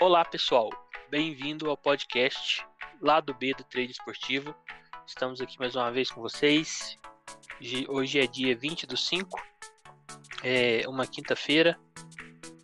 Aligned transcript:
Olá, 0.00 0.24
pessoal. 0.24 0.70
Bem-vindo 1.08 1.70
ao 1.70 1.76
podcast 1.76 2.66
Lado 3.00 3.32
B 3.32 3.54
do 3.54 3.62
Trade 3.62 3.92
Esportivo. 3.92 4.52
Estamos 5.06 5.40
aqui 5.40 5.56
mais 5.56 5.76
uma 5.76 5.88
vez 5.92 6.10
com 6.10 6.20
vocês. 6.20 6.98
Hoje 7.88 8.18
é 8.18 8.26
dia 8.26 8.56
20 8.56 8.88
do 8.88 8.96
5, 8.96 9.40
é 10.42 10.82
uma 10.88 11.06
quinta-feira. 11.06 11.78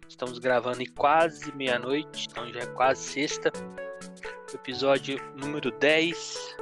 Estamos 0.09 0.41
gravando 0.41 0.83
em 0.83 0.93
quase 0.93 1.55
meia-noite, 1.55 2.27
então 2.29 2.53
já 2.53 2.59
é 2.61 2.67
quase 2.67 3.05
sexta. 3.05 3.53
Episódio 4.53 5.17
número 5.37 5.71
10. 5.71 6.57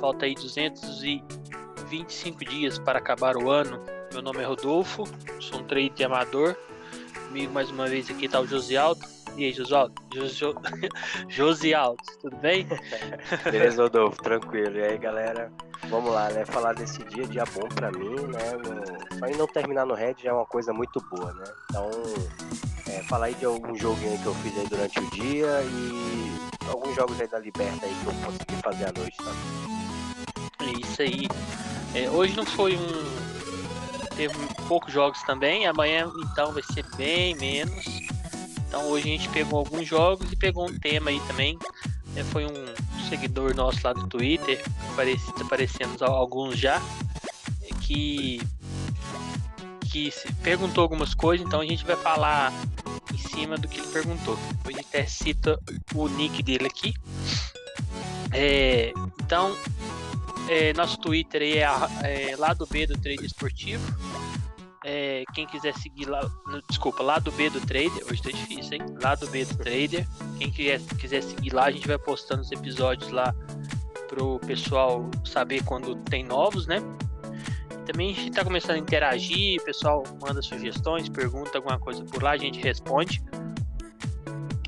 Falta 0.00 0.24
aí 0.24 0.36
225 0.36 2.44
dias 2.44 2.78
para 2.78 3.00
acabar 3.00 3.36
o 3.36 3.50
ano. 3.50 3.84
Meu 4.12 4.22
nome 4.22 4.40
é 4.40 4.44
Rodolfo, 4.44 5.02
sou 5.40 5.58
um 5.58 5.64
trader 5.64 6.06
amador. 6.06 6.56
Comigo 7.26 7.52
mais 7.52 7.70
uma 7.70 7.88
vez 7.88 8.08
aqui 8.08 8.26
está 8.26 8.40
o 8.40 8.46
Josialdo. 8.46 9.04
E 9.04 9.19
aí, 9.46 9.52
Josialdo? 9.52 9.94
Jo, 10.12 10.54
Josialdo, 11.28 12.02
tudo 12.20 12.36
bem? 12.36 12.66
Beleza, 13.44 13.82
Rodolfo, 13.82 14.22
tranquilo. 14.22 14.76
E 14.76 14.82
aí, 14.82 14.98
galera? 14.98 15.52
Vamos 15.88 16.12
lá, 16.12 16.28
né? 16.30 16.44
Falar 16.44 16.74
desse 16.74 17.02
dia, 17.04 17.24
dia 17.26 17.44
bom 17.54 17.68
pra 17.68 17.90
mim, 17.90 18.14
né? 18.14 18.52
No... 18.56 19.18
Só 19.18 19.26
em 19.26 19.36
não 19.36 19.46
terminar 19.46 19.86
no 19.86 19.94
Red 19.94 20.16
já 20.22 20.30
é 20.30 20.32
uma 20.32 20.46
coisa 20.46 20.72
muito 20.72 21.00
boa, 21.10 21.32
né? 21.32 21.44
Então, 21.70 21.90
é, 22.88 23.02
falar 23.04 23.26
aí 23.26 23.34
de 23.34 23.44
algum 23.44 23.74
joguinho 23.76 24.18
que 24.18 24.26
eu 24.26 24.34
fiz 24.36 24.58
aí 24.58 24.66
durante 24.68 24.98
o 24.98 25.10
dia 25.10 25.62
e 25.62 26.68
alguns 26.68 26.94
jogos 26.94 27.20
aí 27.20 27.28
da 27.28 27.38
Liberta 27.38 27.86
aí 27.86 27.94
que 28.02 28.06
eu 28.06 28.14
consegui 28.24 28.56
fazer 28.62 28.84
à 28.84 28.92
noite 28.92 29.16
também. 29.16 29.70
É 30.60 30.80
isso 30.80 31.02
aí. 31.02 31.28
É, 31.94 32.10
hoje 32.10 32.36
não 32.36 32.44
foi 32.44 32.76
um. 32.76 33.20
Teve 34.16 34.34
poucos 34.68 34.92
jogos 34.92 35.22
também. 35.22 35.66
Amanhã 35.66 36.10
então 36.30 36.52
vai 36.52 36.62
ser 36.62 36.84
bem 36.96 37.34
menos. 37.36 38.09
Então 38.70 38.86
hoje 38.86 39.08
a 39.08 39.10
gente 39.10 39.28
pegou 39.30 39.58
alguns 39.58 39.84
jogos 39.84 40.30
e 40.30 40.36
pegou 40.36 40.70
um 40.70 40.78
tema 40.78 41.10
aí 41.10 41.20
também. 41.26 41.58
É, 42.14 42.22
foi 42.22 42.46
um 42.46 43.08
seguidor 43.08 43.52
nosso 43.52 43.80
lá 43.82 43.92
do 43.92 44.06
Twitter, 44.06 44.62
aparecendo 45.40 46.00
alguns 46.04 46.56
já, 46.56 46.80
que, 47.80 48.40
que 49.90 50.12
perguntou 50.44 50.82
algumas 50.82 51.14
coisas, 51.14 51.44
então 51.44 51.60
a 51.60 51.66
gente 51.66 51.84
vai 51.84 51.96
falar 51.96 52.52
em 53.12 53.18
cima 53.18 53.58
do 53.58 53.66
que 53.66 53.80
ele 53.80 53.88
perguntou. 53.88 54.38
Depois 54.52 54.76
a 54.76 54.78
gente 54.78 54.88
até 54.88 55.04
cita 55.04 55.58
o 55.92 56.06
nick 56.06 56.40
dele 56.40 56.66
aqui. 56.66 56.94
É, 58.32 58.92
então, 59.20 59.56
é, 60.48 60.72
nosso 60.74 60.96
Twitter 60.98 61.42
aí 61.42 61.58
é, 61.58 62.30
é 62.30 62.36
lado 62.36 62.68
B 62.70 62.86
do 62.86 62.96
Trade 62.96 63.26
Esportivo. 63.26 63.82
É, 64.84 65.24
quem 65.34 65.46
quiser 65.46 65.74
seguir 65.74 66.06
lá, 66.06 66.22
no, 66.46 66.62
desculpa, 66.62 67.02
lá 67.02 67.18
do 67.18 67.30
B 67.32 67.50
do 67.50 67.60
Trader, 67.60 68.02
hoje 68.10 68.22
tá 68.22 68.30
difícil, 68.30 68.74
hein? 68.74 68.82
Lá 69.02 69.14
do 69.14 69.26
B 69.28 69.44
do 69.44 69.56
Trader. 69.56 70.08
Quem 70.38 70.50
quiser, 70.50 70.80
quiser 70.98 71.22
seguir 71.22 71.52
lá, 71.52 71.64
a 71.64 71.70
gente 71.70 71.86
vai 71.86 71.98
postando 71.98 72.40
os 72.40 72.50
episódios 72.50 73.10
lá 73.10 73.34
pro 74.08 74.38
pessoal 74.40 75.08
saber 75.24 75.62
quando 75.64 75.96
tem 75.96 76.24
novos, 76.24 76.66
né? 76.66 76.78
Também 77.84 78.12
a 78.12 78.14
gente 78.14 78.30
tá 78.30 78.44
começando 78.44 78.76
a 78.76 78.78
interagir, 78.78 79.60
o 79.60 79.64
pessoal 79.64 80.02
manda 80.20 80.40
sugestões, 80.40 81.08
pergunta 81.08 81.58
alguma 81.58 81.78
coisa 81.78 82.02
por 82.04 82.22
lá, 82.22 82.30
a 82.30 82.36
gente 82.38 82.60
responde. 82.60 83.22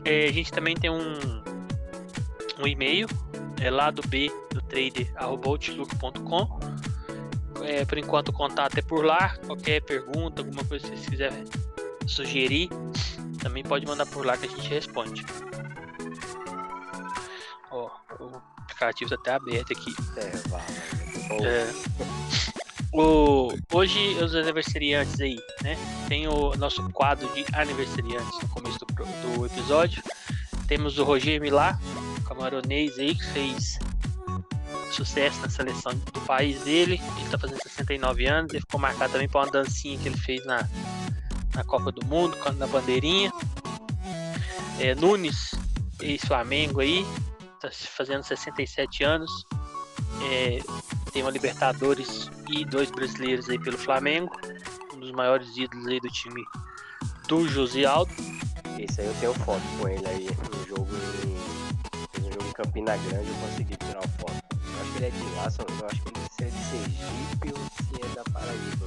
É, 0.04 0.26
a 0.26 0.32
gente 0.32 0.52
também 0.52 0.76
tem 0.76 0.90
um, 0.90 1.42
um 2.60 2.66
e-mail, 2.66 3.06
é 3.60 3.70
lá 3.70 3.90
do 3.90 4.06
B 4.08 4.30
do 4.50 4.60
trader, 4.62 5.10
outlook.com 5.16 6.71
é, 7.64 7.84
por 7.84 7.98
enquanto 7.98 8.28
o 8.28 8.32
contato 8.32 8.78
é 8.78 8.82
por 8.82 9.04
lá. 9.04 9.36
Qualquer 9.46 9.82
pergunta, 9.82 10.42
alguma 10.42 10.64
coisa 10.64 10.84
que 10.84 10.96
vocês 10.96 11.08
quiserem 11.08 11.44
sugerir, 12.06 12.68
também 13.40 13.62
pode 13.62 13.86
mandar 13.86 14.06
por 14.06 14.24
lá 14.24 14.36
que 14.36 14.46
a 14.46 14.48
gente 14.48 14.68
responde. 14.68 15.24
Ó, 17.70 17.90
o 18.20 18.36
aplicativo 18.58 19.14
está 19.14 19.16
até 19.16 19.34
aberto 19.34 19.72
aqui. 19.72 19.94
É. 20.16 20.42
É. 21.44 21.72
O, 22.92 23.56
hoje 23.72 24.22
os 24.22 24.34
aniversariantes 24.34 25.18
aí, 25.18 25.38
né? 25.62 25.78
Tem 26.08 26.28
o 26.28 26.54
nosso 26.56 26.86
quadro 26.90 27.26
de 27.32 27.44
aniversariantes 27.54 28.38
no 28.42 28.48
começo 28.48 28.78
do, 28.78 29.36
do 29.36 29.46
episódio. 29.46 30.02
Temos 30.66 30.98
o 30.98 31.04
Roger 31.04 31.40
Milá, 31.40 31.78
camaronês 32.26 32.98
aí, 32.98 33.14
que 33.14 33.24
fez 33.32 33.78
sucesso 34.92 35.40
na 35.40 35.48
seleção 35.48 35.92
do 35.94 36.20
país 36.22 36.62
dele. 36.62 37.00
Ele 37.16 37.24
está 37.24 37.38
fazendo 37.38 37.62
69 37.62 38.26
anos. 38.26 38.52
Ele 38.52 38.60
ficou 38.60 38.80
marcado 38.80 39.12
também 39.12 39.28
por 39.28 39.42
uma 39.42 39.50
dancinha 39.50 39.98
que 39.98 40.08
ele 40.08 40.16
fez 40.16 40.44
na, 40.44 40.68
na 41.54 41.64
Copa 41.64 41.90
do 41.90 42.04
Mundo, 42.06 42.36
na 42.56 42.66
bandeirinha. 42.66 43.32
É, 44.78 44.94
Nunes, 44.94 45.54
ex-Flamengo 46.00 46.80
aí, 46.80 47.06
está 47.54 47.70
fazendo 47.70 48.22
67 48.22 49.04
anos. 49.04 49.30
É, 50.30 50.60
tem 51.12 51.22
uma 51.22 51.30
Libertadores 51.30 52.30
e 52.48 52.64
dois 52.64 52.90
brasileiros 52.90 53.48
aí 53.48 53.58
pelo 53.58 53.78
Flamengo. 53.78 54.30
Um 54.94 55.00
dos 55.00 55.12
maiores 55.12 55.56
ídolos 55.56 55.86
aí 55.86 56.00
do 56.00 56.08
time 56.08 56.42
do 57.28 57.48
José 57.48 57.84
Aldo. 57.84 58.12
Esse 58.78 59.00
aí 59.00 59.06
eu 59.06 59.14
tenho 59.20 59.34
foto 59.34 59.62
com 59.78 59.88
ele 59.88 60.06
aí 60.06 60.26
no 60.26 60.66
jogo 60.66 60.88
em, 61.24 62.22
no 62.22 62.32
jogo 62.32 62.48
em 62.48 62.52
Campina 62.52 62.96
Grande, 62.96 63.28
eu 63.28 63.34
consegui 63.34 63.76
tirar 63.76 64.00
uma 64.00 64.08
foto 64.18 64.61
ele 65.02 65.06
é 65.06 65.10
de 65.10 65.34
lá, 65.34 65.50
só, 65.50 65.62
eu 65.62 65.86
acho 65.86 66.00
que 66.02 66.08
ele 66.08 66.26
se 66.30 66.44
é 66.44 66.46
de 66.46 66.64
Sergipe 66.64 67.52
ou 67.52 67.64
se 67.84 68.04
é 68.04 68.14
da 68.14 68.24
Paraíba. 68.30 68.86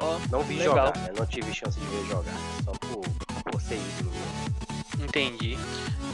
Oh, 0.00 0.18
não 0.30 0.42
vi 0.42 0.56
legal. 0.56 0.86
jogar, 0.86 0.98
né? 0.98 1.12
Não 1.16 1.26
tive 1.26 1.54
chance 1.54 1.78
de 1.78 1.86
ver 1.86 2.06
jogar, 2.06 2.34
só 2.64 2.72
por, 2.72 3.04
por 3.50 3.60
ser 3.60 3.76
ídolo 3.76 4.12
Entendi. 4.98 5.56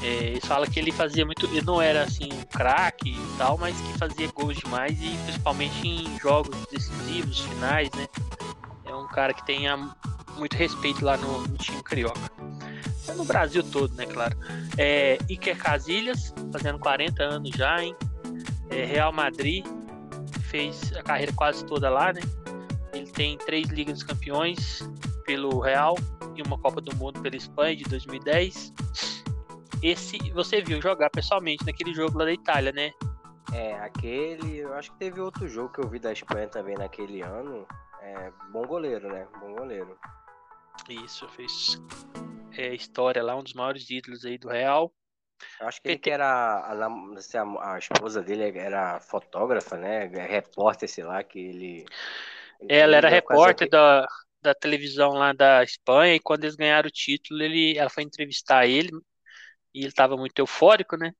É, 0.03 0.07
eles 0.07 0.45
falam 0.45 0.69
que 0.69 0.79
ele 0.79 0.93
fazia 0.93 1.25
muito. 1.25 1.47
Ele 1.47 1.63
não 1.63 1.81
era 1.81 2.03
assim 2.03 2.29
um 2.33 2.43
craque 2.43 3.11
e 3.11 3.37
tal, 3.39 3.57
mas 3.57 3.81
que 3.81 3.99
fazia 3.99 4.29
gols 4.33 4.57
demais 4.57 5.01
e 5.01 5.17
principalmente 5.25 5.89
em 5.89 6.19
jogos 6.19 6.57
decisivos, 6.71 7.41
finais, 7.41 7.89
né? 7.93 8.07
É 8.85 8.95
um 8.95 9.07
cara 9.07 9.33
que 9.33 9.45
tem 9.47 9.65
muito 10.37 10.57
respeito 10.57 11.05
lá 11.05 11.17
no, 11.17 11.47
no 11.47 11.57
time 11.57 11.83
carioca. 11.83 12.21
É 13.09 13.15
no 13.15 13.25
Brasil 13.25 13.63
todo, 13.63 13.95
né, 13.95 14.07
claro. 14.07 14.37
É, 14.77 15.19
Iker 15.29 15.57
Casilhas, 15.57 16.33
fazendo 16.53 16.79
40 16.79 17.23
anos 17.23 17.51
já, 17.51 17.83
hein? 17.83 17.97
É, 18.71 18.85
Real 18.85 19.13
Madrid, 19.13 19.65
fez 20.43 20.93
a 20.97 21.03
carreira 21.03 21.33
quase 21.33 21.65
toda 21.65 21.89
lá, 21.89 22.13
né? 22.13 22.21
Ele 22.93 23.11
tem 23.11 23.39
três 23.39 23.69
Ligas 23.69 23.95
dos 23.95 24.03
Campeões 24.03 24.81
pelo 25.25 25.61
Real 25.61 25.97
e 26.37 26.43
uma 26.43 26.59
Copa 26.59 26.81
do 26.81 26.95
Mundo 26.97 27.21
pela 27.21 27.37
Espanha 27.37 27.77
de 27.77 27.85
2010. 27.85 28.73
Esse 29.83 30.19
você 30.31 30.61
viu 30.61 30.81
jogar 30.81 31.11
pessoalmente 31.11 31.65
naquele 31.65 31.95
jogo 31.95 32.19
lá 32.19 32.25
da 32.25 32.33
Itália, 32.33 32.73
né? 32.73 32.93
É, 33.53 33.75
aquele. 33.81 34.59
Eu 34.59 34.75
acho 34.75 34.93
que 34.93 34.99
teve 34.99 35.21
outro 35.21 35.49
jogo 35.49 35.73
que 35.73 35.81
eu 35.81 35.89
vi 35.89 35.99
da 35.99 36.13
Espanha 36.13 36.49
também 36.49 36.77
naquele 36.77 37.23
ano. 37.23 37.67
É, 38.01 38.33
bom 38.53 38.67
goleiro, 38.67 39.09
né? 39.09 39.27
Bom 39.41 39.55
goleiro. 39.55 39.97
Isso, 40.89 41.29
fez 41.29 41.81
é, 42.57 42.75
história 42.75 43.23
lá, 43.23 43.37
um 43.37 43.43
dos 43.43 43.55
maiores 43.55 43.89
ídolos 43.91 44.25
aí 44.25 44.39
do 44.39 44.49
Real. 44.49 44.93
Eu 45.61 45.69
acho 45.69 45.81
que 45.81 45.89
ele 45.89 45.99
que 45.99 46.11
era 46.11 46.27
a, 46.27 46.73
a, 46.73 47.75
a, 47.75 47.79
esposa 47.79 48.23
dele 48.23 48.59
era 48.59 49.01
fotógrafa, 49.01 49.77
né? 49.77 50.11
É 50.13 50.27
repórter, 50.27 50.89
sei 50.89 51.05
lá, 51.05 51.23
que 51.23 51.39
ele. 51.39 51.85
ele 52.61 52.73
ela 52.73 52.97
era 52.97 53.09
repórter 53.09 53.69
da, 53.69 54.07
da 54.41 54.55
televisão 54.55 55.11
lá 55.11 55.33
da 55.33 55.63
Espanha, 55.63 56.15
e 56.15 56.21
quando 56.21 56.45
eles 56.45 56.57
ganharam 56.57 56.89
o 56.89 56.93
título, 56.93 57.43
ele, 57.43 57.79
ela 57.79 57.89
foi 57.91 58.03
entrevistar 58.03 58.67
ele, 58.67 58.91
e 59.75 59.81
ele 59.81 59.89
estava 59.89 60.17
muito 60.17 60.39
eufórico, 60.39 60.97
né? 60.97 61.13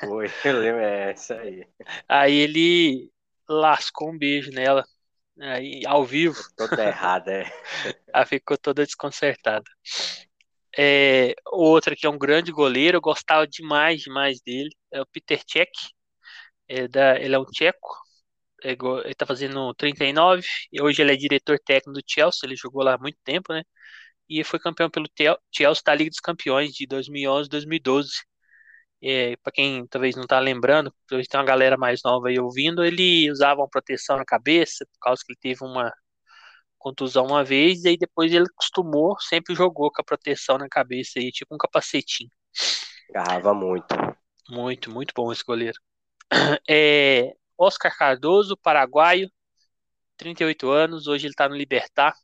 Foi, 0.00 0.26
eu 0.44 0.58
lembro, 0.58 0.80
é 0.80 1.12
isso 1.12 1.32
aí. 1.34 1.66
Aí 2.08 2.34
ele 2.34 3.10
lascou 3.48 4.10
um 4.10 4.18
beijo 4.18 4.50
nela, 4.50 4.84
aí, 5.38 5.82
ao 5.86 6.04
vivo. 6.04 6.40
Toda 6.56 6.84
errada, 6.84 7.32
é. 7.32 7.44
Ela 8.12 8.26
ficou 8.26 8.58
toda 8.58 8.84
desconcertada. 8.84 9.64
É, 10.78 11.34
outro 11.46 11.96
que 11.96 12.06
é 12.06 12.10
um 12.10 12.18
grande 12.18 12.52
goleiro, 12.52 12.96
eu 12.98 13.00
gostava 13.00 13.46
demais, 13.46 14.02
demais 14.02 14.40
dele, 14.40 14.70
é 14.92 15.00
o 15.00 15.06
Peter 15.06 15.42
Cech. 15.46 15.70
É 16.68 16.86
da, 16.88 17.18
ele 17.20 17.34
é 17.34 17.38
um 17.38 17.44
tcheco, 17.46 17.88
é, 18.64 18.72
ele 18.72 19.14
tá 19.14 19.26
fazendo 19.26 19.74
39, 19.74 20.46
e 20.72 20.82
hoje 20.82 21.02
ele 21.02 21.12
é 21.12 21.16
diretor 21.16 21.58
técnico 21.60 21.92
do 22.00 22.02
Chelsea, 22.06 22.40
ele 22.44 22.56
jogou 22.56 22.82
lá 22.84 22.94
há 22.94 22.98
muito 22.98 23.18
tempo, 23.24 23.52
né? 23.52 23.62
E 24.28 24.44
foi 24.44 24.58
campeão 24.60 24.90
pelo 24.90 25.06
Chelsea 25.52 25.82
da 25.84 25.94
Liga 25.94 26.10
dos 26.10 26.20
Campeões 26.20 26.72
de 26.72 26.86
2011 26.86 27.48
2012. 27.50 28.10
É, 29.02 29.36
para 29.38 29.52
quem 29.52 29.86
talvez 29.88 30.16
não 30.16 30.26
tá 30.26 30.38
lembrando, 30.40 30.94
talvez 31.08 31.28
tem 31.28 31.40
uma 31.40 31.46
galera 31.46 31.76
mais 31.78 32.00
nova 32.04 32.28
aí 32.28 32.38
ouvindo, 32.38 32.84
ele 32.84 33.30
usava 33.30 33.60
uma 33.62 33.68
proteção 33.68 34.16
na 34.18 34.24
cabeça, 34.26 34.86
por 34.86 35.00
causa 35.00 35.22
que 35.26 35.32
ele 35.32 35.38
teve 35.40 35.64
uma 35.64 35.92
contusão 36.80 37.26
uma 37.26 37.44
vez, 37.44 37.84
e 37.84 37.90
aí 37.90 37.96
depois 37.96 38.32
ele 38.32 38.46
acostumou, 38.46 39.16
sempre 39.20 39.54
jogou 39.54 39.92
com 39.92 40.00
a 40.00 40.04
proteção 40.04 40.58
na 40.58 40.68
cabeça 40.68 41.20
aí, 41.20 41.30
tipo 41.30 41.54
um 41.54 41.58
capacetinho. 41.58 42.30
Agarrava 43.10 43.54
muito. 43.54 43.94
Muito, 44.48 44.90
muito 44.90 45.12
bom 45.14 45.30
esse 45.30 45.44
goleiro. 45.44 45.78
É, 46.68 47.34
Oscar 47.58 47.96
Cardoso, 47.96 48.56
paraguaio, 48.56 49.30
38 50.16 50.70
anos, 50.70 51.06
hoje 51.06 51.26
ele 51.26 51.34
tá 51.34 51.48
no 51.48 51.56
Libertar. 51.56 52.14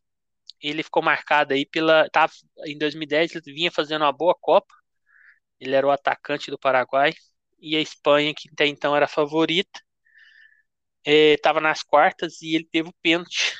ele 0.62 0.82
ficou 0.82 1.03
marcado 1.03 1.55
aí 1.55 1.67
pela. 1.67 2.08
Tava, 2.11 2.32
em 2.67 2.79
2010 2.79 3.35
ele 3.35 3.55
vinha 3.55 3.70
fazendo 3.73 4.03
uma 4.03 4.12
boa 4.12 4.35
Copa. 4.41 4.73
Ele 5.61 5.75
era 5.75 5.87
o 5.87 5.91
atacante 5.91 6.50
do 6.50 6.58
Paraguai. 6.58 7.12
E 7.61 7.76
a 7.76 7.81
Espanha, 7.81 8.35
que 8.35 8.49
até 8.53 8.67
então 8.67 8.94
era 8.97 9.08
favorita, 9.08 9.81
estava 11.05 11.58
é, 11.61 11.62
nas 11.62 11.82
quartas 11.82 12.43
e 12.43 12.55
ele 12.55 12.69
teve 12.70 12.88
o 12.91 12.94
pênalti 13.03 13.55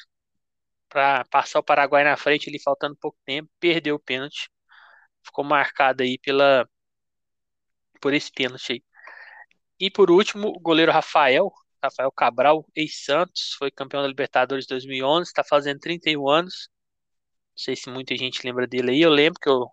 para 0.89 1.25
passar 1.27 1.59
o 1.61 1.63
Paraguai 1.65 2.05
na 2.05 2.17
frente, 2.17 2.49
ali 2.49 2.61
faltando 2.63 2.97
pouco 2.97 3.19
tempo, 3.25 3.51
perdeu 3.61 3.97
o 3.97 4.01
pênalti. 4.01 4.49
Ficou 5.25 5.45
marcado 5.45 6.03
aí 6.03 6.19
pela 6.19 6.69
por 8.01 8.15
esse 8.15 8.31
pênalti 8.33 8.73
aí. 8.73 8.85
E 9.81 9.91
por 9.91 10.11
último, 10.11 10.49
o 10.49 10.61
goleiro 10.61 10.93
Rafael, 10.93 11.53
Rafael 11.83 12.11
Cabral, 12.13 12.67
ex-Santos, 12.75 13.55
foi 13.59 13.71
campeão 13.71 14.03
da 14.03 14.09
Libertadores 14.09 14.67
2011, 14.67 15.29
está 15.29 15.45
fazendo 15.45 15.81
31 15.81 16.29
anos. 16.29 16.69
Não 17.57 17.59
sei 17.65 17.77
se 17.77 17.91
muita 17.91 18.17
gente 18.17 18.45
lembra 18.45 18.67
dele 18.67 18.93
aí. 18.93 19.01
Eu 19.03 19.11
lembro 19.11 19.41
que 19.41 19.49
eu, 19.49 19.67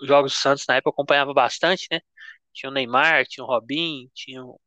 os 0.00 0.08
jogos 0.08 0.32
do 0.32 0.38
Santos 0.38 0.64
na 0.68 0.76
época 0.76 0.90
eu 0.90 0.92
acompanhava 0.92 1.32
bastante, 1.34 1.86
né? 1.90 2.00
Tinha 2.52 2.70
o 2.70 2.72
Neymar, 2.72 3.26
tinha 3.26 3.44
o 3.44 3.46
Robin, 3.46 4.10
tinha 4.14 4.42
o 4.44 4.60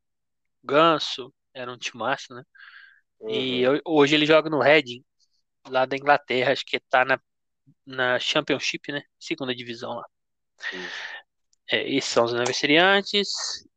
Ganso, 0.62 1.32
era 1.54 1.72
um 1.72 1.78
time 1.78 2.00
massa, 2.00 2.34
né? 2.34 2.42
Uhum. 3.20 3.30
E 3.30 3.62
eu, 3.62 3.80
hoje 3.84 4.14
ele 4.14 4.26
joga 4.26 4.50
no 4.50 4.60
Reading, 4.60 5.04
lá 5.68 5.84
da 5.86 5.96
Inglaterra, 5.96 6.52
acho 6.52 6.64
que 6.64 6.78
tá 6.80 7.04
na, 7.04 7.20
na 7.86 8.18
Championship, 8.18 8.92
né? 8.92 9.02
Segunda 9.18 9.54
divisão 9.54 9.94
lá. 9.94 10.06
É, 11.70 11.88
esses 11.90 12.10
são 12.10 12.24
os 12.24 12.34
aniversariantes. 12.34 13.28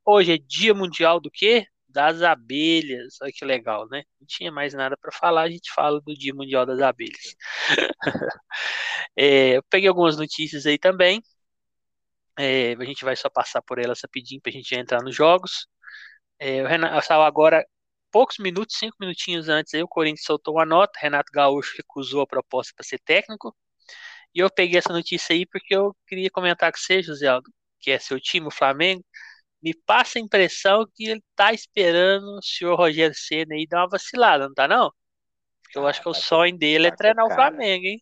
Hoje 0.03 0.33
é 0.33 0.37
Dia 0.37 0.73
Mundial 0.73 1.19
do 1.19 1.31
quê? 1.31 1.65
Das 1.87 2.21
abelhas. 2.21 3.17
Olha 3.21 3.31
que 3.31 3.45
legal, 3.45 3.87
né? 3.87 4.03
Não 4.19 4.27
tinha 4.27 4.51
mais 4.51 4.73
nada 4.73 4.97
para 4.97 5.11
falar, 5.11 5.43
a 5.43 5.49
gente 5.49 5.71
fala 5.73 6.01
do 6.01 6.13
Dia 6.13 6.33
Mundial 6.33 6.65
das 6.65 6.81
Abelhas. 6.81 7.35
é, 9.15 9.57
eu 9.57 9.63
peguei 9.69 9.87
algumas 9.89 10.17
notícias 10.17 10.65
aí 10.65 10.77
também. 10.77 11.21
É, 12.37 12.73
a 12.73 12.85
gente 12.85 13.05
vai 13.05 13.15
só 13.15 13.29
passar 13.29 13.61
por 13.61 13.79
elas 13.79 14.01
rapidinho 14.01 14.41
para 14.41 14.49
a 14.49 14.53
gente 14.53 14.75
entrar 14.75 15.01
nos 15.01 15.15
jogos. 15.15 15.67
É, 16.39 16.63
o 16.63 16.67
Renato, 16.67 17.13
agora, 17.13 17.65
poucos 18.15 18.37
minutos, 18.37 18.77
cinco 18.77 18.95
minutinhos 18.97 19.49
antes, 19.49 19.73
aí, 19.73 19.83
o 19.83 19.87
Corinthians 19.89 20.23
soltou 20.25 20.53
uma 20.53 20.65
nota. 20.65 20.97
Renato 21.01 21.29
Gaúcho 21.33 21.75
recusou 21.75 22.21
a 22.21 22.25
proposta 22.25 22.71
para 22.73 22.85
ser 22.85 22.97
técnico. 22.99 23.53
E 24.33 24.39
eu 24.39 24.49
peguei 24.49 24.79
essa 24.79 24.93
notícia 24.93 25.33
aí 25.33 25.45
porque 25.45 25.75
eu 25.75 25.93
queria 26.07 26.31
comentar 26.31 26.71
com 26.71 26.77
você, 26.77 27.03
José 27.03 27.27
Aldo, 27.27 27.51
que 27.77 27.91
é 27.91 27.99
seu 27.99 28.17
time, 28.17 28.47
o 28.47 28.51
Flamengo. 28.51 29.03
Me 29.61 29.73
passa 29.73 30.17
a 30.17 30.21
impressão 30.21 30.87
que 30.95 31.07
ele 31.09 31.21
tá 31.35 31.51
esperando 31.51 32.37
o 32.37 32.41
senhor 32.41 32.77
Rogério 32.77 33.13
Senna 33.13 33.53
aí 33.53 33.67
dar 33.67 33.81
uma 33.81 33.89
vacilada, 33.89 34.47
não 34.47 34.53
tá 34.53 34.65
não? 34.65 34.89
Porque 35.63 35.77
eu 35.77 35.85
ah, 35.85 35.89
acho 35.89 35.99
que 35.99 36.05
tá 36.05 36.11
o 36.11 36.13
sonho 36.13 36.57
dele 36.57 36.87
é 36.87 36.91
tá 36.91 36.93
é 36.93 36.97
treinar 36.97 37.25
o 37.25 37.33
Flamengo, 37.33 37.85
hein? 37.85 38.01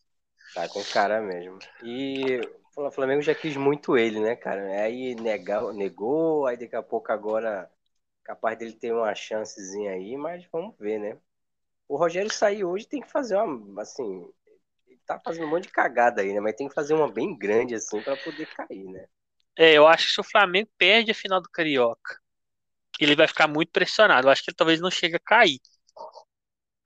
Tá 0.53 0.69
com 0.69 0.83
cara 0.83 1.21
mesmo. 1.21 1.57
E 1.81 2.39
o 2.77 2.91
Flamengo 2.91 3.23
já 3.23 3.33
quis 3.33 3.57
muito 3.57 3.97
ele, 3.97 4.19
né, 4.19 4.35
cara? 4.35 4.61
Aí 4.79 5.15
negou, 5.15 5.73
negou, 5.73 6.45
aí 6.45 6.55
daqui 6.55 6.75
a 6.75 6.83
pouco 6.83 7.11
agora 7.11 7.67
capaz 8.23 8.57
dele 8.57 8.73
ter 8.73 8.93
uma 8.93 9.13
chancezinha 9.13 9.91
aí, 9.91 10.15
mas 10.17 10.45
vamos 10.51 10.75
ver, 10.77 10.99
né? 10.99 11.17
O 11.87 11.97
Rogério 11.97 12.31
sair 12.31 12.63
hoje 12.63 12.87
tem 12.87 13.01
que 13.01 13.11
fazer 13.11 13.37
uma, 13.37 13.81
assim, 13.81 14.27
ele 14.87 14.99
tá 15.05 15.19
fazendo 15.19 15.45
um 15.45 15.49
monte 15.49 15.63
de 15.63 15.71
cagada 15.71 16.21
aí, 16.21 16.33
né? 16.33 16.39
Mas 16.39 16.55
tem 16.55 16.67
que 16.67 16.73
fazer 16.73 16.93
uma 16.93 17.11
bem 17.11 17.37
grande 17.37 17.75
assim 17.75 18.01
para 18.01 18.15
poder 18.17 18.47
cair, 18.47 18.85
né? 18.85 19.07
É, 19.57 19.73
eu 19.73 19.87
acho 19.87 20.07
que 20.07 20.13
se 20.13 20.21
o 20.21 20.23
Flamengo 20.23 20.69
perde 20.77 21.11
a 21.11 21.15
final 21.15 21.41
do 21.41 21.49
Carioca, 21.49 22.19
ele 22.99 23.15
vai 23.15 23.27
ficar 23.27 23.47
muito 23.47 23.71
pressionado. 23.71 24.27
Eu 24.27 24.31
acho 24.31 24.43
que 24.43 24.49
ele 24.49 24.55
talvez 24.57 24.79
não 24.79 24.89
chegue 24.89 25.15
a 25.15 25.19
cair. 25.19 25.59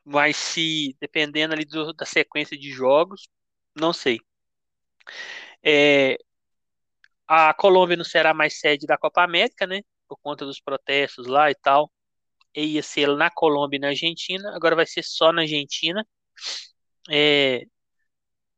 Mas 0.04 0.38
se, 0.38 0.96
dependendo 1.00 1.54
ali 1.54 1.66
do, 1.66 1.94
da 1.94 2.06
sequência 2.06 2.58
de 2.58 2.72
jogos, 2.72 3.28
não 3.76 3.94
sei. 3.94 4.20
É, 5.64 6.18
a 7.28 7.54
Colômbia 7.54 7.98
não 7.98 8.06
será 8.06 8.34
mais 8.34 8.60
sede 8.60 8.86
da 8.88 8.98
Copa 8.98 9.22
América, 9.24 9.68
né? 9.68 9.82
Por 10.08 10.18
conta 10.22 10.46
dos 10.46 10.60
protestos 10.60 11.28
lá 11.28 11.52
e 11.52 11.56
tal. 11.56 11.92
E 12.56 12.66
ia 12.76 12.84
ser 12.84 13.08
na 13.16 13.30
Colômbia 13.30 13.78
e 13.78 13.80
na 13.80 13.88
Argentina, 13.90 14.56
agora 14.56 14.76
vai 14.76 14.86
ser 14.86 15.04
só 15.04 15.32
na 15.32 15.42
Argentina. 15.44 16.06
É, 17.10 17.66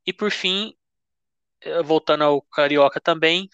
e 0.06 0.14
por 0.14 0.32
fim, 0.32 0.74
eh, 1.62 1.84
voltando 1.84 2.24
ao 2.24 2.42
Carioca 2.44 3.00
também, 3.02 3.50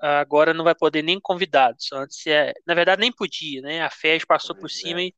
agora 0.00 0.52
não 0.54 0.64
vai 0.64 0.74
poder 0.74 1.02
nem 1.02 1.20
convidados. 1.20 1.90
Antes, 1.92 2.26
é, 2.26 2.52
na 2.66 2.74
verdade, 2.74 3.00
nem 3.00 3.12
podia, 3.12 3.62
né? 3.62 3.82
A 3.82 3.90
FED 3.90 4.26
passou 4.26 4.56
por 4.56 4.70
cima 4.70 5.00
é. 5.00 5.06
e 5.06 5.14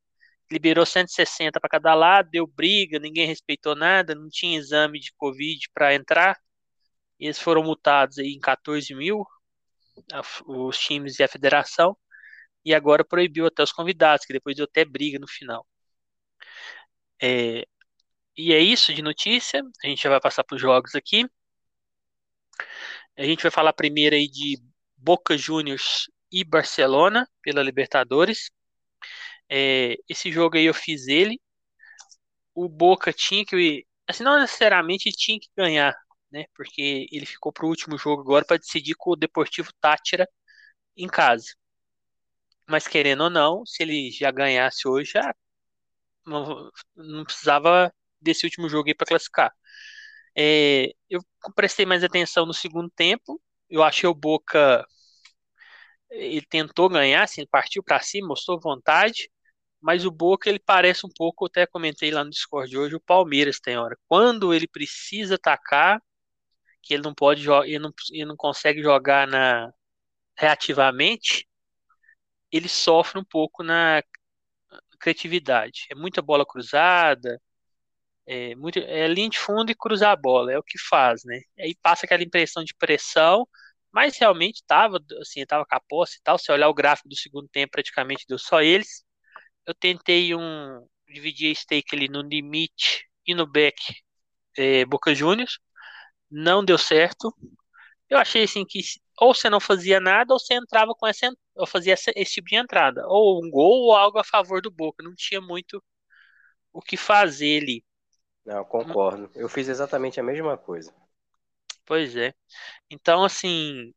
liberou 0.51 0.85
160 0.85 1.59
para 1.59 1.69
cada 1.69 1.93
lado, 1.93 2.29
deu 2.31 2.47
briga, 2.47 2.99
ninguém 2.99 3.27
respeitou 3.27 3.75
nada, 3.75 4.15
não 4.15 4.29
tinha 4.29 4.57
exame 4.57 4.99
de 4.99 5.13
Covid 5.17 5.69
para 5.73 5.93
entrar. 5.93 6.37
E 7.19 7.25
eles 7.25 7.39
foram 7.39 7.63
multados 7.63 8.17
aí 8.17 8.29
em 8.33 8.39
14 8.39 8.95
mil, 8.95 9.25
os 10.47 10.79
times 10.79 11.19
e 11.19 11.23
a 11.23 11.27
federação, 11.27 11.95
e 12.65 12.73
agora 12.73 13.03
proibiu 13.05 13.45
até 13.47 13.63
os 13.63 13.71
convidados, 13.71 14.25
que 14.25 14.33
depois 14.33 14.55
deu 14.55 14.65
até 14.65 14.85
briga 14.85 15.19
no 15.19 15.27
final. 15.27 15.65
É, 17.21 17.65
e 18.37 18.53
é 18.53 18.59
isso 18.59 18.93
de 18.93 19.01
notícia, 19.01 19.63
a 19.83 19.87
gente 19.87 20.03
já 20.03 20.09
vai 20.09 20.19
passar 20.21 20.43
para 20.43 20.55
os 20.55 20.61
jogos 20.61 20.95
aqui. 20.95 21.25
A 23.17 23.23
gente 23.23 23.41
vai 23.43 23.51
falar 23.51 23.73
primeiro 23.73 24.15
aí 24.15 24.27
de 24.29 24.57
Boca 24.97 25.37
Juniors 25.37 26.09
e 26.31 26.43
Barcelona 26.43 27.27
pela 27.41 27.61
Libertadores. 27.63 28.49
É, 29.49 29.97
esse 30.07 30.31
jogo 30.31 30.57
aí 30.57 30.65
eu 30.65 30.73
fiz 30.73 31.07
ele. 31.07 31.39
O 32.53 32.67
Boca 32.69 33.11
tinha 33.13 33.45
que, 33.45 33.85
assim, 34.07 34.23
não 34.23 34.39
necessariamente 34.39 35.11
tinha 35.11 35.39
que 35.39 35.49
ganhar, 35.57 35.95
né? 36.31 36.45
Porque 36.55 37.07
ele 37.11 37.25
ficou 37.25 37.51
pro 37.51 37.67
último 37.67 37.97
jogo 37.97 38.21
agora 38.21 38.45
para 38.45 38.57
decidir 38.57 38.95
com 38.95 39.11
o 39.11 39.15
Deportivo 39.15 39.71
Tátira 39.81 40.27
em 40.97 41.07
casa. 41.07 41.47
Mas 42.69 42.87
querendo 42.87 43.23
ou 43.25 43.29
não, 43.29 43.65
se 43.65 43.83
ele 43.83 44.11
já 44.11 44.31
ganhasse 44.31 44.87
hoje, 44.87 45.11
já 45.13 45.33
não, 46.25 46.69
não 46.95 47.25
precisava 47.25 47.93
desse 48.21 48.45
último 48.45 48.69
jogo 48.69 48.89
aí 48.89 48.95
para 48.95 49.07
classificar. 49.07 49.53
É, 50.35 50.91
eu 51.09 51.21
prestei 51.55 51.85
mais 51.85 52.03
atenção 52.03 52.45
no 52.45 52.53
segundo 52.53 52.89
tempo. 52.91 53.41
Eu 53.69 53.83
achei 53.83 54.07
o 54.09 54.13
Boca. 54.13 54.85
Ele 56.11 56.41
tentou 56.45 56.89
ganhar, 56.89 57.23
assim, 57.23 57.45
partiu 57.47 57.83
para 57.83 57.99
cima, 58.01 58.29
mostrou 58.29 58.59
vontade. 58.59 59.29
Mas 59.81 60.05
o 60.05 60.11
Boca, 60.11 60.49
ele 60.49 60.59
parece 60.59 61.05
um 61.05 61.09
pouco, 61.15 61.45
até 61.45 61.65
comentei 61.67 62.11
lá 62.11 62.23
no 62.23 62.29
Discord 62.31 62.77
hoje, 62.77 62.95
o 62.95 63.01
Palmeiras 63.01 63.59
tem 63.59 63.77
hora. 63.77 63.97
Quando 64.07 64.53
ele 64.53 64.67
precisa 64.67 65.35
atacar, 65.35 66.01
que 66.83 66.93
ele 66.93 67.03
não 67.03 67.13
pode 67.15 67.43
ele 67.65 67.79
não, 67.79 67.93
ele 68.11 68.25
não 68.25 68.37
consegue 68.37 68.81
jogar 68.83 69.27
na 69.27 69.71
reativamente, 70.37 71.48
ele 72.51 72.69
sofre 72.69 73.19
um 73.19 73.23
pouco 73.23 73.63
na 73.63 74.03
criatividade. 74.99 75.87
É 75.91 75.95
muita 75.95 76.21
bola 76.21 76.45
cruzada, 76.45 77.41
é, 78.27 78.55
muito, 78.55 78.79
é 78.79 79.07
linha 79.07 79.29
de 79.29 79.39
fundo 79.39 79.71
e 79.71 79.75
cruzar 79.75 80.11
a 80.11 80.15
bola, 80.15 80.53
é 80.53 80.59
o 80.59 80.63
que 80.63 80.77
faz, 80.77 81.23
né? 81.25 81.41
Aí 81.59 81.75
passa 81.81 82.05
aquela 82.05 82.23
impressão 82.23 82.63
de 82.63 82.75
pressão, 82.75 83.47
mas 83.91 84.17
realmente 84.17 84.57
estava 84.57 84.99
assim, 85.21 85.45
tava 85.45 85.65
com 85.65 85.75
a 85.75 85.79
posse 85.79 86.17
e 86.19 86.21
tal. 86.23 86.37
Se 86.37 86.51
olhar 86.51 86.69
o 86.69 86.73
gráfico 86.73 87.09
do 87.09 87.15
segundo 87.17 87.47
tempo, 87.49 87.71
praticamente 87.71 88.25
deu 88.27 88.37
só 88.39 88.61
eles. 88.61 89.03
Eu 89.65 89.73
tentei 89.73 90.35
um 90.35 90.87
dividir 91.07 91.51
a 91.51 91.55
stake 91.55 91.95
ali 91.95 92.07
no 92.09 92.21
limite 92.21 93.07
e 93.25 93.33
no 93.35 93.47
back 93.47 93.77
é, 94.57 94.85
Boca 94.85 95.13
Juniors, 95.15 95.59
não 96.31 96.63
deu 96.65 96.77
certo. 96.77 97.33
Eu 98.09 98.17
achei 98.17 98.43
assim 98.43 98.65
que 98.65 98.81
ou 99.19 99.33
você 99.33 99.49
não 99.49 99.59
fazia 99.59 99.99
nada 99.99 100.33
ou 100.33 100.39
você 100.39 100.55
entrava 100.55 100.93
com 100.95 101.07
essa 101.07 101.27
ou 101.59 101.67
fazia 101.67 101.93
esse, 101.93 102.11
esse 102.15 102.33
tipo 102.33 102.47
de 102.47 102.55
entrada, 102.55 103.05
ou 103.07 103.43
um 103.43 103.49
gol 103.49 103.87
ou 103.87 103.95
algo 103.95 104.17
a 104.17 104.23
favor 104.23 104.61
do 104.61 104.71
Boca, 104.71 105.03
não 105.03 105.13
tinha 105.15 105.41
muito 105.41 105.83
o 106.71 106.81
que 106.81 106.95
fazer 106.95 107.61
ali. 107.61 107.83
Não, 108.45 108.63
concordo. 108.63 109.29
Eu 109.35 109.49
fiz 109.49 109.67
exatamente 109.67 110.19
a 110.19 110.23
mesma 110.23 110.57
coisa. 110.57 110.93
Pois 111.85 112.15
é. 112.15 112.33
Então, 112.89 113.23
assim, 113.23 113.93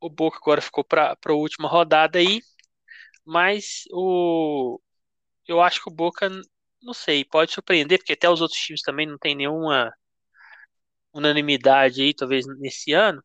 o 0.00 0.10
Boca 0.10 0.38
agora 0.38 0.60
ficou 0.60 0.84
para 0.84 1.16
a 1.24 1.32
última 1.32 1.68
rodada 1.68 2.18
aí, 2.18 2.40
mas 3.24 3.84
o 3.92 4.80
eu 5.46 5.60
acho 5.60 5.82
que 5.82 5.90
o 5.90 5.94
Boca, 5.94 6.30
não 6.82 6.94
sei, 6.94 7.24
pode 7.24 7.52
surpreender, 7.52 7.98
porque 7.98 8.12
até 8.14 8.28
os 8.30 8.40
outros 8.40 8.60
times 8.60 8.82
também 8.82 9.06
não 9.06 9.18
tem 9.18 9.34
nenhuma 9.34 9.92
unanimidade 11.12 12.02
aí, 12.02 12.14
talvez 12.14 12.46
nesse 12.58 12.92
ano, 12.92 13.22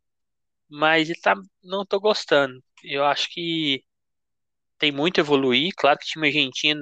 mas 0.69 1.09
ele 1.09 1.19
tá, 1.21 1.35
não 1.63 1.85
tô 1.85 1.99
gostando. 1.99 2.63
Eu 2.89 3.05
acho 3.05 3.29
que 3.31 3.83
tem 4.77 4.91
muito 4.91 5.19
a 5.19 5.23
evoluir. 5.23 5.73
Claro 5.77 5.97
que 5.99 6.05
o 6.05 6.07
time 6.07 6.27
argentino 6.27 6.81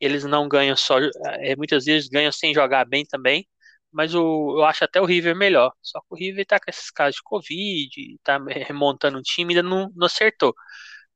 eles 0.00 0.24
não 0.24 0.48
ganham 0.48 0.76
só, 0.76 0.98
é, 1.40 1.56
muitas 1.56 1.84
vezes 1.84 2.08
ganham 2.08 2.32
sem 2.32 2.54
jogar 2.54 2.84
bem 2.86 3.04
também, 3.06 3.46
mas 3.92 4.14
o, 4.14 4.58
eu 4.58 4.64
acho 4.64 4.84
até 4.84 5.00
o 5.00 5.04
River 5.04 5.36
melhor. 5.36 5.72
Só 5.82 6.00
que 6.00 6.06
o 6.10 6.16
River 6.16 6.46
tá 6.46 6.58
com 6.58 6.70
esses 6.70 6.90
casos 6.90 7.16
de 7.16 7.22
Covid, 7.22 8.18
tá 8.24 8.38
remontando 8.66 9.18
o 9.18 9.22
time, 9.22 9.54
ainda 9.54 9.68
não, 9.68 9.90
não 9.94 10.06
acertou. 10.06 10.54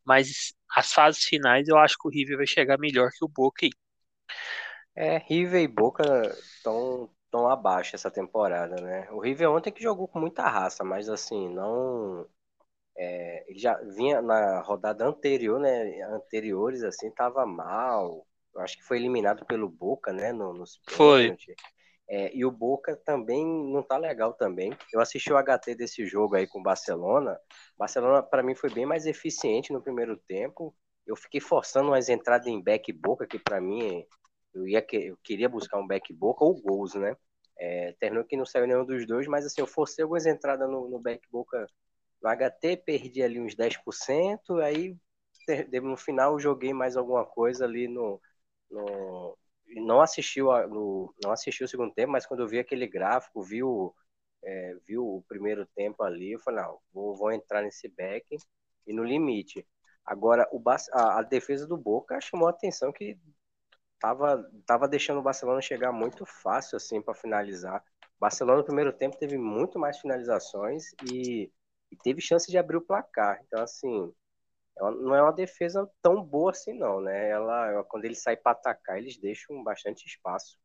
Mas 0.04 0.54
as 0.76 0.92
fases 0.92 1.24
finais 1.24 1.68
eu 1.68 1.78
acho 1.78 1.96
que 1.98 2.08
o 2.08 2.10
River 2.10 2.36
vai 2.38 2.46
chegar 2.46 2.78
melhor 2.78 3.10
que 3.10 3.24
o 3.24 3.28
Boca 3.28 3.66
aí. 3.66 3.70
É, 4.94 5.18
River 5.18 5.62
e 5.62 5.68
Boca 5.68 6.04
estão 6.38 7.10
tom 7.30 7.48
abaixo 7.48 7.96
essa 7.96 8.10
temporada, 8.10 8.76
né? 8.80 9.10
O 9.10 9.20
River 9.20 9.50
ontem 9.50 9.72
que 9.72 9.82
jogou 9.82 10.06
com 10.06 10.20
muita 10.20 10.48
raça, 10.48 10.84
mas 10.84 11.08
assim, 11.08 11.48
não. 11.48 12.26
É, 12.96 13.44
ele 13.48 13.58
já 13.58 13.74
vinha 13.96 14.22
na 14.22 14.60
rodada 14.60 15.04
anterior, 15.04 15.58
né? 15.58 16.02
Anteriores, 16.02 16.82
assim, 16.82 17.10
tava 17.10 17.44
mal. 17.44 18.26
Eu 18.54 18.60
acho 18.60 18.76
que 18.76 18.84
foi 18.84 18.98
eliminado 18.98 19.44
pelo 19.46 19.68
Boca, 19.68 20.12
né? 20.12 20.32
No, 20.32 20.52
nos 20.52 20.80
foi. 20.88 21.36
É, 22.08 22.30
e 22.36 22.44
o 22.44 22.50
Boca 22.50 22.94
também 22.96 23.44
não 23.44 23.82
tá 23.82 23.96
legal 23.96 24.34
também. 24.34 24.76
Eu 24.92 25.00
assisti 25.00 25.32
o 25.32 25.36
HT 25.36 25.74
desse 25.74 26.06
jogo 26.06 26.36
aí 26.36 26.46
com 26.46 26.60
o 26.60 26.62
Barcelona. 26.62 27.38
Barcelona, 27.76 28.22
para 28.22 28.42
mim, 28.42 28.54
foi 28.54 28.70
bem 28.70 28.86
mais 28.86 29.06
eficiente 29.06 29.72
no 29.72 29.82
primeiro 29.82 30.16
tempo. 30.16 30.74
Eu 31.06 31.16
fiquei 31.16 31.40
forçando 31.40 31.88
umas 31.88 32.08
entradas 32.08 32.46
em 32.46 32.62
back 32.62 32.92
Boca, 32.92 33.26
que 33.26 33.38
para 33.38 33.60
mim 33.60 34.06
eu, 34.54 34.68
ia, 34.68 34.84
eu 34.92 35.16
queria 35.22 35.48
buscar 35.48 35.78
um 35.78 35.86
back 35.86 36.12
Boca 36.12 36.44
ou 36.44 36.54
gols, 36.60 36.94
né? 36.94 37.16
É, 37.58 37.94
terminou 37.98 38.24
que 38.24 38.36
não 38.36 38.44
saiu 38.44 38.66
nenhum 38.66 38.84
dos 38.84 39.06
dois, 39.06 39.26
mas 39.26 39.46
assim, 39.46 39.60
eu 39.60 39.66
forcei 39.66 40.02
algumas 40.02 40.26
entradas 40.26 40.68
no, 40.68 40.88
no 40.88 40.98
back 40.98 41.26
Boca 41.30 41.66
no 42.24 42.30
HT, 42.30 42.78
perdi 42.78 43.22
ali 43.22 43.38
uns 43.38 43.54
10%, 43.54 44.58
aí 44.62 44.96
no 45.82 45.96
final 45.96 46.38
joguei 46.38 46.72
mais 46.72 46.96
alguma 46.96 47.24
coisa 47.26 47.64
ali 47.66 47.86
no, 47.86 48.20
no, 48.70 49.36
não 49.76 50.00
assistiu 50.00 50.46
no, 50.68 51.14
não 51.22 51.32
assistiu 51.32 51.66
o 51.66 51.68
segundo 51.68 51.92
tempo, 51.92 52.12
mas 52.12 52.24
quando 52.24 52.40
eu 52.40 52.48
vi 52.48 52.58
aquele 52.58 52.86
gráfico, 52.86 53.42
viu 53.42 53.94
é, 54.42 54.74
viu 54.86 55.06
o 55.06 55.22
primeiro 55.28 55.66
tempo 55.74 56.02
ali, 56.02 56.32
eu 56.32 56.40
falei, 56.40 56.62
não, 56.62 56.78
vou, 56.92 57.14
vou 57.14 57.32
entrar 57.32 57.62
nesse 57.62 57.88
back 57.88 58.36
e 58.86 58.92
no 58.92 59.04
limite. 59.04 59.66
Agora, 60.04 60.48
o, 60.52 60.62
a, 60.92 61.18
a 61.18 61.22
defesa 61.22 61.66
do 61.66 61.76
Boca 61.78 62.20
chamou 62.20 62.46
a 62.46 62.50
atenção 62.50 62.92
que 62.92 63.18
tava, 63.98 64.50
tava 64.66 64.86
deixando 64.86 65.20
o 65.20 65.22
Barcelona 65.22 65.62
chegar 65.62 65.92
muito 65.92 66.26
fácil 66.26 66.76
assim 66.76 67.00
para 67.00 67.14
finalizar. 67.14 67.82
O 68.02 68.20
Barcelona 68.20 68.58
no 68.58 68.64
primeiro 68.64 68.92
tempo 68.92 69.18
teve 69.18 69.38
muito 69.38 69.78
mais 69.78 69.98
finalizações 69.98 70.92
e, 71.10 71.50
e 71.94 71.96
teve 72.02 72.20
chance 72.20 72.50
de 72.50 72.58
abrir 72.58 72.76
o 72.76 72.82
placar. 72.82 73.40
Então, 73.46 73.62
assim, 73.62 74.12
ela 74.76 74.90
não 74.90 75.14
é 75.14 75.22
uma 75.22 75.32
defesa 75.32 75.88
tão 76.02 76.22
boa 76.22 76.50
assim, 76.50 76.76
não, 76.76 77.00
né? 77.00 77.30
Ela, 77.30 77.84
quando 77.84 78.04
ele 78.04 78.14
sai 78.14 78.36
para 78.36 78.52
atacar, 78.52 78.98
eles 78.98 79.16
deixam 79.16 79.62
bastante 79.62 80.04
espaço. 80.04 80.58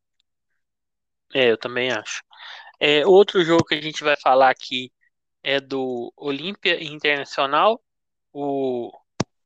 É, 1.34 1.52
eu 1.52 1.58
também 1.58 1.92
acho. 1.92 2.24
É, 2.80 3.06
outro 3.06 3.44
jogo 3.44 3.64
que 3.64 3.76
a 3.76 3.82
gente 3.82 4.04
vai 4.04 4.16
falar 4.20 4.50
aqui 4.50 4.92
é 5.44 5.60
do 5.60 6.12
Olímpia 6.18 6.84
Internacional. 6.84 7.80
O 8.34 8.92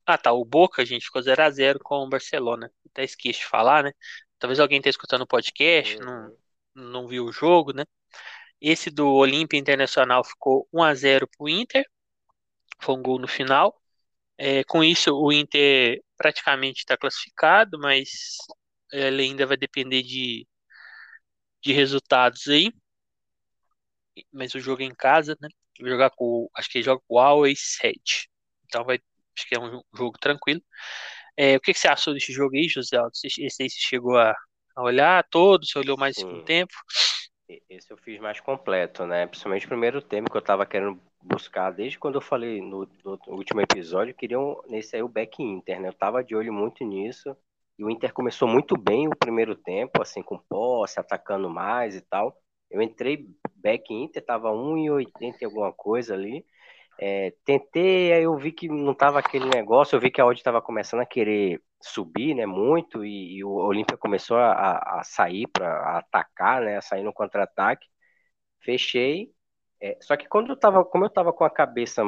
ah, 0.05 0.17
tá, 0.17 0.33
o 0.33 0.43
Boca, 0.43 0.81
a 0.81 0.85
gente 0.85 1.05
ficou 1.05 1.21
0 1.21 1.43
a 1.43 1.49
0 1.49 1.79
com 1.79 1.95
o 1.95 2.09
Barcelona. 2.09 2.71
Até 2.89 3.03
esqueci 3.03 3.39
de 3.39 3.45
falar, 3.45 3.83
né? 3.83 3.93
Talvez 4.37 4.59
alguém 4.59 4.77
esteja 4.77 4.95
escutando 4.95 5.21
o 5.21 5.27
podcast, 5.27 5.97
uhum. 5.97 6.05
não, 6.05 6.37
não 6.75 7.07
viu 7.07 7.25
o 7.25 7.31
jogo, 7.31 7.73
né? 7.73 7.85
Esse 8.63 8.89
do 8.89 9.09
Olímpia 9.13 9.59
Internacional 9.59 10.23
ficou 10.23 10.65
1 10.71 10.83
a 10.83 10.95
0 10.95 11.27
pro 11.27 11.49
Inter. 11.49 11.85
Foi 12.79 12.95
um 12.95 13.03
gol 13.03 13.19
no 13.19 13.27
final. 13.27 13.77
É, 14.37 14.63
com 14.63 14.81
isso, 14.81 15.13
o 15.13 15.33
Inter 15.33 16.01
praticamente 16.15 16.79
está 16.79 16.97
classificado, 16.97 17.77
mas 17.77 18.37
ele 18.89 19.23
ainda 19.23 19.45
vai 19.45 19.57
depender 19.57 20.01
de, 20.01 20.47
de 21.61 21.73
resultados 21.73 22.47
aí. 22.47 22.71
Mas 24.31 24.55
o 24.55 24.61
jogo 24.61 24.81
é 24.81 24.85
em 24.85 24.95
casa, 24.95 25.37
né? 25.41 25.49
Vai 25.81 25.91
jogar 25.91 26.09
com, 26.11 26.49
acho 26.55 26.69
que 26.69 26.77
ele 26.77 26.85
joga 26.85 27.01
com 27.05 27.15
o 27.15 27.19
Always 27.19 27.77
Red. 27.81 28.01
Então 28.63 28.85
vai, 28.85 28.97
acho 29.37 29.45
que 29.45 29.55
é 29.55 29.59
um 29.59 29.81
jogo 29.93 30.17
tranquilo. 30.19 30.61
É, 31.35 31.57
o 31.57 31.59
que, 31.59 31.73
que, 31.73 31.79
você 31.79 31.89
achou 31.89 32.13
desse 32.13 32.31
jogo 32.31 32.55
aí, 32.55 32.69
José? 32.69 32.97
Esse 33.25 33.63
aí 33.63 33.69
você 33.69 33.77
chegou 33.77 34.17
a, 34.17 34.33
a 34.73 34.83
olhar 34.83 35.21
todo? 35.29 35.65
Você 35.65 35.77
olhou 35.77 35.97
mais 35.97 36.17
um 36.19 36.45
tempo? 36.45 36.73
Esse 37.69 37.91
eu 37.91 37.97
fiz 37.97 38.19
mais 38.19 38.39
completo, 38.39 39.05
né? 39.05 39.27
Principalmente 39.27 39.65
o 39.65 39.69
primeiro 39.69 40.01
tempo 40.01 40.31
que 40.31 40.37
eu 40.37 40.41
tava 40.41 40.65
querendo 40.65 40.99
buscar 41.21 41.71
desde 41.71 41.99
quando 41.99 42.15
eu 42.15 42.21
falei 42.21 42.61
no, 42.61 42.87
no 43.03 43.19
último 43.27 43.61
episódio, 43.61 44.13
queriam 44.15 44.61
nesse 44.67 44.95
aí 44.95 45.03
o 45.03 45.09
back 45.09 45.41
Inter, 45.43 45.79
né? 45.81 45.89
Eu 45.89 45.93
tava 45.93 46.23
de 46.23 46.35
olho 46.35 46.53
muito 46.53 46.83
nisso. 46.85 47.35
E 47.77 47.83
o 47.83 47.89
Inter 47.89 48.13
começou 48.13 48.47
muito 48.47 48.77
bem 48.77 49.07
o 49.07 49.15
primeiro 49.15 49.55
tempo, 49.55 50.01
assim, 50.01 50.21
com 50.21 50.37
posse, 50.37 50.99
atacando 50.99 51.49
mais 51.49 51.95
e 51.95 52.01
tal. 52.01 52.37
Eu 52.69 52.81
entrei 52.81 53.27
back 53.55 53.93
Inter, 53.93 54.23
tava 54.23 54.51
1,80 54.51 55.41
e 55.41 55.45
alguma 55.45 55.73
coisa 55.73 56.13
ali. 56.13 56.45
É, 56.99 57.33
tentei, 57.43 58.13
aí 58.13 58.23
eu 58.23 58.37
vi 58.37 58.51
que 58.51 58.67
não 58.69 58.93
tava 58.93 59.19
aquele 59.19 59.45
negócio, 59.49 59.95
eu 59.95 59.99
vi 59.99 60.11
que 60.11 60.21
a 60.21 60.25
odd 60.25 60.39
estava 60.39 60.61
começando 60.61 61.01
a 61.01 61.05
querer 61.05 61.61
subir, 61.81 62.35
né, 62.35 62.45
muito, 62.45 63.03
e, 63.03 63.37
e 63.37 63.43
o 63.43 63.49
Olímpia 63.51 63.97
começou 63.97 64.37
a, 64.37 64.99
a 64.99 65.03
sair 65.03 65.47
para 65.47 65.97
atacar, 65.97 66.61
né, 66.61 66.77
a 66.77 66.81
sair 66.81 67.03
no 67.03 67.11
contra-ataque. 67.13 67.87
Fechei. 68.61 69.31
É, 69.81 69.97
só 70.01 70.15
que 70.17 70.27
quando 70.27 70.51
eu 70.51 70.57
tava, 70.59 70.85
como 70.85 71.05
eu 71.05 71.09
tava 71.09 71.33
com 71.33 71.43
a 71.43 71.49
cabeça 71.49 72.03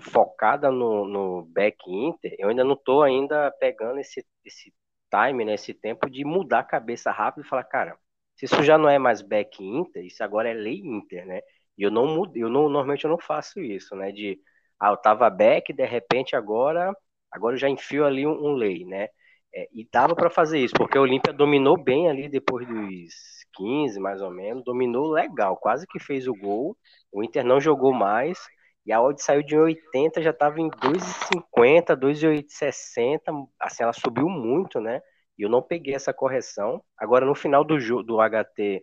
focada 0.00 0.70
no, 0.70 1.06
no 1.06 1.42
back 1.46 1.78
Inter, 1.90 2.34
eu 2.38 2.48
ainda 2.48 2.64
não 2.64 2.76
tô 2.76 3.02
ainda 3.02 3.50
pegando 3.60 3.98
esse, 4.00 4.24
esse 4.44 4.72
time, 5.10 5.44
né, 5.44 5.54
esse 5.54 5.74
tempo 5.74 6.08
de 6.10 6.24
mudar 6.24 6.60
a 6.60 6.64
cabeça 6.64 7.10
rápido 7.10 7.44
e 7.44 7.48
falar, 7.48 7.64
cara, 7.64 7.98
se 8.36 8.44
isso 8.44 8.62
já 8.62 8.76
não 8.78 8.88
é 8.88 8.98
mais 8.98 9.22
back 9.22 9.62
Inter, 9.64 10.04
isso 10.04 10.22
agora 10.22 10.50
é 10.50 10.54
lei 10.54 10.80
Inter, 10.84 11.26
né? 11.26 11.40
E 11.78 11.82
eu 11.82 11.90
não 11.90 12.06
mudo, 12.06 12.36
eu 12.36 12.48
não, 12.48 12.62
normalmente 12.64 13.04
eu 13.04 13.10
não 13.10 13.18
faço 13.18 13.60
isso, 13.60 13.94
né? 13.96 14.12
De, 14.12 14.38
ah, 14.80 14.90
eu 14.90 14.96
tava 14.96 15.28
back, 15.30 15.72
de 15.72 15.84
repente 15.86 16.34
agora, 16.36 16.94
agora 17.30 17.54
eu 17.54 17.58
já 17.60 17.68
enfio 17.68 18.04
ali 18.06 18.26
um, 18.26 18.32
um 18.32 18.52
lay, 18.54 18.84
né? 18.84 19.08
É, 19.54 19.68
e 19.72 19.88
dava 19.90 20.14
para 20.14 20.30
fazer 20.30 20.58
isso, 20.58 20.74
porque 20.76 20.98
o 20.98 21.02
Olímpia 21.02 21.32
dominou 21.32 21.76
bem 21.82 22.08
ali 22.10 22.28
depois 22.28 22.66
dos 22.66 23.14
15, 23.54 23.98
mais 24.00 24.20
ou 24.22 24.30
menos, 24.30 24.64
dominou 24.64 25.08
legal, 25.10 25.56
quase 25.56 25.86
que 25.86 25.98
fez 25.98 26.26
o 26.28 26.34
gol. 26.34 26.76
O 27.12 27.22
Inter 27.24 27.44
não 27.44 27.60
jogou 27.60 27.92
mais, 27.92 28.38
e 28.84 28.92
a 28.92 29.00
odd 29.00 29.20
saiu 29.22 29.42
de 29.42 29.56
80, 29.56 30.22
já 30.22 30.30
estava 30.30 30.60
em 30.60 30.68
2,50, 30.70 31.96
2,60, 31.96 33.32
assim, 33.58 33.82
ela 33.82 33.92
subiu 33.92 34.28
muito, 34.28 34.80
né? 34.80 35.00
E 35.38 35.42
eu 35.42 35.48
não 35.48 35.62
peguei 35.62 35.94
essa 35.94 36.12
correção. 36.12 36.82
Agora, 36.96 37.26
no 37.26 37.34
final 37.34 37.64
do, 37.64 37.76
do 38.02 38.20
HT, 38.20 38.82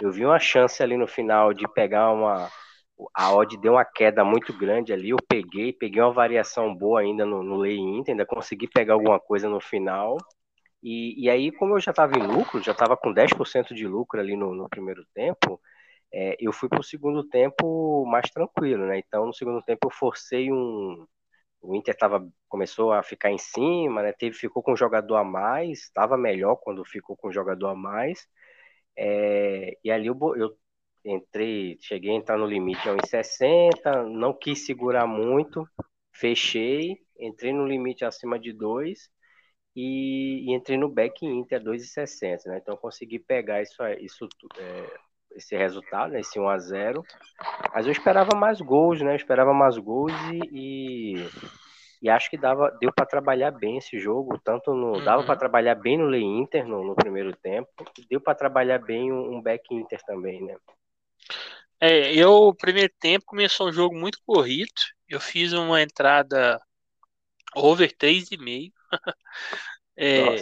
eu 0.00 0.10
vi 0.10 0.24
uma 0.24 0.38
chance 0.38 0.82
ali 0.82 0.96
no 0.96 1.06
final 1.06 1.52
de 1.52 1.68
pegar 1.68 2.10
uma. 2.12 2.48
A 3.14 3.32
odd 3.34 3.56
deu 3.58 3.72
uma 3.72 3.84
queda 3.84 4.24
muito 4.24 4.52
grande 4.56 4.92
ali. 4.92 5.10
Eu 5.10 5.18
peguei, 5.28 5.72
peguei 5.72 6.02
uma 6.02 6.12
variação 6.12 6.74
boa 6.74 7.00
ainda 7.00 7.24
no, 7.24 7.42
no 7.42 7.56
Lay 7.56 7.78
Inter, 7.78 8.12
ainda 8.12 8.26
consegui 8.26 8.68
pegar 8.68 8.94
alguma 8.94 9.18
coisa 9.18 9.48
no 9.48 9.60
final. 9.60 10.16
E, 10.82 11.24
e 11.24 11.30
aí, 11.30 11.52
como 11.52 11.74
eu 11.76 11.80
já 11.80 11.90
estava 11.90 12.18
em 12.18 12.26
lucro, 12.26 12.62
já 12.62 12.72
estava 12.72 12.96
com 12.96 13.12
10% 13.12 13.74
de 13.74 13.86
lucro 13.86 14.20
ali 14.20 14.36
no, 14.36 14.54
no 14.54 14.68
primeiro 14.68 15.04
tempo, 15.14 15.60
é, 16.12 16.36
eu 16.40 16.52
fui 16.52 16.68
para 16.68 16.80
o 16.80 16.84
segundo 16.84 17.22
tempo 17.24 18.04
mais 18.06 18.30
tranquilo, 18.30 18.86
né? 18.86 18.98
Então, 18.98 19.26
no 19.26 19.34
segundo 19.34 19.62
tempo, 19.62 19.86
eu 19.86 19.90
forcei 19.90 20.50
um, 20.52 21.06
o 21.60 21.74
Inter 21.74 21.96
tava, 21.96 22.26
começou 22.48 22.92
a 22.92 23.02
ficar 23.02 23.30
em 23.30 23.38
cima, 23.38 24.02
né? 24.02 24.12
Teve, 24.12 24.36
ficou 24.36 24.62
com 24.62 24.72
um 24.72 24.76
jogador 24.76 25.16
a 25.16 25.24
mais, 25.24 25.80
estava 25.80 26.16
melhor 26.16 26.56
quando 26.56 26.84
ficou 26.84 27.16
com 27.16 27.28
um 27.28 27.32
jogador 27.32 27.68
a 27.68 27.74
mais. 27.74 28.26
É, 28.96 29.76
e 29.84 29.90
ali 29.90 30.08
eu, 30.08 30.18
eu, 30.36 30.56
entrei, 31.04 31.78
cheguei 31.80 32.10
a 32.10 32.14
entrar 32.14 32.36
no 32.38 32.46
limite 32.46 32.88
a 32.88 32.94
1,60, 32.94 34.08
não 34.10 34.32
quis 34.34 34.66
segurar 34.66 35.06
muito, 35.06 35.66
fechei, 36.12 36.98
entrei 37.18 37.52
no 37.52 37.66
limite 37.66 38.04
acima 38.04 38.38
de 38.38 38.52
2 38.52 39.10
e, 39.76 40.50
e, 40.50 40.54
entrei 40.54 40.76
no 40.78 40.88
back 40.88 41.24
Inter 41.24 41.60
a 41.60 41.64
2,60, 41.64 42.46
né? 42.46 42.58
Então 42.58 42.76
consegui 42.76 43.18
pegar 43.18 43.62
isso, 43.62 43.82
isso 44.00 44.28
é, 44.58 45.00
esse 45.34 45.56
resultado, 45.56 46.12
né, 46.12 46.20
esse 46.20 46.38
1 46.38 46.48
a 46.48 46.58
0 46.58 47.04
Mas 47.72 47.86
eu 47.86 47.92
esperava 47.92 48.36
mais 48.36 48.60
gols, 48.60 49.00
né? 49.00 49.12
Eu 49.12 49.16
esperava 49.16 49.52
mais 49.52 49.78
gols 49.78 50.12
e, 50.32 50.40
e, 50.52 51.28
e 52.02 52.10
acho 52.10 52.30
que 52.30 52.36
dava, 52.36 52.70
deu 52.80 52.92
para 52.92 53.06
trabalhar 53.06 53.50
bem 53.50 53.78
esse 53.78 53.98
jogo, 53.98 54.38
tanto 54.44 54.74
no 54.74 54.94
uhum. 54.94 55.04
dava 55.04 55.22
para 55.22 55.36
trabalhar 55.36 55.74
bem 55.74 55.98
no 55.98 56.06
Lei 56.06 56.22
Inter 56.22 56.66
no, 56.66 56.84
no 56.84 56.94
primeiro 56.94 57.34
tempo, 57.36 57.68
deu 58.08 58.20
para 58.20 58.34
trabalhar 58.34 58.78
bem 58.78 59.12
um, 59.12 59.36
um, 59.36 59.42
back 59.42 59.62
Inter 59.74 60.00
também, 60.04 60.42
né? 60.42 60.56
É, 61.80 62.14
eu 62.14 62.54
primeiro 62.54 62.92
tempo 63.00 63.24
começou 63.24 63.68
um 63.68 63.72
jogo 63.72 63.96
muito 63.96 64.18
corrido. 64.26 64.70
Eu 65.08 65.18
fiz 65.18 65.52
uma 65.54 65.80
entrada 65.80 66.60
over 67.56 67.90
3,5. 67.96 68.72
é, 69.96 70.36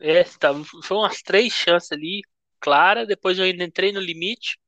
é, 0.00 0.24
tá, 0.24 0.50
foi 0.82 0.96
umas 0.96 1.20
três 1.22 1.52
chances 1.52 1.92
ali 1.92 2.22
clara. 2.62 3.06
Depois 3.06 3.38
eu 3.38 3.44
ainda 3.44 3.64
entrei 3.64 3.92
no 3.92 4.00
limite. 4.00 4.58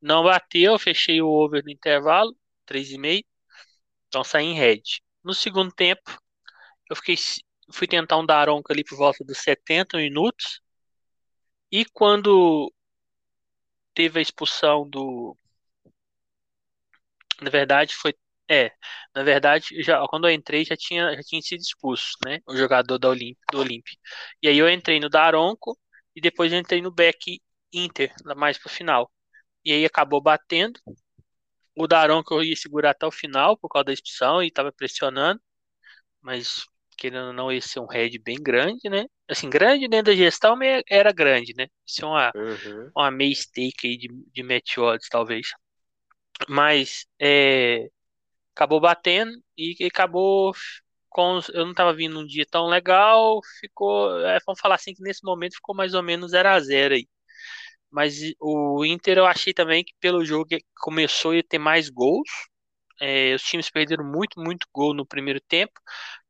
Não 0.00 0.24
bateu, 0.24 0.78
fechei 0.78 1.22
o 1.22 1.28
over 1.28 1.64
no 1.64 1.70
intervalo, 1.70 2.36
3,5. 2.66 3.28
Então 4.08 4.24
saí 4.24 4.46
em 4.46 4.54
red. 4.54 4.82
No 5.24 5.34
segundo 5.34 5.72
tempo, 5.72 6.02
eu 6.90 6.96
fiquei 6.96 7.16
fui 7.72 7.86
tentar 7.86 8.16
um 8.18 8.26
Daronco 8.26 8.72
ali 8.72 8.84
por 8.84 8.96
volta 8.96 9.24
dos 9.24 9.38
70 9.38 9.98
minutos. 9.98 10.60
E 11.70 11.84
quando 11.84 12.72
teve 13.94 14.18
a 14.18 14.22
expulsão 14.22 14.88
do. 14.88 15.36
Na 17.40 17.50
verdade, 17.50 17.94
foi. 17.94 18.14
É, 18.50 18.72
na 19.14 19.22
verdade, 19.22 19.82
já, 19.82 20.02
quando 20.08 20.26
eu 20.26 20.32
entrei 20.32 20.64
já 20.64 20.74
tinha, 20.76 21.14
já 21.14 21.22
tinha 21.22 21.42
sido 21.42 21.60
expulso, 21.60 22.12
né? 22.24 22.40
O 22.46 22.56
jogador 22.56 22.98
da 22.98 23.08
Olimp, 23.10 23.36
do 23.52 23.58
Olímpia. 23.60 23.94
E 24.42 24.48
aí 24.48 24.56
eu 24.58 24.70
entrei 24.70 24.98
no 24.98 25.10
Daronco 25.10 25.78
e 26.18 26.20
depois 26.20 26.52
entrei 26.52 26.82
no 26.82 26.90
back 26.90 27.40
Inter, 27.72 28.12
mais 28.36 28.58
pro 28.58 28.68
final. 28.68 29.08
E 29.64 29.72
aí 29.72 29.84
acabou 29.84 30.20
batendo. 30.20 30.80
O 31.76 31.86
Daron 31.86 32.24
que 32.24 32.34
eu 32.34 32.42
ia 32.42 32.56
segurar 32.56 32.90
até 32.90 33.06
o 33.06 33.12
final 33.12 33.56
por 33.56 33.68
causa 33.68 33.84
da 33.84 33.92
expulsão 33.92 34.42
e 34.42 34.50
tava 34.50 34.72
pressionando. 34.72 35.40
Mas 36.20 36.64
querendo 36.96 37.28
ou 37.28 37.32
não, 37.32 37.52
esse 37.52 37.78
é 37.78 37.80
um 37.80 37.86
head 37.86 38.18
bem 38.18 38.36
grande, 38.36 38.90
né? 38.90 39.06
Assim, 39.28 39.48
grande 39.48 39.86
dentro 39.86 40.06
da 40.06 40.16
gestão 40.16 40.58
era 40.90 41.12
grande, 41.12 41.54
né? 41.56 41.68
Isso 41.86 42.04
é 42.04 42.08
uma, 42.08 42.32
uhum. 42.34 42.90
uma 42.96 43.10
meia 43.12 43.32
stake 43.32 43.86
aí 43.86 43.96
de, 43.96 44.08
de 44.08 44.42
match 44.42 44.76
odds, 44.78 45.08
talvez. 45.08 45.50
Mas 46.48 47.06
é, 47.20 47.88
acabou 48.56 48.80
batendo 48.80 49.30
e, 49.56 49.76
e 49.78 49.86
acabou 49.86 50.52
com, 51.08 51.40
eu 51.52 51.64
não 51.64 51.72
estava 51.72 51.92
vindo 51.94 52.18
um 52.20 52.26
dia 52.26 52.46
tão 52.50 52.66
legal, 52.66 53.40
ficou, 53.60 54.20
é, 54.26 54.38
vamos 54.46 54.60
falar 54.60 54.76
assim 54.76 54.94
que 54.94 55.02
nesse 55.02 55.24
momento 55.24 55.54
ficou 55.54 55.74
mais 55.74 55.94
ou 55.94 56.02
menos 56.02 56.30
0 56.32 56.48
a 56.48 56.60
0 56.60 56.94
aí. 56.94 57.08
Mas 57.90 58.16
o 58.40 58.84
Inter 58.84 59.18
eu 59.18 59.26
achei 59.26 59.54
também 59.54 59.84
que 59.84 59.94
pelo 60.00 60.24
jogo 60.24 60.48
começou 60.80 61.32
a 61.38 61.42
ter 61.42 61.58
mais 61.58 61.88
gols. 61.88 62.28
É, 63.00 63.34
os 63.34 63.42
times 63.42 63.70
perderam 63.70 64.04
muito, 64.04 64.40
muito 64.40 64.66
gol 64.72 64.94
no 64.94 65.06
primeiro 65.06 65.40
tempo. 65.42 65.72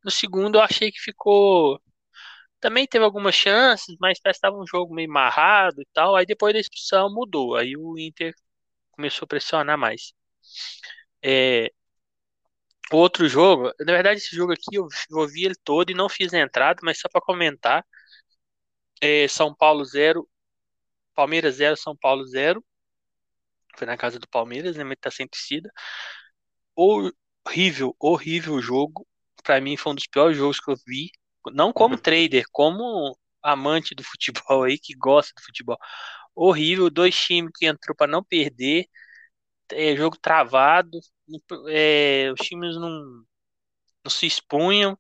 No 0.05 0.11
segundo 0.11 0.57
eu 0.59 0.63
achei 0.63 0.91
que 0.93 1.01
ficou. 1.01 1.81
Também 2.61 2.87
teve 2.87 3.05
algumas 3.05 3.35
chances, 3.35 3.97
mas 4.01 4.21
parece 4.21 4.41
que 4.41 4.47
estava 4.47 4.63
um 4.63 4.67
jogo 4.67 4.95
meio 4.95 5.11
marrado 5.11 5.83
e 5.83 5.87
tal. 5.95 6.17
Aí 6.17 6.27
depois 6.27 6.55
da 6.55 6.61
expulsão 6.61 7.13
mudou. 7.15 7.57
Aí 7.57 7.77
o 7.77 7.99
Inter 7.99 8.35
começou 8.93 9.27
a 9.27 9.29
pressionar 9.29 9.79
mais. 9.79 10.13
É, 11.23 11.73
outro 12.93 13.29
jogo, 13.29 13.73
na 13.81 13.93
verdade, 13.93 14.19
esse 14.19 14.35
jogo 14.35 14.53
aqui 14.53 14.75
eu, 14.77 14.89
eu 15.11 15.29
vi 15.29 15.45
ele 15.45 15.55
todo 15.65 15.91
e 15.91 15.95
não 15.95 16.09
fiz 16.09 16.33
a 16.33 16.39
entrada, 16.41 16.81
mas 16.83 16.99
só 17.01 17.09
para 17.09 17.21
comentar. 17.21 17.85
É, 19.01 19.29
São 19.29 19.55
Paulo 19.55 19.85
0, 19.85 20.29
Palmeiras 21.15 21.57
0, 21.57 21.77
São 21.77 21.97
Paulo 21.97 22.25
0. 22.27 22.65
Foi 23.77 23.87
na 23.87 23.97
casa 23.97 24.19
do 24.19 24.29
Palmeiras, 24.29 24.77
né? 24.77 24.85
Mas 24.85 24.99
tá 25.01 25.11
sem 25.11 25.29
torcida. 25.29 25.71
Horrível, 26.75 27.95
horrível 27.99 28.61
jogo. 28.61 29.07
Para 29.43 29.61
mim 29.61 29.77
foi 29.77 29.93
um 29.93 29.95
dos 29.95 30.07
piores 30.07 30.37
jogos 30.37 30.61
que 30.61 30.71
eu 30.71 30.77
vi. 30.87 31.11
Não 31.53 31.73
como 31.73 31.95
uhum. 31.95 32.01
trader, 32.01 32.45
como 32.53 33.17
amante 33.43 33.95
do 33.95 34.05
futebol 34.05 34.65
aí, 34.65 34.79
que 34.79 34.95
gosta 34.95 35.33
do 35.37 35.43
futebol. 35.45 35.79
Horrível, 36.35 36.91
dois 36.91 37.17
times 37.17 37.51
que 37.57 37.67
entrou 37.67 37.97
para 37.97 38.11
não 38.11 38.23
perder 38.25 38.87
é, 39.73 39.97
jogo 39.97 40.17
travado, 40.21 40.99
é, 41.69 42.33
os 42.33 42.47
times 42.47 42.77
não, 42.77 43.25
não 44.05 44.11
se 44.11 44.27
expunham. 44.27 44.99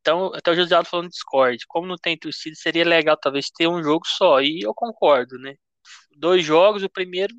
Então, 0.00 0.32
até 0.34 0.50
o 0.50 0.54
José 0.54 0.74
Aldo 0.74 0.88
falando 0.88 1.10
Discord, 1.10 1.66
como 1.68 1.86
não 1.86 1.96
tem 1.96 2.18
torcida, 2.18 2.56
seria 2.56 2.84
legal 2.84 3.16
talvez 3.16 3.50
ter 3.50 3.68
um 3.68 3.82
jogo 3.82 4.06
só. 4.06 4.40
E 4.40 4.60
eu 4.62 4.74
concordo, 4.74 5.38
né? 5.38 5.54
Dois 6.16 6.44
jogos, 6.44 6.82
o 6.82 6.90
primeiro 6.90 7.34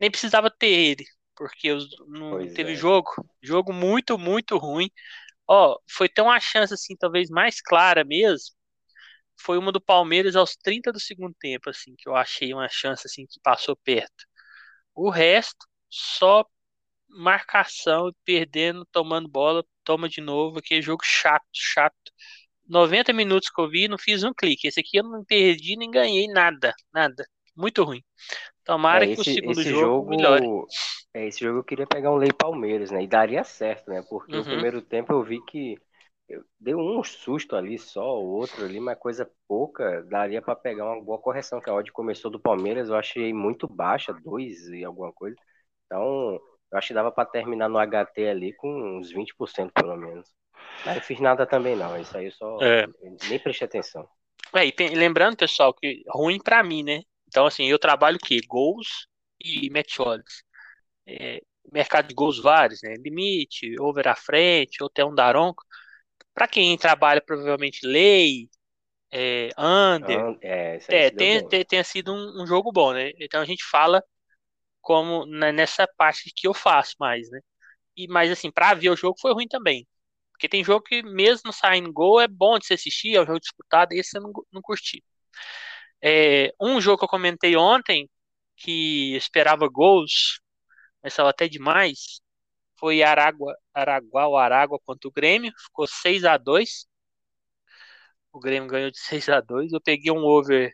nem 0.00 0.10
precisava 0.10 0.50
ter 0.50 0.68
ele, 0.68 1.04
porque 1.34 1.72
os, 1.72 1.88
não 2.08 2.32
pois 2.32 2.54
teve 2.54 2.72
é. 2.72 2.76
jogo. 2.76 3.10
Jogo 3.42 3.72
muito, 3.72 4.18
muito 4.18 4.56
ruim. 4.58 4.90
Ó, 5.46 5.78
foi 5.90 6.08
ter 6.08 6.22
uma 6.22 6.40
chance 6.40 6.74
assim, 6.74 6.96
talvez 6.96 7.30
mais 7.30 7.60
clara 7.60 8.04
mesmo. 8.04 8.54
Foi 9.40 9.58
uma 9.58 9.72
do 9.72 9.80
Palmeiras 9.80 10.36
aos 10.36 10.56
30 10.56 10.92
do 10.92 11.00
segundo 11.00 11.34
tempo, 11.40 11.70
assim, 11.70 11.94
que 11.96 12.08
eu 12.08 12.16
achei 12.16 12.52
uma 12.52 12.68
chance 12.68 13.06
assim 13.06 13.26
que 13.26 13.40
passou 13.42 13.76
perto. 13.76 14.26
O 14.94 15.10
resto, 15.10 15.66
só 15.88 16.44
marcação, 17.08 18.12
perdendo, 18.24 18.86
tomando 18.92 19.28
bola, 19.28 19.64
toma 19.82 20.08
de 20.08 20.20
novo, 20.20 20.58
aquele 20.58 20.82
jogo 20.82 21.02
chato, 21.04 21.46
chato. 21.52 22.12
90 22.68 23.12
minutos 23.12 23.48
que 23.48 23.60
eu 23.60 23.68
vi, 23.68 23.88
não 23.88 23.96
fiz 23.96 24.22
um 24.22 24.34
clique. 24.34 24.68
Esse 24.68 24.80
aqui 24.80 24.98
eu 24.98 25.04
não 25.04 25.24
perdi 25.24 25.76
nem 25.76 25.90
ganhei 25.90 26.28
nada, 26.28 26.74
nada. 26.92 27.24
Muito 27.56 27.82
ruim. 27.82 28.02
Tomara 28.62 29.06
é, 29.06 29.12
esse, 29.12 29.24
que 29.24 29.30
o 29.30 29.34
segundo 29.34 29.62
jogo, 29.62 29.80
jogo 29.80 30.10
melhore. 30.10 30.46
É, 31.14 31.26
esse 31.26 31.40
jogo 31.40 31.60
eu 31.60 31.64
queria 31.64 31.86
pegar 31.86 32.12
um 32.12 32.16
Lei 32.16 32.30
Palmeiras, 32.32 32.90
né? 32.90 33.02
E 33.02 33.06
daria 33.06 33.42
certo, 33.42 33.88
né? 33.88 34.04
Porque 34.08 34.34
uhum. 34.34 34.42
o 34.42 34.44
primeiro 34.44 34.82
tempo 34.82 35.12
eu 35.12 35.24
vi 35.24 35.42
que 35.46 35.78
deu 36.60 36.78
um 36.78 37.02
susto 37.02 37.56
ali 37.56 37.78
só, 37.78 38.20
o 38.20 38.26
outro 38.26 38.64
ali, 38.64 38.78
mas 38.78 38.98
coisa 38.98 39.30
pouca, 39.46 40.02
daria 40.02 40.42
para 40.42 40.54
pegar 40.54 40.84
uma 40.84 41.02
boa 41.02 41.18
correção, 41.18 41.60
que 41.60 41.70
a 41.70 41.74
odd 41.74 41.90
começou 41.90 42.30
do 42.30 42.38
Palmeiras, 42.38 42.88
eu 42.88 42.96
achei 42.96 43.32
muito 43.32 43.66
baixa, 43.66 44.12
dois 44.12 44.68
e 44.68 44.84
alguma 44.84 45.12
coisa. 45.12 45.36
Então, 45.88 46.38
eu 46.70 46.78
acho 46.78 46.88
que 46.88 46.94
dava 46.94 47.10
para 47.10 47.24
terminar 47.24 47.68
no 47.68 47.78
HT 47.78 48.28
ali 48.28 48.52
com 48.52 48.98
uns 48.98 49.10
20% 49.10 49.72
pelo 49.72 49.96
menos. 49.96 50.28
Mas 50.84 50.96
não 50.96 51.02
fiz 51.02 51.18
nada 51.18 51.46
também 51.46 51.74
não, 51.74 51.98
isso 51.98 52.16
aí 52.16 52.26
eu 52.26 52.32
só 52.32 52.58
é. 52.60 52.86
nem 53.28 53.38
prestei 53.38 53.66
atenção. 53.66 54.08
É, 54.54 54.66
e 54.66 54.94
lembrando, 54.94 55.36
pessoal, 55.36 55.74
que 55.74 56.02
ruim 56.08 56.38
para 56.38 56.62
mim, 56.62 56.82
né? 56.82 57.02
Então, 57.26 57.46
assim, 57.46 57.66
eu 57.66 57.78
trabalho 57.78 58.16
o 58.16 58.20
quê? 58.20 58.40
Gols 58.46 59.06
e 59.42 59.70
match 59.70 59.98
odds. 59.98 60.42
É, 61.06 61.40
mercado 61.72 62.08
de 62.08 62.14
gols 62.14 62.40
vários, 62.40 62.80
né? 62.82 62.94
Limite, 62.98 63.74
over 63.80 64.08
à 64.08 64.14
frente, 64.14 64.82
ou 64.82 64.88
até 64.88 65.04
um 65.04 65.14
daronco. 65.14 65.62
Para 66.34 66.46
quem 66.46 66.76
trabalha, 66.76 67.20
provavelmente 67.20 67.86
lei, 67.86 68.48
é, 69.10 69.48
under, 69.58 70.38
é, 70.42 70.78
é 71.72 71.82
sido 71.82 72.12
um, 72.12 72.42
um, 72.42 72.46
jogo 72.46 72.70
bom, 72.70 72.92
né? 72.92 73.12
Então 73.18 73.40
a 73.40 73.44
gente 73.44 73.64
fala 73.64 74.02
como 74.88 75.26
né, 75.26 75.52
nessa 75.52 75.86
parte 75.98 76.32
que 76.34 76.48
eu 76.48 76.54
faço 76.54 76.94
mais, 76.98 77.30
né? 77.30 77.40
E, 77.96 78.08
mas 78.08 78.30
assim, 78.30 78.50
para 78.50 78.72
ver 78.74 78.90
o 78.90 78.96
jogo 78.96 79.18
foi 79.20 79.34
ruim 79.34 79.46
também. 79.46 79.86
Porque 80.32 80.48
tem 80.48 80.64
jogo 80.64 80.82
que 80.84 81.02
mesmo 81.02 81.52
saindo 81.52 81.92
gol 81.92 82.20
é 82.20 82.28
bom 82.28 82.58
de 82.58 82.66
se 82.66 82.74
assistir, 82.74 83.16
é 83.16 83.20
um 83.22 83.26
jogo 83.26 83.40
disputado, 83.40 83.92
e 83.94 84.00
esse 84.00 84.16
eu 84.18 84.22
não, 84.22 84.32
não 84.52 84.62
curti. 84.62 85.04
É, 86.02 86.52
um 86.60 86.80
jogo 86.80 86.98
que 86.98 87.04
eu 87.04 87.08
comentei 87.08 87.56
ontem, 87.56 88.08
que 88.56 89.14
esperava 89.16 89.68
gols, 89.68 90.40
mas 91.02 91.12
estava 91.12 91.30
até 91.30 91.48
demais, 91.48 92.20
foi 92.78 93.02
Aragua, 93.02 93.54
Araguá 93.74 94.44
Aragua 94.44 94.80
contra 94.86 95.08
o 95.08 95.12
Grêmio, 95.12 95.52
ficou 95.58 95.86
6 95.86 96.24
a 96.24 96.36
2 96.38 96.86
O 98.32 98.40
Grêmio 98.40 98.68
ganhou 98.68 98.90
de 98.90 98.98
6 99.00 99.28
a 99.28 99.40
2 99.40 99.72
Eu 99.72 99.80
peguei 99.80 100.12
um 100.12 100.24
over 100.24 100.72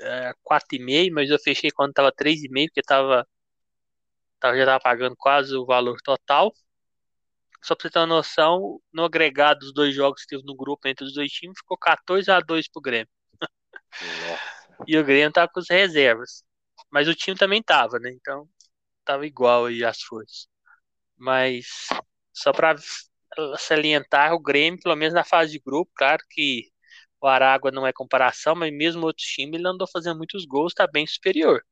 é, 0.00 0.34
4,5, 0.42 1.14
mas 1.14 1.30
eu 1.30 1.38
fechei 1.38 1.70
quando 1.70 1.92
tava 1.92 2.12
3,5, 2.12 2.68
porque 2.68 2.82
tava, 2.82 3.26
tava, 4.38 4.56
já 4.56 4.66
tava 4.66 4.80
pagando 4.80 5.16
quase 5.16 5.54
o 5.56 5.66
valor 5.66 5.98
total. 6.02 6.52
Só 7.62 7.74
pra 7.74 7.82
você 7.82 7.90
ter 7.90 7.98
uma 7.98 8.06
noção, 8.06 8.80
no 8.92 9.04
agregado 9.04 9.60
dos 9.60 9.72
dois 9.74 9.94
jogos 9.94 10.22
que 10.22 10.28
teve 10.28 10.42
no 10.44 10.56
grupo 10.56 10.88
entre 10.88 11.04
os 11.04 11.12
dois 11.14 11.30
times, 11.30 11.58
ficou 11.58 11.76
14 11.76 12.30
a 12.30 12.40
2 12.40 12.68
pro 12.68 12.80
Grêmio. 12.80 13.08
e 14.86 14.96
o 14.96 15.04
Grêmio 15.04 15.32
tava 15.32 15.48
com 15.52 15.60
as 15.60 15.68
reservas. 15.68 16.42
Mas 16.90 17.08
o 17.08 17.14
time 17.14 17.36
também 17.36 17.62
tava, 17.62 17.98
né? 17.98 18.10
Então 18.10 18.48
tava 19.04 19.26
igual 19.26 19.66
aí 19.66 19.84
as 19.84 20.00
forças. 20.02 20.48
Mas 21.16 21.66
só 22.32 22.52
para 22.52 22.76
salientar 23.58 24.32
o 24.34 24.40
Grêmio, 24.40 24.80
pelo 24.82 24.96
menos 24.96 25.14
na 25.14 25.24
fase 25.24 25.52
de 25.52 25.60
grupo, 25.60 25.90
claro 25.94 26.22
que 26.30 26.70
o 27.20 27.28
Aragua 27.28 27.70
não 27.70 27.86
é 27.86 27.92
comparação, 27.92 28.54
mas 28.54 28.72
mesmo 28.72 29.06
outro 29.06 29.24
time 29.24 29.56
ele 29.56 29.68
andou 29.68 29.86
fazendo 29.86 30.16
muitos 30.18 30.44
gols, 30.46 30.74
tá 30.74 30.86
bem 30.86 31.06
superior. 31.06 31.62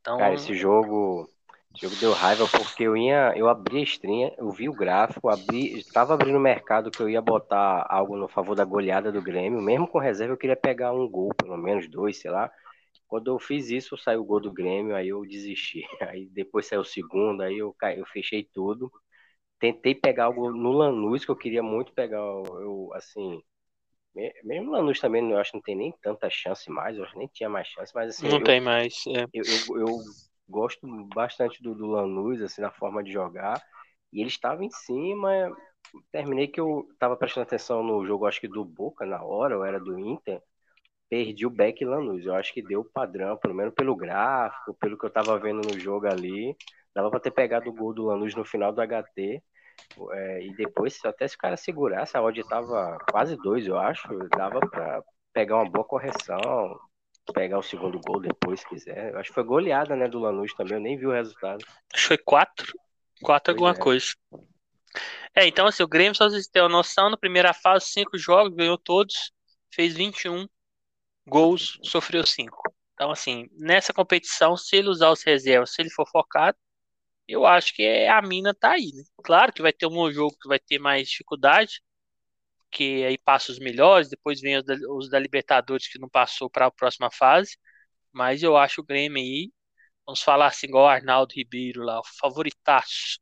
Então, 0.00 0.18
Cara, 0.18 0.34
esse 0.34 0.54
jogo, 0.54 1.28
esse 1.74 1.86
jogo 1.86 1.96
deu 2.00 2.12
raiva 2.12 2.46
porque 2.48 2.84
eu 2.84 2.96
ia, 2.96 3.32
eu 3.36 3.48
abri 3.48 3.78
a 3.78 3.82
estrinha, 3.82 4.32
eu 4.38 4.50
vi 4.50 4.68
o 4.68 4.72
gráfico, 4.72 5.28
abri, 5.28 5.78
estava 5.78 6.14
abrindo 6.14 6.36
o 6.36 6.40
mercado 6.40 6.90
que 6.90 7.00
eu 7.00 7.08
ia 7.08 7.20
botar 7.20 7.86
algo 7.88 8.16
no 8.16 8.28
favor 8.28 8.54
da 8.54 8.64
goleada 8.64 9.12
do 9.12 9.22
Grêmio, 9.22 9.60
mesmo 9.60 9.86
com 9.86 9.98
reserva 9.98 10.34
eu 10.34 10.38
queria 10.38 10.56
pegar 10.56 10.92
um 10.92 11.08
gol, 11.08 11.30
pelo 11.34 11.56
menos 11.56 11.88
dois, 11.88 12.18
sei 12.18 12.30
lá. 12.30 12.50
Quando 13.08 13.28
eu 13.30 13.38
fiz 13.38 13.70
isso, 13.70 13.96
saiu 13.98 14.20
o 14.22 14.24
gol 14.24 14.40
do 14.40 14.52
Grêmio, 14.52 14.94
aí 14.94 15.08
eu 15.08 15.22
desisti. 15.26 15.82
Aí 16.14 16.26
depois 16.30 16.66
saiu 16.66 16.82
o 16.82 16.84
segundo, 16.84 17.42
aí 17.42 17.58
eu, 17.58 17.74
eu 17.96 18.06
fechei 18.06 18.44
tudo. 18.44 18.90
Tentei 19.58 19.94
pegar 19.94 20.26
algo 20.26 20.52
no 20.52 20.72
Lanús, 20.72 21.24
que 21.24 21.30
eu 21.30 21.36
queria 21.36 21.62
muito 21.62 21.92
pegar, 21.92 22.18
eu, 22.18 22.90
assim, 22.94 23.42
mesmo 24.44 24.72
Lanús 24.72 24.98
também, 24.98 25.30
eu 25.30 25.38
acho 25.38 25.52
que 25.52 25.56
não 25.56 25.62
tem 25.62 25.76
nem 25.76 25.94
tanta 26.02 26.28
chance 26.28 26.70
mais, 26.70 26.96
eu 26.96 27.04
acho 27.04 27.12
que 27.12 27.18
nem 27.18 27.28
tinha 27.28 27.48
mais 27.48 27.68
chance, 27.68 27.92
mas 27.94 28.10
assim. 28.10 28.28
Não 28.28 28.38
eu, 28.38 28.44
tem 28.44 28.60
mais. 28.60 29.04
É. 29.06 29.24
Eu, 29.32 29.44
eu, 29.44 29.86
eu, 29.86 29.98
gosto 30.48 30.86
bastante 31.14 31.62
do, 31.62 31.74
do 31.74 31.86
Lanús, 31.86 32.42
assim, 32.42 32.60
na 32.60 32.72
forma 32.72 33.02
de 33.02 33.12
jogar. 33.12 33.62
E 34.12 34.20
ele 34.20 34.28
estava 34.28 34.64
em 34.64 34.70
cima. 34.70 35.30
Terminei 36.12 36.48
que 36.48 36.60
eu 36.60 36.88
estava 36.92 37.16
prestando 37.16 37.44
atenção 37.44 37.82
no 37.82 38.04
jogo, 38.04 38.26
acho 38.26 38.40
que 38.40 38.48
do 38.48 38.64
Boca 38.64 39.06
na 39.06 39.22
hora, 39.22 39.56
ou 39.56 39.64
era 39.64 39.78
do 39.78 39.98
Inter. 39.98 40.42
Perdi 41.08 41.46
o 41.46 41.50
Beck 41.50 41.84
Lanús. 41.84 42.26
Eu 42.26 42.34
acho 42.34 42.52
que 42.52 42.62
deu 42.62 42.84
padrão, 42.84 43.36
pelo 43.36 43.54
menos 43.54 43.74
pelo 43.74 43.96
gráfico, 43.96 44.74
pelo 44.74 44.98
que 44.98 45.04
eu 45.04 45.08
estava 45.08 45.38
vendo 45.38 45.66
no 45.66 45.78
jogo 45.78 46.06
ali. 46.06 46.56
Dava 46.94 47.10
para 47.10 47.20
ter 47.20 47.30
pegado 47.30 47.70
o 47.70 47.72
gol 47.72 47.94
do 47.94 48.06
Lanús 48.06 48.34
no 48.34 48.44
final 48.44 48.72
do 48.72 48.80
HT. 48.80 49.42
É, 50.12 50.42
e 50.44 50.54
depois, 50.54 50.98
até 51.04 51.26
se 51.26 51.36
o 51.36 51.38
cara 51.38 51.56
segurasse, 51.56 52.16
a 52.16 52.22
odd 52.22 52.42
tava 52.48 52.98
quase 53.10 53.36
dois, 53.36 53.66
eu 53.66 53.78
acho, 53.78 54.08
dava 54.36 54.60
para 54.60 55.02
pegar 55.32 55.56
uma 55.56 55.70
boa 55.70 55.84
correção, 55.84 56.78
pegar 57.32 57.58
o 57.58 57.62
segundo 57.62 58.00
gol 58.00 58.20
depois, 58.20 58.60
se 58.60 58.68
quiser. 58.68 59.12
Eu 59.12 59.18
acho 59.18 59.28
que 59.28 59.34
foi 59.34 59.44
goleada, 59.44 59.94
né, 59.96 60.08
do 60.08 60.18
Lanús 60.18 60.52
também, 60.54 60.74
eu 60.74 60.80
nem 60.80 60.96
vi 60.96 61.06
o 61.06 61.12
resultado. 61.12 61.64
Acho 61.92 62.02
que 62.02 62.08
foi 62.08 62.18
quatro, 62.18 62.72
quatro 63.22 63.52
alguma 63.52 63.72
é. 63.72 63.78
coisa. 63.78 64.06
É, 65.34 65.46
então 65.46 65.66
assim, 65.66 65.82
o 65.82 65.88
Grêmio, 65.88 66.14
só 66.14 66.28
vocês 66.28 66.48
terem 66.48 66.66
uma 66.66 66.76
noção, 66.76 67.10
na 67.10 67.16
primeira 67.16 67.52
fase, 67.54 67.86
cinco 67.86 68.18
jogos, 68.18 68.54
ganhou 68.54 68.76
todos, 68.76 69.32
fez 69.72 69.94
21 69.94 70.48
gols, 71.26 71.78
sofreu 71.84 72.26
cinco. 72.26 72.62
Então, 72.94 73.10
assim, 73.10 73.48
nessa 73.52 73.94
competição, 73.94 74.56
se 74.56 74.76
ele 74.76 74.88
usar 74.88 75.10
os 75.10 75.22
reservas, 75.22 75.72
se 75.72 75.80
ele 75.80 75.90
for 75.90 76.06
focado, 76.06 76.58
eu 77.30 77.46
acho 77.46 77.74
que 77.74 77.82
é, 77.82 78.08
a 78.08 78.20
mina 78.22 78.54
tá 78.54 78.72
aí, 78.72 78.92
né? 78.94 79.02
Claro 79.22 79.52
que 79.52 79.62
vai 79.62 79.72
ter 79.72 79.86
um 79.86 80.12
jogo 80.12 80.36
que 80.40 80.48
vai 80.48 80.58
ter 80.58 80.78
mais 80.78 81.08
dificuldade, 81.08 81.80
que 82.70 83.04
aí 83.04 83.18
passa 83.18 83.52
os 83.52 83.58
melhores, 83.58 84.08
depois 84.08 84.40
vem 84.40 84.58
os 84.58 84.64
da, 84.64 84.74
os 84.90 85.10
da 85.10 85.18
Libertadores 85.18 85.88
que 85.88 85.98
não 85.98 86.08
passou 86.08 86.50
para 86.50 86.66
a 86.66 86.70
próxima 86.70 87.10
fase, 87.10 87.56
mas 88.12 88.42
eu 88.42 88.56
acho 88.56 88.80
o 88.80 88.84
Grêmio 88.84 89.18
aí, 89.22 89.50
vamos 90.06 90.22
falar 90.22 90.46
assim, 90.48 90.66
igual 90.66 90.84
o 90.84 90.88
Arnaldo 90.88 91.34
Ribeiro 91.34 91.82
lá, 91.82 92.00
o 92.00 92.04
favoritaço. 92.20 93.20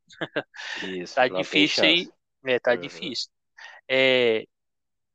Isso, 0.83 1.15
tá 1.17 1.29
difícil 1.29 1.85
aí. 1.85 2.09
É, 2.47 2.59
tá 2.59 2.73
uhum. 2.73 2.81
difícil. 2.81 3.31
É, 3.89 4.45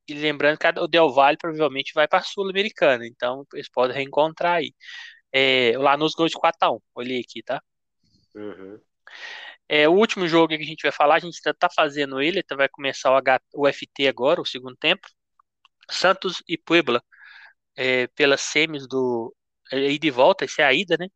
e 0.08 0.14
lembrando 0.14 0.58
que 0.58 0.68
o 0.80 0.88
Del 0.88 1.10
Valle 1.12 1.38
provavelmente 1.38 1.94
vai 1.94 2.08
para 2.08 2.20
a 2.20 2.24
Sul-Americana, 2.24 3.08
então 3.08 3.46
eles 3.54 3.70
podem 3.70 3.96
reencontrar 3.96 4.58
aí. 4.58 4.74
É, 5.32 5.78
o 5.78 5.82
Lanús 5.82 6.14
ganhou 6.14 6.30
de 6.30 6.36
4x1, 6.36 6.80
olhei 6.96 7.22
aqui, 7.22 7.42
tá? 7.42 7.62
Uhum. 8.36 8.80
É, 9.68 9.88
o 9.88 9.94
último 9.94 10.28
jogo 10.28 10.50
que 10.50 10.56
a 10.56 10.66
gente 10.66 10.84
vai 10.84 10.92
falar, 10.92 11.16
a 11.16 11.20
gente 11.20 11.36
está 11.36 11.54
tá 11.54 11.70
fazendo 11.70 12.22
ele, 12.22 12.44
tá, 12.44 12.56
vai 12.56 12.70
começar 12.70 13.12
o, 13.12 13.16
H, 13.16 13.40
o 13.54 13.68
FT 13.68 14.08
agora, 14.08 14.42
o 14.42 14.46
segundo 14.46 14.76
tempo. 14.76 15.08
Santos 15.90 16.44
e 16.48 16.58
Puebla, 16.58 17.04
é, 17.76 18.08
pelas 18.10 18.42
semis 18.42 18.88
do. 18.88 19.36
É, 19.72 19.98
de 19.98 20.12
volta, 20.12 20.46
essa 20.46 20.64
é 20.64 20.66
a 20.66 20.74
ida, 20.74 20.98
né? 21.00 21.08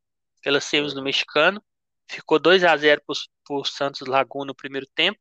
Pelas 0.44 0.64
semis 0.66 0.94
do 0.94 1.04
mexicano. 1.04 1.64
Ficou 2.10 2.40
2 2.40 2.64
a 2.64 2.76
0 2.78 3.02
para 3.06 3.58
o 3.58 3.66
Santos 3.66 4.08
Laguna 4.08 4.48
no 4.48 4.56
primeiro 4.56 4.88
tempo. 4.96 5.20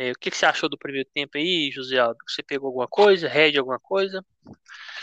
É, 0.00 0.12
o 0.12 0.14
que, 0.18 0.30
que, 0.30 0.36
você 0.38 0.46
achou 0.46 0.66
do 0.66 0.78
primeiro 0.78 1.06
tempo 1.12 1.36
aí, 1.36 1.70
José 1.70 1.98
Aldo? 1.98 2.16
Você 2.26 2.42
pegou 2.42 2.68
alguma 2.68 2.88
coisa? 2.88 3.28
Red 3.28 3.58
alguma 3.58 3.78
coisa? 3.78 4.24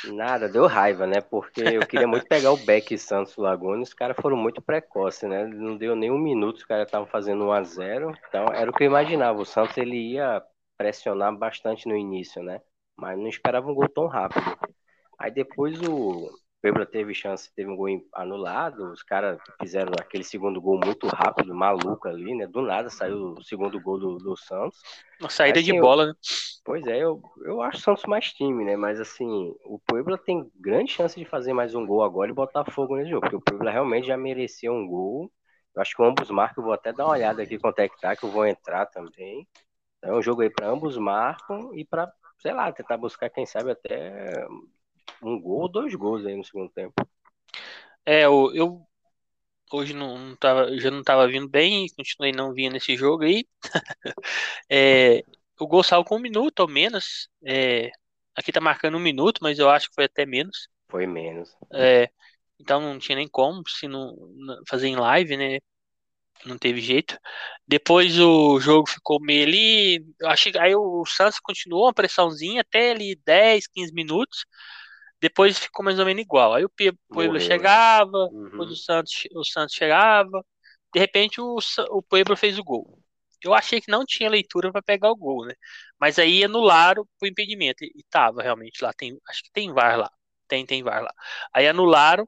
Nada, 0.05 0.49
deu 0.49 0.65
raiva, 0.65 1.05
né? 1.05 1.21
Porque 1.21 1.62
eu 1.62 1.86
queria 1.86 2.07
muito 2.07 2.25
pegar 2.25 2.51
o 2.51 2.57
Beck 2.57 2.97
Santos 2.97 3.38
Laguna, 3.38 3.83
os 3.83 3.93
caras 3.93 4.17
foram 4.19 4.36
muito 4.36 4.60
precoces, 4.60 5.29
né? 5.29 5.45
Não 5.45 5.77
deu 5.77 5.95
nem 5.95 6.10
um 6.10 6.17
minuto, 6.17 6.57
os 6.57 6.65
caras 6.65 6.88
estavam 6.88 7.05
fazendo 7.05 7.45
1 7.45 7.51
a 7.51 7.62
0 7.62 8.12
Então 8.27 8.47
era 8.51 8.71
o 8.71 8.73
que 8.73 8.86
eu 8.86 8.88
imaginava. 8.88 9.39
O 9.39 9.45
Santos 9.45 9.77
ele 9.77 10.13
ia 10.13 10.41
pressionar 10.75 11.31
bastante 11.38 11.88
no 11.88 11.95
início, 11.95 12.41
né? 12.41 12.60
Mas 12.95 13.19
não 13.19 13.27
esperava 13.27 13.69
um 13.69 13.75
gol 13.75 13.89
tão 13.89 14.07
rápido. 14.07 14.57
Aí 15.19 15.29
depois 15.29 15.79
o, 15.83 16.27
Puebla 16.67 16.86
teve 16.86 17.13
chance, 17.13 17.49
teve 17.56 17.69
um 17.69 17.77
gol 17.77 17.88
anulado, 18.13 18.91
os 18.91 19.01
caras 19.01 19.39
fizeram 19.62 19.93
aquele 19.97 20.23
segundo 20.23 20.60
gol 20.60 20.77
muito 20.84 21.08
rápido, 21.08 21.56
maluco 21.56 22.10
ali, 22.10 22.36
né? 22.36 22.45
Do 22.45 22.62
nada 22.62 22.89
saiu 22.89 23.36
o 23.38 23.43
segundo 23.43 23.80
gol 23.80 23.97
do, 23.97 24.17
do 24.17 24.36
Santos. 24.36 24.82
Uma 25.17 25.30
saída 25.30 25.60
assim, 25.60 25.71
de 25.71 25.80
bola, 25.80 26.03
eu, 26.03 26.08
né? 26.08 26.13
Pois 26.65 26.86
é, 26.86 27.01
eu, 27.01 27.21
eu 27.45 27.62
acho 27.62 27.77
o 27.77 27.82
Santos 27.82 28.03
mais 28.06 28.34
time, 28.34 28.65
né? 28.65 28.75
Mas 28.75 28.99
assim, 28.99 29.56
o 29.63 29.80
Puebla 29.80 30.17
tem 30.17 30.51
grande 30.60 30.91
chance 30.91 31.17
de 31.17 31.25
fazer 31.25 31.53
mais 31.53 31.73
um 31.73 31.86
gol 31.86 32.03
agora 32.03 32.30
e 32.30 32.36
botar 32.36 32.65
fogo 32.65 32.97
nesse 32.97 33.12
jogo, 33.12 33.21
porque 33.21 33.38
o 33.38 33.41
Puebla 33.41 33.71
realmente 33.71 34.08
já 34.08 34.17
merecia 34.17 34.69
um 34.71 34.86
gol. 34.86 35.32
Eu 35.73 35.82
acho 35.82 35.95
que 35.95 36.03
ambos 36.03 36.30
marcam, 36.30 36.62
eu 36.62 36.65
vou 36.65 36.73
até 36.73 36.91
dar 36.91 37.06
uma 37.06 37.13
olhada 37.13 37.41
aqui 37.43 37.58
quanto 37.58 37.80
é 37.80 37.88
que 37.88 37.97
tá, 38.01 38.13
que 38.13 38.25
eu 38.25 38.32
vou 38.32 38.45
entrar 38.45 38.88
também. 38.88 39.47
Então 39.99 40.15
é 40.15 40.19
um 40.19 40.21
jogo 40.21 40.41
aí 40.41 40.49
para 40.49 40.67
ambos 40.67 40.97
marcam 40.97 41.73
e 41.73 41.86
para, 41.86 42.12
sei 42.39 42.51
lá, 42.51 42.69
tentar 42.73 42.97
buscar, 42.97 43.30
quem 43.30 43.45
sabe, 43.45 43.71
até 43.71 44.45
um 45.21 45.39
gol 45.39 45.61
ou 45.61 45.71
dois 45.71 45.93
gols 45.95 46.25
aí 46.25 46.35
no 46.35 46.43
segundo 46.43 46.69
tempo. 46.69 46.93
É, 48.05 48.25
eu, 48.25 48.53
eu 48.55 48.87
hoje 49.71 49.93
não, 49.93 50.17
não 50.17 50.35
tava, 50.35 50.77
já 50.79 50.89
não 50.89 51.01
estava 51.01 51.27
vindo 51.27 51.47
bem, 51.49 51.87
continuei 51.95 52.31
não 52.31 52.53
vindo 52.53 52.73
nesse 52.73 52.95
jogo 52.95 53.23
aí. 53.23 53.45
é, 54.69 55.23
o 55.59 55.67
gol 55.67 55.83
saiu 55.83 56.03
com 56.03 56.15
um 56.15 56.21
minuto 56.21 56.59
ou 56.61 56.67
menos. 56.67 57.29
É, 57.45 57.91
aqui 58.35 58.51
tá 58.51 58.61
marcando 58.61 58.97
um 58.97 59.01
minuto, 59.01 59.39
mas 59.41 59.59
eu 59.59 59.69
acho 59.69 59.89
que 59.89 59.95
foi 59.95 60.05
até 60.05 60.25
menos. 60.25 60.69
Foi 60.89 61.05
menos. 61.05 61.55
É, 61.73 62.09
então 62.59 62.79
não 62.79 62.99
tinha 62.99 63.15
nem 63.17 63.27
como 63.27 63.67
se 63.67 63.87
não 63.87 64.15
fazer 64.67 64.87
em 64.87 64.95
live, 64.95 65.35
né? 65.35 65.57
Não 66.45 66.57
teve 66.57 66.79
jeito. 66.81 67.17
Depois 67.67 68.19
o 68.19 68.59
jogo 68.59 68.87
ficou 68.87 69.19
meio 69.19 69.43
ali. 69.47 70.05
Achei, 70.23 70.51
aí 70.59 70.75
o 70.75 71.03
Santos 71.05 71.39
continuou 71.39 71.85
uma 71.85 71.93
pressãozinha 71.93 72.61
até 72.61 72.91
ali 72.91 73.19
10, 73.25 73.67
15 73.67 73.91
minutos. 73.93 74.45
Depois 75.21 75.58
ficou 75.58 75.84
mais 75.84 75.99
ou 75.99 76.06
menos 76.06 76.21
igual. 76.21 76.53
Aí 76.53 76.63
o 76.65 76.71
Puebla 77.10 77.39
chegava, 77.39 78.17
uhum. 78.32 78.49
depois 78.49 78.71
o 78.71 78.75
Santos, 78.75 79.23
o 79.34 79.43
Santos 79.43 79.75
chegava. 79.75 80.45
De 80.93 80.99
repente 80.99 81.41
o, 81.41 81.58
o 81.89 82.01
Puebla 82.03 82.36
fez 82.36 82.60
o 82.60 82.63
gol. 82.63 82.99
Eu 83.43 83.53
achei 83.53 83.80
que 83.82 83.91
não 83.91 84.06
tinha 84.06 84.30
leitura 84.30 84.71
para 84.71 84.82
pegar 84.82 85.12
o 85.12 85.15
gol, 85.15 85.45
né? 85.45 85.53
Mas 85.99 86.19
aí 86.19 86.43
anularam 86.43 87.08
o 87.21 87.25
impedimento. 87.25 87.84
E, 87.84 88.03
tava 88.10 88.41
realmente 88.41 88.84
lá. 88.84 88.93
Tem, 88.93 89.17
acho 89.30 89.43
que 89.43 89.51
tem 89.51 89.73
VAR 89.73 89.97
lá. 89.97 90.10
Tem, 90.47 90.65
tem 90.65 90.84
VAR 90.84 91.03
lá. 91.03 91.13
Aí 91.53 91.67
anularam. 91.67 92.27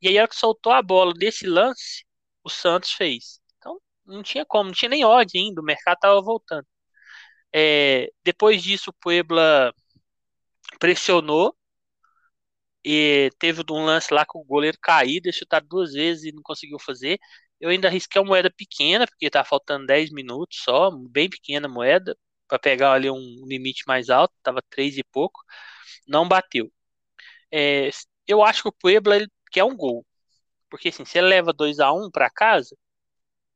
E 0.00 0.08
aí, 0.08 0.18
a 0.18 0.28
que 0.28 0.36
soltou 0.36 0.72
a 0.72 0.82
bola 0.82 1.14
desse 1.14 1.46
lance, 1.46 2.04
o 2.44 2.50
Santos 2.50 2.92
fez. 2.92 3.40
Então, 3.58 3.80
não 4.06 4.22
tinha 4.22 4.44
como, 4.46 4.66
não 4.66 4.72
tinha 4.74 4.88
nem 4.88 5.04
ódio 5.04 5.40
ainda. 5.40 5.60
O 5.60 5.64
mercado 5.64 5.98
tava 6.00 6.20
voltando. 6.22 6.66
É, 7.52 8.10
depois 8.24 8.62
disso, 8.62 8.90
o 8.90 8.94
Puebla 8.94 9.72
pressionou 10.78 11.56
e 12.84 13.30
teve 13.38 13.62
um 13.70 13.84
lance 13.84 14.12
lá 14.12 14.24
com 14.26 14.40
o 14.40 14.44
goleiro 14.44 14.78
cair, 14.80 15.20
deixou 15.20 15.40
chutar 15.40 15.60
duas 15.62 15.92
vezes 15.92 16.24
e 16.24 16.32
não 16.32 16.42
conseguiu 16.42 16.78
fazer. 16.78 17.18
Eu 17.60 17.70
ainda 17.70 17.88
arrisquei 17.88 18.20
uma 18.20 18.28
moeda 18.28 18.50
pequena, 18.50 19.06
porque 19.06 19.30
tá 19.30 19.44
faltando 19.44 19.86
10 19.86 20.10
minutos 20.10 20.58
só, 20.62 20.90
bem 21.10 21.28
pequena 21.30 21.68
moeda, 21.68 22.16
para 22.48 22.58
pegar 22.58 22.92
ali 22.92 23.10
um 23.10 23.46
limite 23.46 23.84
mais 23.86 24.10
alto, 24.10 24.34
tava 24.42 24.60
3 24.70 24.98
e 24.98 25.04
pouco. 25.04 25.40
Não 26.06 26.28
bateu. 26.28 26.72
É, 27.52 27.90
eu 28.26 28.42
acho 28.42 28.62
que 28.62 28.68
o 28.68 28.72
Puebla 28.72 29.16
ele 29.16 29.28
quer 29.52 29.64
um 29.64 29.76
gol. 29.76 30.06
Porque 30.70 30.88
assim, 30.90 31.04
se 31.04 31.18
ele 31.18 31.28
leva 31.28 31.52
2 31.52 31.80
a 31.80 31.92
1 31.92 32.10
para 32.10 32.30
casa, 32.30 32.76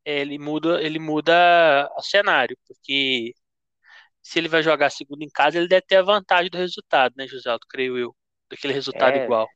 ele 0.05 0.39
muda, 0.39 0.83
ele 0.83 0.99
muda 0.99 1.89
o 1.97 2.03
cenário, 2.03 2.57
porque 2.67 3.35
se 4.23 4.39
ele 4.39 4.49
vai 4.49 4.63
jogar 4.63 4.91
segundo 4.91 5.23
em 5.23 5.31
casa, 5.31 5.59
ele 5.59 5.69
deve 5.69 5.83
ter 5.87 5.97
a 5.97 6.03
vantagem 6.03 6.51
do 6.51 6.59
resultado, 6.59 7.15
né, 7.17 7.27
José 7.29 7.51
Alto, 7.51 7.67
creio 7.69 7.99
eu 7.99 8.17
daquele 8.51 8.73
resultado 8.73 9.17
é, 9.17 9.25
igual. 9.25 9.49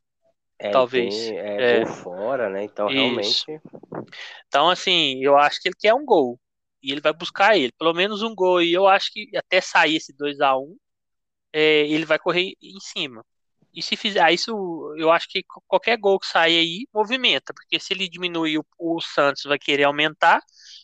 É, 0.59 0.69
talvez. 0.69 1.15
Tem, 1.15 1.37
é, 1.37 1.61
é, 1.61 1.85
gol 1.85 1.93
fora, 1.93 2.49
né? 2.49 2.63
Então, 2.63 2.87
Isso. 2.89 2.95
realmente. 2.95 3.61
Então, 4.47 4.69
assim, 4.69 5.23
eu 5.23 5.37
acho 5.37 5.61
que 5.61 5.67
ele 5.67 5.75
quer 5.79 5.93
um 5.93 6.05
gol. 6.05 6.39
E 6.81 6.91
ele 6.91 7.01
vai 7.01 7.13
buscar 7.13 7.57
ele, 7.57 7.71
pelo 7.77 7.93
menos 7.93 8.21
um 8.21 8.35
gol. 8.35 8.61
E 8.61 8.73
eu 8.73 8.87
acho 8.87 9.11
que 9.11 9.29
até 9.35 9.61
sair 9.61 9.97
esse 9.97 10.13
2 10.15 10.39
a 10.41 10.57
1 10.57 10.75
é, 11.53 11.87
ele 11.87 12.05
vai 12.05 12.19
correr 12.19 12.53
em 12.61 12.79
cima. 12.79 13.25
E 13.73 13.81
se 13.81 13.95
fizer 13.95 14.31
isso, 14.31 14.51
eu 14.97 15.11
acho 15.11 15.27
que 15.27 15.43
qualquer 15.67 15.97
gol 15.97 16.19
que 16.19 16.27
sair 16.27 16.59
aí 16.59 16.87
movimenta, 16.93 17.53
porque 17.53 17.79
se 17.79 17.93
ele 17.93 18.07
diminuir, 18.07 18.59
o, 18.59 18.65
o 18.77 19.01
Santos 19.01 19.43
vai 19.43 19.57
querer 19.57 19.83
aumentar, 19.85 20.41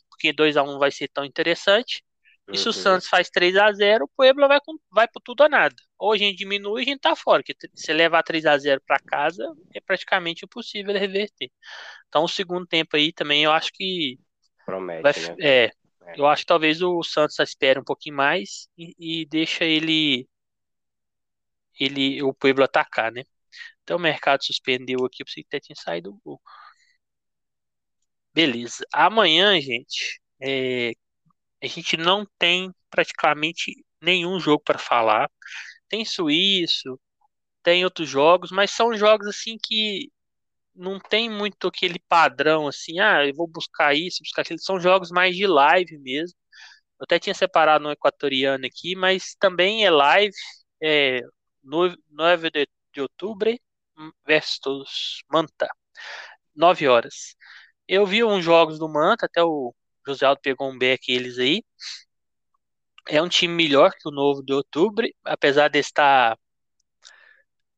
porque 0.10 0.34
2 0.34 0.58
a 0.58 0.64
1 0.64 0.80
vai 0.80 0.92
ser 0.92 1.08
tão 1.10 1.24
interessante. 1.24 2.04
E 2.52 2.58
se 2.58 2.66
o 2.66 2.68
uhum. 2.68 2.74
Santos 2.74 3.08
faz 3.08 3.30
3 3.30 3.56
a 3.58 3.72
0 3.72 4.06
o 4.06 4.08
Puebla 4.08 4.48
vai, 4.48 4.60
vai 4.92 5.08
por 5.08 5.22
tudo 5.22 5.44
ou 5.44 5.50
nada. 5.50 5.76
Ou 6.00 6.14
a 6.14 6.18
gente 6.18 6.38
diminui 6.38 6.82
a 6.82 6.86
gente 6.86 7.02
tá 7.02 7.16
fora. 7.16 7.44
Porque 7.44 7.70
se 7.76 7.94
levar 7.94 8.24
3 8.24 8.46
a 8.46 8.58
0 8.58 8.82
para 8.86 9.00
casa, 9.00 9.46
é 9.74 9.82
praticamente 9.82 10.46
impossível 10.46 10.94
reverter. 10.94 11.52
Então 12.08 12.24
o 12.24 12.30
segundo 12.30 12.66
tempo 12.66 12.96
aí 12.96 13.12
também 13.12 13.44
eu 13.44 13.52
acho 13.52 13.72
que. 13.74 14.18
Promete, 14.66 15.02
vai, 15.02 15.14
né? 15.14 15.36
É, 15.40 15.66
é. 15.66 15.72
Eu 16.16 16.26
acho 16.26 16.44
que 16.44 16.48
talvez 16.48 16.82
o 16.82 17.04
Santos 17.04 17.38
espere 17.40 17.80
um 17.80 17.84
pouquinho 17.84 18.16
mais 18.16 18.70
e, 18.78 18.96
e 18.98 19.26
deixa 19.26 19.66
ele. 19.66 20.28
ele 21.80 22.24
o 22.24 22.34
Puebla 22.34 22.66
atacar, 22.66 23.12
né? 23.12 23.24
Então 23.84 23.98
o 23.98 24.00
mercado 24.00 24.44
suspendeu 24.44 25.04
aqui, 25.06 25.24
para 25.24 25.34
você 25.34 25.42
até 25.42 25.60
tinha 25.60 25.76
saído 25.76 26.12
o 26.12 26.22
gol. 26.24 26.42
Beleza. 28.34 28.86
Amanhã, 28.94 29.60
gente, 29.60 30.22
é, 30.40 30.92
a 31.62 31.68
gente 31.68 31.98
não 31.98 32.26
tem 32.38 32.72
praticamente 32.90 33.74
nenhum 34.02 34.40
jogo 34.40 34.64
para 34.64 34.80
falar. 34.80 35.30
Tem 35.90 36.06
Suíço, 36.06 37.00
tem 37.64 37.84
outros 37.86 38.10
jogos, 38.10 38.52
mas 38.52 38.72
são 38.72 38.96
jogos 38.96 39.28
assim 39.28 39.58
que 39.62 40.12
não 40.76 41.00
tem 41.00 41.30
muito 41.30 41.68
aquele 41.68 42.00
padrão 42.10 42.68
assim, 42.68 43.00
ah, 43.00 43.26
eu 43.28 43.36
vou 43.36 43.48
buscar 43.48 43.96
isso, 43.96 44.24
buscar 44.24 44.44
aquilo. 44.44 44.60
São 44.60 44.80
jogos 44.80 45.12
mais 45.12 45.36
de 45.36 45.48
live 45.48 45.98
mesmo. 46.00 46.38
Eu 47.00 47.06
até 47.06 47.20
tinha 47.20 47.34
separado 47.36 47.88
um 47.88 47.92
equatoriano 47.92 48.66
aqui, 48.66 48.96
mas 48.96 49.36
também 49.40 49.86
é 49.86 49.92
live, 49.92 50.34
é 50.84 51.22
9 51.64 52.50
de, 52.52 52.68
de 52.94 53.02
outubro 53.02 53.52
versus 54.26 55.24
Manta, 55.32 55.68
9 56.56 56.88
horas. 56.88 57.36
Eu 57.88 58.06
vi 58.06 58.24
uns 58.24 58.44
jogos 58.44 58.80
do 58.80 58.90
Manta, 58.90 59.26
até 59.26 59.44
o 59.44 59.74
José 60.08 60.26
Aldo 60.26 60.42
pegou 60.42 60.72
um 60.72 60.78
back 60.78 61.12
eles 61.12 61.38
aí. 61.40 61.64
É 63.10 63.22
um 63.22 63.28
time 63.28 63.54
melhor 63.54 63.92
que 63.92 64.08
o 64.08 64.12
novo 64.12 64.44
de 64.44 64.54
outubro, 64.54 65.08
apesar 65.26 65.68
de 65.68 65.80
estar 65.80 66.38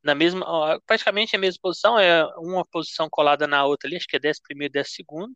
na 0.04 0.16
mesma, 0.16 0.80
praticamente 0.86 1.36
a 1.36 1.40
mesma 1.40 1.60
posição, 1.62 1.98
é 1.98 2.26
uma 2.38 2.66
posição 2.66 3.08
colada 3.10 3.48
na 3.48 3.64
outra 3.66 3.88
ali, 3.88 3.98
acho 3.98 4.08
que 4.08 4.18
é 4.18 4.30
11 4.30 4.42
primeiro, 4.42 4.74
10 4.74 4.94
segundo. 4.94 5.34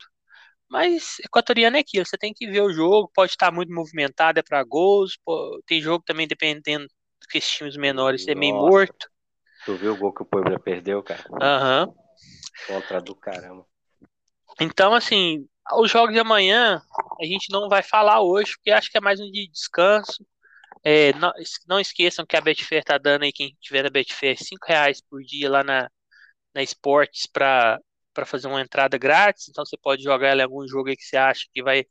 Mas 0.68 1.20
equatoriano 1.24 1.78
é 1.78 1.80
aquilo, 1.80 2.06
você 2.06 2.18
tem 2.18 2.34
que 2.34 2.48
ver 2.48 2.62
o 2.62 2.74
jogo, 2.74 3.12
pode 3.14 3.32
estar 3.32 3.52
muito 3.52 3.72
movimentado, 3.72 4.40
é 4.40 4.44
para 4.44 4.64
gols, 4.64 5.18
pô, 5.24 5.62
tem 5.68 5.80
jogo 5.80 6.04
também 6.06 6.28
dependendo 6.28 6.88
que 7.30 7.38
esses 7.38 7.52
times 7.52 7.78
menores 7.78 8.28
é 8.28 8.36
meio 8.36 8.56
morto. 8.56 9.08
Tu 9.66 9.76
viu 9.78 9.94
o 9.94 9.98
gol 9.98 10.14
que 10.14 10.24
o 10.24 10.26
Puebla 10.26 10.60
perdeu, 10.60 11.02
cara? 11.04 11.24
Aham. 11.42 11.88
Uhum. 11.88 11.96
Contra 12.68 13.00
do 13.00 13.16
caramba. 13.16 13.66
Então, 14.60 14.94
assim, 14.94 15.48
os 15.74 15.92
jogos 15.92 16.14
de 16.14 16.20
amanhã 16.20 16.82
a 17.20 17.26
gente 17.26 17.52
não 17.52 17.70
vai 17.70 17.82
falar 17.82 18.22
hoje, 18.22 18.54
porque 18.56 18.72
acho 18.72 18.92
que 18.92 18.98
é 18.98 19.02
mais 19.02 19.20
um 19.20 19.32
dia 19.32 19.46
de 19.46 19.52
descanso. 19.52 20.26
É, 20.84 21.14
não, 21.14 21.32
não, 21.68 21.80
esqueçam 21.80 22.26
que 22.26 22.38
a 22.38 22.42
Betfair 22.42 22.84
tá 22.84 22.98
dando 22.98 23.24
aí, 23.24 23.34
quem 23.34 23.58
tiver 23.60 23.84
na 23.84 23.90
Betfair, 23.90 24.38
5 24.38 24.68
reais 24.68 25.02
por 25.02 25.22
dia 25.24 25.50
lá 25.50 25.64
na, 25.64 25.90
na 26.54 26.64
Esportes 26.64 27.28
para 27.28 27.82
fazer 28.26 28.48
uma 28.48 28.62
entrada 28.62 28.98
grátis. 28.98 29.50
Então 29.50 29.66
você 29.66 29.78
pode 29.78 30.04
jogar 30.04 30.30
ela 30.30 30.42
em 30.42 30.46
algum 30.46 30.68
jogo 30.68 30.90
aí 30.90 30.98
que 30.98 31.04
você 31.04 31.18
acha 31.18 31.46
que 31.54 31.64
vai 31.64 31.86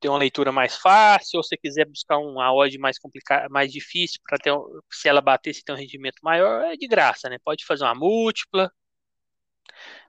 ter 0.00 0.08
uma 0.08 0.18
leitura 0.18 0.52
mais 0.52 0.76
fácil, 0.76 1.38
ou 1.38 1.42
se 1.42 1.56
quiser 1.56 1.86
buscar 1.86 2.18
uma 2.18 2.52
odd 2.54 2.78
mais 2.78 2.98
complicada, 2.98 3.48
mais 3.48 3.72
difícil 3.72 4.20
para 4.24 4.38
ter 4.38 4.52
se 4.92 5.08
ela 5.08 5.20
bater 5.20 5.54
se 5.54 5.64
tem 5.64 5.74
um 5.74 5.78
rendimento 5.78 6.20
maior, 6.22 6.64
é 6.64 6.76
de 6.76 6.86
graça, 6.86 7.28
né? 7.28 7.38
Pode 7.44 7.64
fazer 7.64 7.84
uma 7.84 7.94
múltipla. 7.94 8.70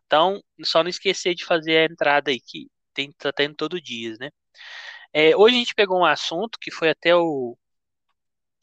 Então, 0.09 0.43
só 0.65 0.81
não 0.83 0.89
esquecer 0.89 1.35
de 1.35 1.45
fazer 1.45 1.77
a 1.77 1.85
entrada 1.85 2.31
aí 2.31 2.39
que 2.41 2.67
tem 2.95 3.11
tá 3.13 3.31
tendo 3.31 3.55
todo 3.55 3.79
dia, 3.81 4.15
né? 4.19 4.31
É, 5.13 5.35
hoje 5.37 5.55
a 5.55 5.59
gente 5.59 5.75
pegou 5.75 5.99
um 5.99 6.05
assunto 6.05 6.57
que 6.59 6.71
foi 6.71 6.89
até 6.89 7.15
o 7.15 7.57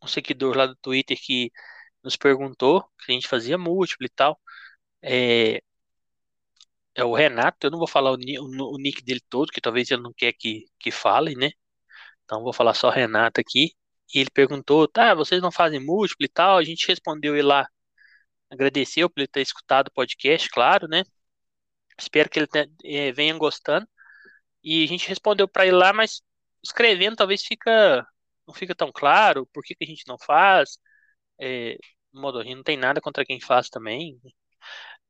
um 0.03 0.07
seguidor 0.09 0.57
lá 0.57 0.67
do 0.67 0.77
Twitter 0.77 1.19
que 1.21 1.51
nos 2.03 2.17
perguntou 2.17 2.83
se 3.05 3.13
a 3.13 3.15
gente 3.15 3.29
fazia 3.29 3.59
múltiplo 3.59 4.07
e 4.07 4.11
tal. 4.11 4.41
É, 5.03 5.63
é 6.95 7.05
o 7.05 7.15
Renato, 7.15 7.67
eu 7.67 7.71
não 7.71 7.79
vou 7.79 7.89
falar 7.89 8.13
o, 8.13 8.17
o, 8.17 8.75
o, 8.75 8.79
nick 8.79 9.03
dele 9.03 9.21
todo, 9.29 9.53
que 9.53 9.61
talvez 9.61 9.91
ele 9.91 10.03
não 10.03 10.13
quer 10.13 10.33
que, 10.33 10.65
que 10.79 10.91
fale, 10.91 11.35
né? 11.37 11.51
Então 12.25 12.43
vou 12.43 12.53
falar 12.53 12.75
só 12.75 12.91
Renato 12.91 13.41
aqui. 13.41 13.73
E 14.15 14.21
ele 14.21 14.31
perguntou, 14.31 14.89
tá, 14.89 15.15
vocês 15.15 15.43
não 15.43 15.53
fazem 15.53 15.81
múltiplo 15.85 16.27
e 16.27 16.29
tal? 16.29 16.59
A 16.59 16.65
gente 16.65 16.87
respondeu 16.89 17.35
ele 17.37 17.47
lá, 17.47 17.69
agradeceu 18.51 19.11
por 19.11 19.21
ele 19.21 19.29
ter 19.29 19.43
escutado 19.43 19.89
o 19.89 19.93
podcast, 19.93 20.49
claro, 20.51 20.89
né? 20.89 21.05
Espero 21.99 22.29
que 22.31 22.41
ele 22.41 22.49
é, 22.85 23.13
venha 23.13 23.37
gostando. 23.37 23.87
E 24.63 24.85
a 24.85 24.89
gente 24.89 25.09
respondeu 25.09 25.49
para 25.49 25.67
ele 25.67 25.77
lá, 25.77 25.93
mas 25.93 26.23
escrevendo 26.63 27.17
talvez 27.17 27.43
fica 27.45 28.07
não 28.47 28.55
fica 28.55 28.75
tão 28.75 28.93
claro 28.93 29.47
por 29.53 29.63
que, 29.65 29.75
que 29.75 29.85
a 29.85 29.87
gente 29.87 30.07
não 30.07 30.19
faz. 30.19 30.79
É, 31.41 31.79
modo 32.13 32.43
não 32.45 32.63
tem 32.63 32.77
nada 32.77 33.01
contra 33.01 33.25
quem 33.25 33.41
faz 33.41 33.69
também. 33.69 34.21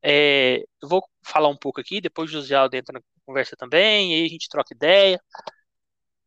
É, 0.03 0.59
eu 0.83 0.89
vou 0.89 1.03
falar 1.25 1.49
um 1.49 1.57
pouco 1.57 1.81
aqui, 1.81 2.01
depois 2.01 2.31
o 2.31 2.33
José 2.35 2.55
Aldo 2.55 2.77
entra 2.77 2.93
na 2.95 3.01
conversa 3.25 3.57
também, 3.57 4.15
aí 4.15 4.25
a 4.27 4.29
gente 4.29 4.49
troca 4.49 4.75
ideia. 4.75 5.21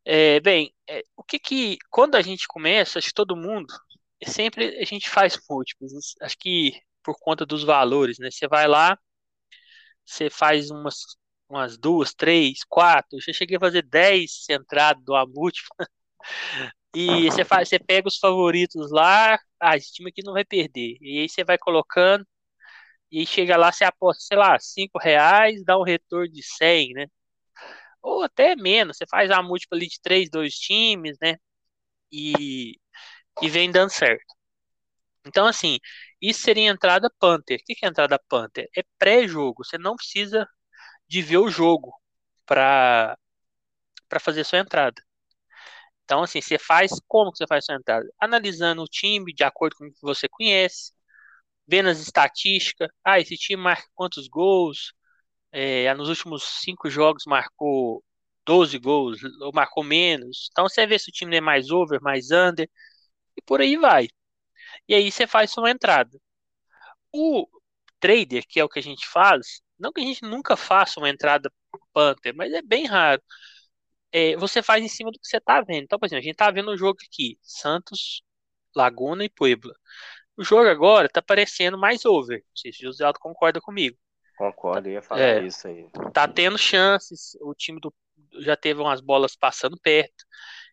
É, 0.04 0.40
bem, 0.40 0.74
é, 0.88 1.02
o 1.16 1.22
que 1.22 1.38
que, 1.38 1.78
quando 1.90 2.16
a 2.16 2.22
gente 2.22 2.46
começa, 2.48 2.98
acho 2.98 3.08
que 3.08 3.14
todo 3.14 3.36
mundo, 3.36 3.72
é 4.20 4.26
sempre 4.28 4.78
a 4.78 4.84
gente 4.84 5.08
faz 5.08 5.38
múltiplos, 5.48 6.14
acho 6.20 6.36
que 6.38 6.72
por 7.02 7.18
conta 7.18 7.46
dos 7.46 7.64
valores, 7.64 8.18
né? 8.18 8.30
Você 8.30 8.48
vai 8.48 8.66
lá, 8.68 8.98
você 10.10 10.30
faz 10.30 10.70
umas, 10.70 10.96
umas 11.48 11.78
duas, 11.78 12.14
três, 12.14 12.64
quatro, 12.68 13.16
eu 13.18 13.20
já 13.20 13.32
cheguei 13.32 13.56
a 13.56 13.60
fazer 13.60 13.82
dez 13.82 14.46
entradas 14.50 15.02
do 15.04 15.14
múltipla, 15.34 15.86
e 16.94 17.30
você, 17.30 17.44
faz, 17.44 17.68
você 17.68 17.78
pega 17.78 18.08
os 18.08 18.18
favoritos 18.18 18.90
lá, 18.90 19.38
ah, 19.60 19.76
esse 19.76 19.92
time 19.92 20.10
aqui 20.10 20.22
não 20.24 20.32
vai 20.32 20.44
perder, 20.44 20.96
e 21.00 21.20
aí 21.20 21.28
você 21.28 21.44
vai 21.44 21.58
colocando, 21.58 22.26
e 23.10 23.26
chega 23.26 23.56
lá, 23.56 23.72
você 23.72 23.84
aposta, 23.84 24.22
sei 24.24 24.36
lá, 24.38 24.58
5 24.60 24.98
reais, 24.98 25.64
dá 25.64 25.78
um 25.78 25.82
retorno 25.84 26.28
de 26.32 26.42
100, 26.42 26.92
né? 26.94 27.06
Ou 28.02 28.22
até 28.22 28.56
menos, 28.56 28.96
você 28.96 29.06
faz 29.08 29.30
a 29.30 29.42
múltipla 29.42 29.76
ali 29.78 29.88
de 29.88 30.00
3, 30.02 30.30
2 30.30 30.54
times, 30.54 31.16
né? 31.20 31.36
E, 32.12 32.74
e 33.42 33.48
vem 33.50 33.70
dando 33.70 33.90
certo. 33.90 34.24
Então, 35.26 35.46
assim, 35.46 35.78
isso 36.20 36.42
seria 36.42 36.70
entrada 36.70 37.10
Panther. 37.18 37.60
O 37.60 37.64
que 37.64 37.84
é 37.84 37.88
entrada 37.88 38.18
Panther? 38.28 38.68
É 38.76 38.82
pré-jogo. 38.98 39.64
Você 39.64 39.78
não 39.78 39.96
precisa 39.96 40.48
de 41.08 41.22
ver 41.22 41.38
o 41.38 41.50
jogo 41.50 41.92
para 42.46 43.16
fazer 44.20 44.44
sua 44.44 44.58
entrada. 44.60 45.02
Então, 46.04 46.22
assim, 46.22 46.40
você 46.40 46.58
faz 46.58 46.92
como 47.06 47.30
que 47.30 47.38
você 47.38 47.46
faz 47.46 47.64
sua 47.64 47.76
entrada? 47.76 48.08
Analisando 48.20 48.82
o 48.82 48.86
time 48.88 49.32
de 49.32 49.44
acordo 49.44 49.76
com 49.76 49.86
o 49.86 49.92
que 49.92 50.00
você 50.02 50.28
conhece, 50.28 50.92
vendo 51.66 51.88
as 51.90 52.00
estatísticas, 52.00 52.90
ah, 53.04 53.20
esse 53.20 53.36
time 53.36 53.62
marca 53.62 53.88
quantos 53.94 54.28
gols, 54.28 54.92
é, 55.52 55.92
nos 55.94 56.08
últimos 56.08 56.44
cinco 56.62 56.90
jogos 56.90 57.24
marcou 57.26 58.04
12 58.46 58.78
gols, 58.78 59.20
ou 59.42 59.52
marcou 59.54 59.84
menos. 59.84 60.48
Então 60.52 60.68
você 60.68 60.86
vê 60.86 60.98
se 60.98 61.10
o 61.10 61.12
time 61.12 61.36
é 61.38 61.40
mais 61.40 61.70
over, 61.70 62.00
mais 62.02 62.30
under, 62.32 62.68
e 63.36 63.42
por 63.42 63.60
aí 63.60 63.76
vai. 63.76 64.08
E 64.88 64.94
aí 64.94 65.10
você 65.10 65.26
faz 65.26 65.50
sua 65.50 65.70
entrada. 65.70 66.18
O 67.12 67.46
trader, 67.98 68.44
que 68.46 68.60
é 68.60 68.64
o 68.64 68.68
que 68.68 68.78
a 68.78 68.82
gente 68.82 69.06
faz, 69.06 69.60
não 69.78 69.92
que 69.92 70.00
a 70.00 70.04
gente 70.04 70.22
nunca 70.22 70.56
faça 70.56 71.00
uma 71.00 71.08
entrada 71.08 71.52
Panther, 71.92 72.34
mas 72.34 72.52
é 72.52 72.62
bem 72.62 72.86
raro. 72.86 73.22
É, 74.12 74.36
você 74.36 74.62
faz 74.62 74.82
em 74.84 74.88
cima 74.88 75.10
do 75.10 75.18
que 75.18 75.26
você 75.26 75.36
está 75.36 75.60
vendo. 75.60 75.84
Então, 75.84 75.98
por 75.98 76.06
exemplo, 76.06 76.20
a 76.20 76.24
gente 76.24 76.32
está 76.32 76.50
vendo 76.50 76.70
um 76.72 76.76
jogo 76.76 76.98
aqui: 77.04 77.38
Santos, 77.42 78.22
Laguna 78.74 79.24
e 79.24 79.28
Puebla. 79.28 79.74
O 80.36 80.44
jogo 80.44 80.68
agora 80.68 81.08
tá 81.08 81.20
parecendo 81.22 81.78
mais 81.78 82.04
over. 82.04 82.38
Não 82.38 82.56
sei 82.56 82.72
se 82.72 82.80
o 82.80 82.86
José 82.90 83.04
Aldo 83.04 83.18
concorda 83.18 83.60
comigo. 83.60 83.96
Concordo, 84.36 84.88
ia 84.88 85.02
falar 85.02 85.20
é, 85.20 85.44
isso 85.44 85.68
aí. 85.68 85.86
Tá 86.14 86.26
tendo 86.26 86.56
chances, 86.56 87.36
o 87.42 87.54
time 87.54 87.78
do, 87.78 87.92
já 88.38 88.56
teve 88.56 88.80
umas 88.80 89.00
bolas 89.00 89.36
passando 89.36 89.78
perto. 89.78 90.24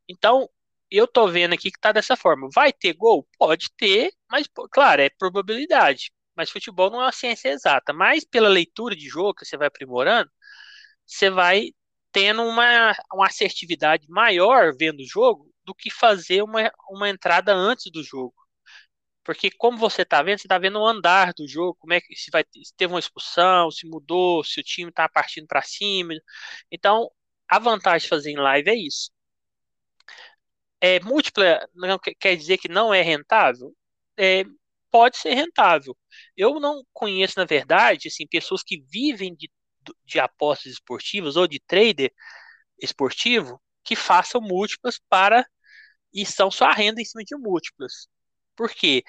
Então, 0.08 0.50
eu 0.92 1.08
tô 1.08 1.28
vendo 1.28 1.54
aqui 1.54 1.72
que 1.72 1.80
tá 1.80 1.92
dessa 1.92 2.16
forma. 2.16 2.50
Vai 2.54 2.72
ter 2.74 2.94
gol? 2.94 3.28
Pode 3.38 3.70
ter, 3.78 4.12
mas, 4.30 4.48
claro, 4.72 5.02
é 5.02 5.10
probabilidade. 5.10 6.12
Mas 6.36 6.50
futebol 6.50 6.90
não 6.92 7.02
é 7.02 7.06
uma 7.06 7.12
ciência 7.12 7.50
exata. 7.50 7.94
Mas 7.94 8.24
pela 8.26 8.50
leitura 8.50 8.96
de 8.96 9.08
jogo 9.08 9.34
que 9.36 9.46
você 9.46 9.58
vai 9.58 9.68
aprimorando, 9.68 10.30
você 11.06 11.30
vai 11.30 11.72
tendo 12.12 12.44
uma, 12.44 12.94
uma 13.14 13.28
assertividade 13.28 14.08
maior 14.10 14.74
vendo 14.78 15.02
o 15.02 15.08
jogo 15.08 15.52
do 15.66 15.76
que 15.76 15.92
fazer 15.92 16.44
uma, 16.44 16.72
uma 16.90 17.10
entrada 17.10 17.54
antes 17.54 17.92
do 17.92 18.04
jogo. 18.04 18.36
Porque 19.24 19.52
como 19.52 19.78
você 19.78 20.04
está 20.04 20.24
vendo, 20.24 20.40
você 20.40 20.48
está 20.48 20.58
vendo 20.58 20.80
o 20.80 20.88
andar 20.88 21.34
do 21.34 21.48
jogo, 21.48 21.76
como 21.80 21.94
é 21.94 22.02
que 22.02 22.16
se 22.16 22.32
vai 22.32 22.44
se 22.64 22.74
teve 22.78 22.94
uma 22.94 23.00
expulsão, 23.00 23.70
se 23.72 23.86
mudou, 23.88 24.44
se 24.44 24.60
o 24.60 24.64
time 24.64 24.90
está 24.90 25.08
partindo 25.10 25.48
para 25.48 25.62
cima. 25.62 26.14
Então, 26.72 27.10
a 27.48 27.60
vantagem 27.60 28.06
de 28.06 28.10
fazer 28.10 28.32
em 28.32 28.38
live 28.38 28.70
é 28.70 28.76
isso. 28.76 29.12
É 30.82 31.00
múltipla 31.00 31.68
não 31.74 32.00
quer 32.20 32.36
dizer 32.36 32.58
que 32.58 32.68
não 32.70 32.94
é 32.94 33.02
rentável? 33.02 33.76
É, 34.18 34.44
pode 34.92 35.18
ser 35.18 35.34
rentável. 35.34 35.98
Eu 36.36 36.60
não 36.60 36.84
conheço, 36.94 37.36
na 37.38 37.46
verdade, 37.46 38.08
assim, 38.08 38.28
pessoas 38.28 38.64
que 38.64 38.82
vivem 38.90 39.36
de, 39.36 39.52
de 40.06 40.20
apostas 40.20 40.74
esportivas 40.74 41.36
ou 41.36 41.48
de 41.48 41.60
trader 41.60 42.12
esportivo 42.82 43.62
que 43.84 43.96
façam 43.96 44.42
múltiplas 44.42 45.00
para 45.10 45.46
e 46.14 46.26
são 46.26 46.52
só 46.52 46.72
renda 46.72 47.02
em 47.02 47.06
cima 47.06 47.24
de 47.24 47.36
múltiplas. 47.38 48.08
Porque 48.56 49.04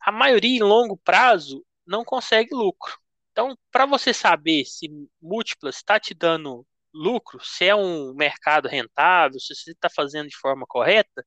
a 0.00 0.12
maioria 0.12 0.58
em 0.58 0.62
longo 0.62 0.96
prazo 0.98 1.64
não 1.86 2.04
consegue 2.04 2.54
lucro. 2.54 2.98
Então, 3.32 3.56
para 3.70 3.86
você 3.86 4.12
saber 4.14 4.64
se 4.66 4.88
múltiplas 5.20 5.76
está 5.76 5.98
te 6.00 6.14
dando 6.14 6.66
lucro, 6.92 7.40
se 7.44 7.66
é 7.66 7.74
um 7.74 8.14
mercado 8.14 8.68
rentável, 8.68 9.38
se 9.40 9.54
você 9.54 9.72
está 9.72 9.88
fazendo 9.90 10.28
de 10.28 10.36
forma 10.36 10.66
correta, 10.66 11.24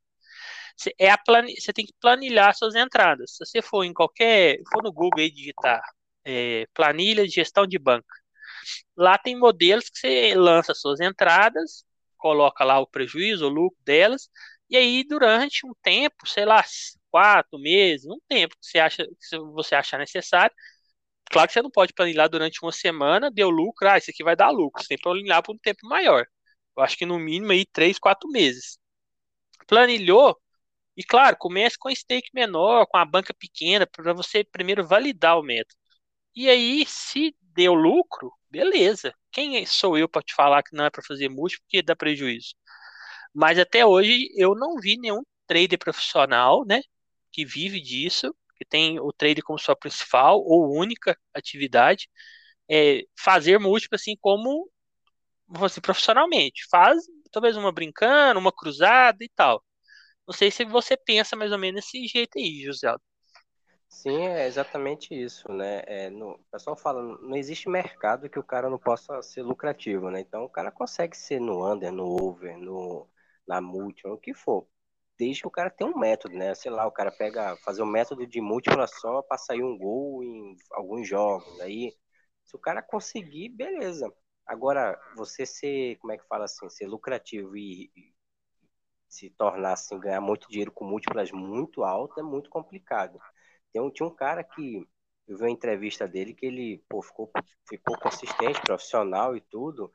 você, 0.78 0.94
é 1.00 1.10
a 1.12 1.18
plane... 1.18 1.56
você 1.60 1.74
tem 1.74 1.86
que 1.86 1.94
planilhar 2.02 2.56
suas 2.56 2.76
entradas. 2.76 3.36
Se 3.36 3.46
você 3.46 3.62
for 3.62 3.84
em 3.84 3.94
qualquer. 3.94 4.60
for 4.72 4.84
no 4.84 4.92
Google 4.92 5.22
e 5.24 5.32
digitar 5.32 5.82
é, 6.26 6.66
planilha 6.74 7.26
de 7.26 7.34
gestão 7.34 7.68
de 7.68 7.78
banca, 7.80 8.08
lá 8.96 9.18
tem 9.18 9.38
modelos 9.38 9.90
que 9.90 10.00
você 10.00 10.36
lança 10.36 10.74
suas 10.74 11.00
entradas, 11.00 11.86
coloca 12.18 12.64
lá 12.64 12.80
o 12.80 12.88
prejuízo, 12.88 13.46
o 13.48 13.50
lucro 13.50 13.78
delas, 13.84 14.30
e 14.70 14.78
aí 14.78 15.04
durante 15.04 15.66
um 15.66 15.74
tempo, 15.84 16.28
sei 16.28 16.46
lá, 16.46 16.64
quatro 17.12 17.60
meses, 17.60 18.08
um 18.08 18.20
tempo 18.28 18.56
que 18.60 18.66
você 18.68 18.80
acha 18.80 19.06
que 19.06 19.38
você 19.54 19.76
achar 19.76 20.00
necessário. 20.00 20.56
Claro 21.34 21.48
que 21.48 21.54
você 21.54 21.64
não 21.64 21.72
pode 21.72 21.94
planilhar 21.94 22.30
durante 22.30 22.60
uma 22.62 22.72
semana, 22.72 23.32
deu 23.32 23.50
lucro, 23.50 23.90
ah, 23.90 23.98
isso 23.98 24.12
aqui 24.12 24.24
vai 24.24 24.36
dar 24.36 24.52
lucro. 24.52 24.84
Você 24.84 24.90
tem 24.90 24.98
que 24.98 25.04
planilhar 25.04 25.42
por 25.42 25.56
um 25.56 25.58
tempo 25.58 25.88
maior. 25.88 26.28
Eu 26.78 26.84
acho 26.84 26.96
que 26.96 27.08
no 27.08 27.18
mínimo 27.18 27.52
aí 27.52 27.66
três, 27.66 27.98
quatro 27.98 28.30
meses. 28.30 28.78
Planilhou, 29.68 30.38
e 30.98 31.04
claro, 31.04 31.36
comece 31.40 31.78
com 31.80 31.94
stake 31.94 32.30
menor, 32.36 32.86
com 32.88 32.98
a 32.98 33.06
banca 33.06 33.34
pequena, 33.34 33.88
para 33.88 34.14
você 34.14 34.44
primeiro 34.44 34.88
validar 34.88 35.40
o 35.40 35.44
método. 35.44 35.76
E 36.36 36.50
aí, 36.50 36.86
se 36.88 37.36
deu 37.42 37.74
lucro, 37.74 38.32
beleza. 38.50 39.14
Quem 39.32 39.66
sou 39.66 39.98
eu 39.98 40.10
para 40.10 40.22
te 40.24 40.36
falar 40.36 40.64
que 40.64 40.76
não 40.76 40.86
é 40.86 40.92
para 40.92 41.04
fazer 41.04 41.30
múltiplo 41.30 41.66
porque 41.66 41.82
dá 41.82 41.96
prejuízo? 41.96 42.56
Mas 43.34 43.60
até 43.60 43.86
hoje 43.86 44.30
eu 44.38 44.56
não 44.56 44.78
vi 44.80 44.98
nenhum 44.98 45.24
trader 45.48 45.80
profissional, 45.80 46.66
né, 46.66 46.82
que 47.32 47.46
vive 47.46 47.82
disso, 47.82 48.36
que 48.56 48.66
tem 48.66 49.00
o 49.00 49.12
trade 49.12 49.42
como 49.42 49.60
sua 49.60 49.76
principal 49.76 50.40
ou 50.40 50.74
única 50.78 51.18
atividade, 51.34 52.10
é, 52.70 53.04
fazer 53.18 53.60
múltiplo 53.60 53.96
assim 53.96 54.16
como 54.20 54.70
você 55.48 55.82
profissionalmente. 55.82 56.68
Faz 56.70 57.04
talvez 57.32 57.58
uma 57.58 57.72
brincando, 57.72 58.40
uma 58.40 58.52
cruzada 58.52 59.24
e 59.24 59.30
tal. 59.30 59.64
Não 60.28 60.34
sei 60.34 60.52
se 60.52 60.64
você 60.64 60.96
pensa 60.96 61.36
mais 61.36 61.52
ou 61.52 61.58
menos 61.58 61.82
desse 61.82 62.08
jeito 62.08 62.38
aí, 62.38 62.62
José. 62.64 62.96
Sim, 63.90 64.28
é 64.28 64.48
exatamente 64.48 65.14
isso, 65.14 65.52
né? 65.52 65.84
É, 65.86 66.10
no, 66.10 66.32
o 66.32 66.46
pessoal 66.52 66.76
fala, 66.76 67.02
não 67.22 67.36
existe 67.36 67.70
mercado 67.70 68.28
que 68.28 68.40
o 68.40 68.44
cara 68.44 68.70
não 68.70 68.80
possa 68.80 69.22
ser 69.22 69.44
lucrativo, 69.44 70.10
né? 70.10 70.20
Então 70.20 70.44
o 70.44 70.50
cara 70.50 70.72
consegue 70.72 71.16
ser 71.16 71.40
no 71.40 71.72
under, 71.72 71.92
no 71.92 72.04
over, 72.04 72.58
no, 72.58 73.08
na 73.48 73.62
múltipla, 73.62 74.14
o 74.14 74.18
que 74.18 74.34
for. 74.34 74.68
Desde 75.18 75.42
que 75.42 75.48
o 75.48 75.52
cara 75.52 75.70
tenha 75.70 75.90
um 75.90 75.98
método, 75.98 76.36
né? 76.36 76.56
Sei 76.56 76.72
lá, 76.72 76.88
o 76.88 76.92
cara 76.92 77.12
pega, 77.12 77.56
fazer 77.58 77.84
um 77.84 77.86
método 77.86 78.26
de 78.26 78.42
múltipla 78.42 78.88
só 78.88 79.22
para 79.22 79.38
sair 79.38 79.64
um 79.64 79.78
gol 79.78 80.24
em 80.24 80.56
alguns 80.72 81.08
jogos. 81.08 81.60
Aí, 81.62 81.94
se 82.44 82.56
o 82.56 82.60
cara 82.60 82.82
conseguir, 82.82 83.50
beleza. 83.50 84.12
Agora, 84.46 85.00
você 85.16 85.46
ser, 85.46 85.98
como 85.98 86.14
é 86.14 86.18
que 86.18 86.28
fala 86.28 86.46
assim, 86.46 86.70
ser 86.70 86.88
lucrativo 86.88 87.56
e, 87.56 87.92
e 87.96 88.14
se 89.08 89.30
tornar 89.30 89.74
assim, 89.74 90.00
ganhar 90.00 90.22
muito 90.22 90.48
dinheiro 90.50 90.72
com 90.72 90.86
múltiplas 90.86 91.32
muito 91.32 91.84
altas 91.84 92.18
é 92.18 92.24
muito 92.24 92.50
complicado. 92.50 93.20
Um, 93.76 93.90
tinha 93.92 94.08
um 94.08 94.16
cara 94.16 94.44
que 94.44 94.88
eu 95.28 95.38
vi 95.38 95.44
uma 95.44 95.50
entrevista 95.50 96.08
dele 96.08 96.34
que 96.34 96.46
ele 96.46 96.84
pô, 96.90 97.02
ficou, 97.02 97.32
ficou 97.68 97.98
consistente, 97.98 98.62
profissional 98.62 99.36
e 99.36 99.42
tudo, 99.42 99.92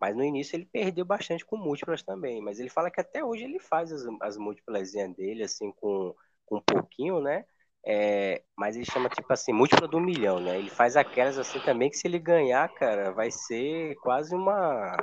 mas 0.00 0.16
no 0.16 0.24
início 0.24 0.56
ele 0.56 0.66
perdeu 0.66 1.04
bastante 1.04 1.44
com 1.44 1.56
múltiplas 1.56 2.02
também. 2.02 2.40
Mas 2.40 2.58
ele 2.60 2.68
fala 2.70 2.90
que 2.90 3.00
até 3.00 3.24
hoje 3.24 3.44
ele 3.44 3.58
faz 3.58 3.92
as, 3.92 4.02
as 4.22 4.36
múltiplas 4.36 4.92
dele, 4.92 5.42
assim, 5.42 5.72
com, 5.72 6.14
com 6.46 6.56
um 6.58 6.62
pouquinho, 6.62 7.20
né? 7.20 7.44
É, 7.86 8.42
mas 8.56 8.76
ele 8.76 8.84
chama 8.84 9.08
tipo 9.08 9.32
assim, 9.32 9.52
múltipla 9.52 9.88
do 9.88 10.00
milhão, 10.00 10.40
né? 10.40 10.58
Ele 10.58 10.70
faz 10.70 10.96
aquelas 10.96 11.38
assim 11.38 11.60
também 11.60 11.90
que 11.90 11.96
se 11.96 12.06
ele 12.06 12.18
ganhar, 12.18 12.68
cara, 12.74 13.12
vai 13.12 13.30
ser 13.30 13.94
quase 14.02 14.34
uma, 14.34 14.96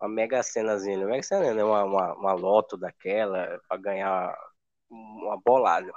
uma 0.00 0.08
mega 0.08 0.42
cenazinha. 0.42 0.96
Não 0.96 1.04
é 1.04 1.10
mega 1.10 1.22
cena, 1.22 1.54
né? 1.54 1.64
Uma, 1.64 1.84
uma, 1.84 2.14
uma 2.14 2.32
loto 2.34 2.76
daquela 2.76 3.60
para 3.68 3.76
ganhar 3.78 4.36
uma 4.90 5.40
bolada. 5.44 5.92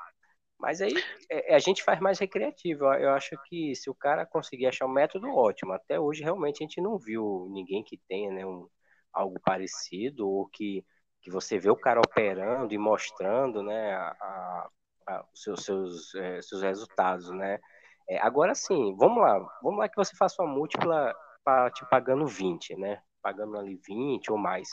Mas 0.62 0.80
aí 0.80 0.93
é, 1.30 1.56
a 1.56 1.60
gente 1.60 1.84
faz 1.84 2.00
mais 2.00 2.19
recreativo. 2.19 2.86
Eu 2.93 3.12
acho 3.12 3.36
que 3.45 3.74
se 3.76 3.89
o 3.89 3.95
cara 3.95 4.26
conseguir 4.28 4.67
achar 4.67 4.86
um 4.86 4.93
método, 4.93 5.28
ótimo. 5.36 5.74
Até 5.74 6.00
hoje, 6.00 6.24
realmente, 6.24 6.63
a 6.63 6.67
gente 6.67 6.80
não 6.80 7.00
viu 7.00 7.47
ninguém 7.52 7.84
que 7.84 8.00
tenha 8.08 8.32
né, 8.32 8.45
um, 8.45 8.67
algo 9.12 9.39
parecido 9.43 10.30
ou 10.30 10.47
que, 10.47 10.86
que 11.21 11.32
você 11.32 11.58
vê 11.58 11.71
o 11.71 11.76
cara 11.76 12.00
operando 12.00 12.74
e 12.74 12.78
mostrando 12.78 13.63
né, 13.63 13.93
a, 13.95 14.69
a, 15.08 15.26
os 15.34 15.41
seus, 15.41 15.65
seus, 15.65 16.15
é, 16.15 16.41
seus 16.43 16.62
resultados. 16.62 17.32
Né? 17.32 17.60
É, 18.08 18.19
agora 18.19 18.54
sim, 18.54 18.95
vamos 18.97 19.17
lá. 19.17 19.39
Vamos 19.63 19.80
lá 19.80 19.89
que 19.89 19.95
você 19.95 20.15
faça 20.15 20.43
uma 20.43 20.54
múltipla 20.54 21.12
pra, 21.43 21.71
te 21.71 21.84
pagando 21.89 22.28
20, 22.28 22.76
né? 22.76 23.02
Pagando 23.19 23.58
ali 23.58 23.80
20 23.88 24.32
ou 24.32 24.38
mais. 24.38 24.69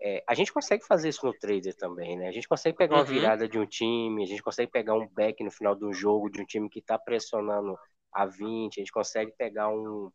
É, 0.00 0.22
a 0.28 0.34
gente 0.34 0.52
consegue 0.52 0.86
fazer 0.86 1.08
isso 1.08 1.26
no 1.26 1.32
trader 1.32 1.74
também, 1.74 2.16
né? 2.16 2.28
A 2.28 2.32
gente 2.32 2.46
consegue 2.46 2.76
pegar 2.76 2.96
uma 2.96 3.00
uhum. 3.02 3.06
virada 3.06 3.48
de 3.48 3.58
um 3.58 3.66
time, 3.66 4.22
a 4.22 4.26
gente 4.26 4.42
consegue 4.42 4.70
pegar 4.70 4.94
um 4.94 5.08
back 5.08 5.42
no 5.42 5.50
final 5.50 5.74
de 5.74 5.84
um 5.84 5.92
jogo 5.92 6.30
de 6.30 6.40
um 6.40 6.44
time 6.44 6.70
que 6.70 6.78
está 6.78 6.98
pressionando 6.98 7.76
a 8.12 8.24
20, 8.24 8.78
a 8.78 8.80
gente 8.80 8.92
consegue 8.92 9.32
pegar 9.36 9.68
um, 9.68 10.10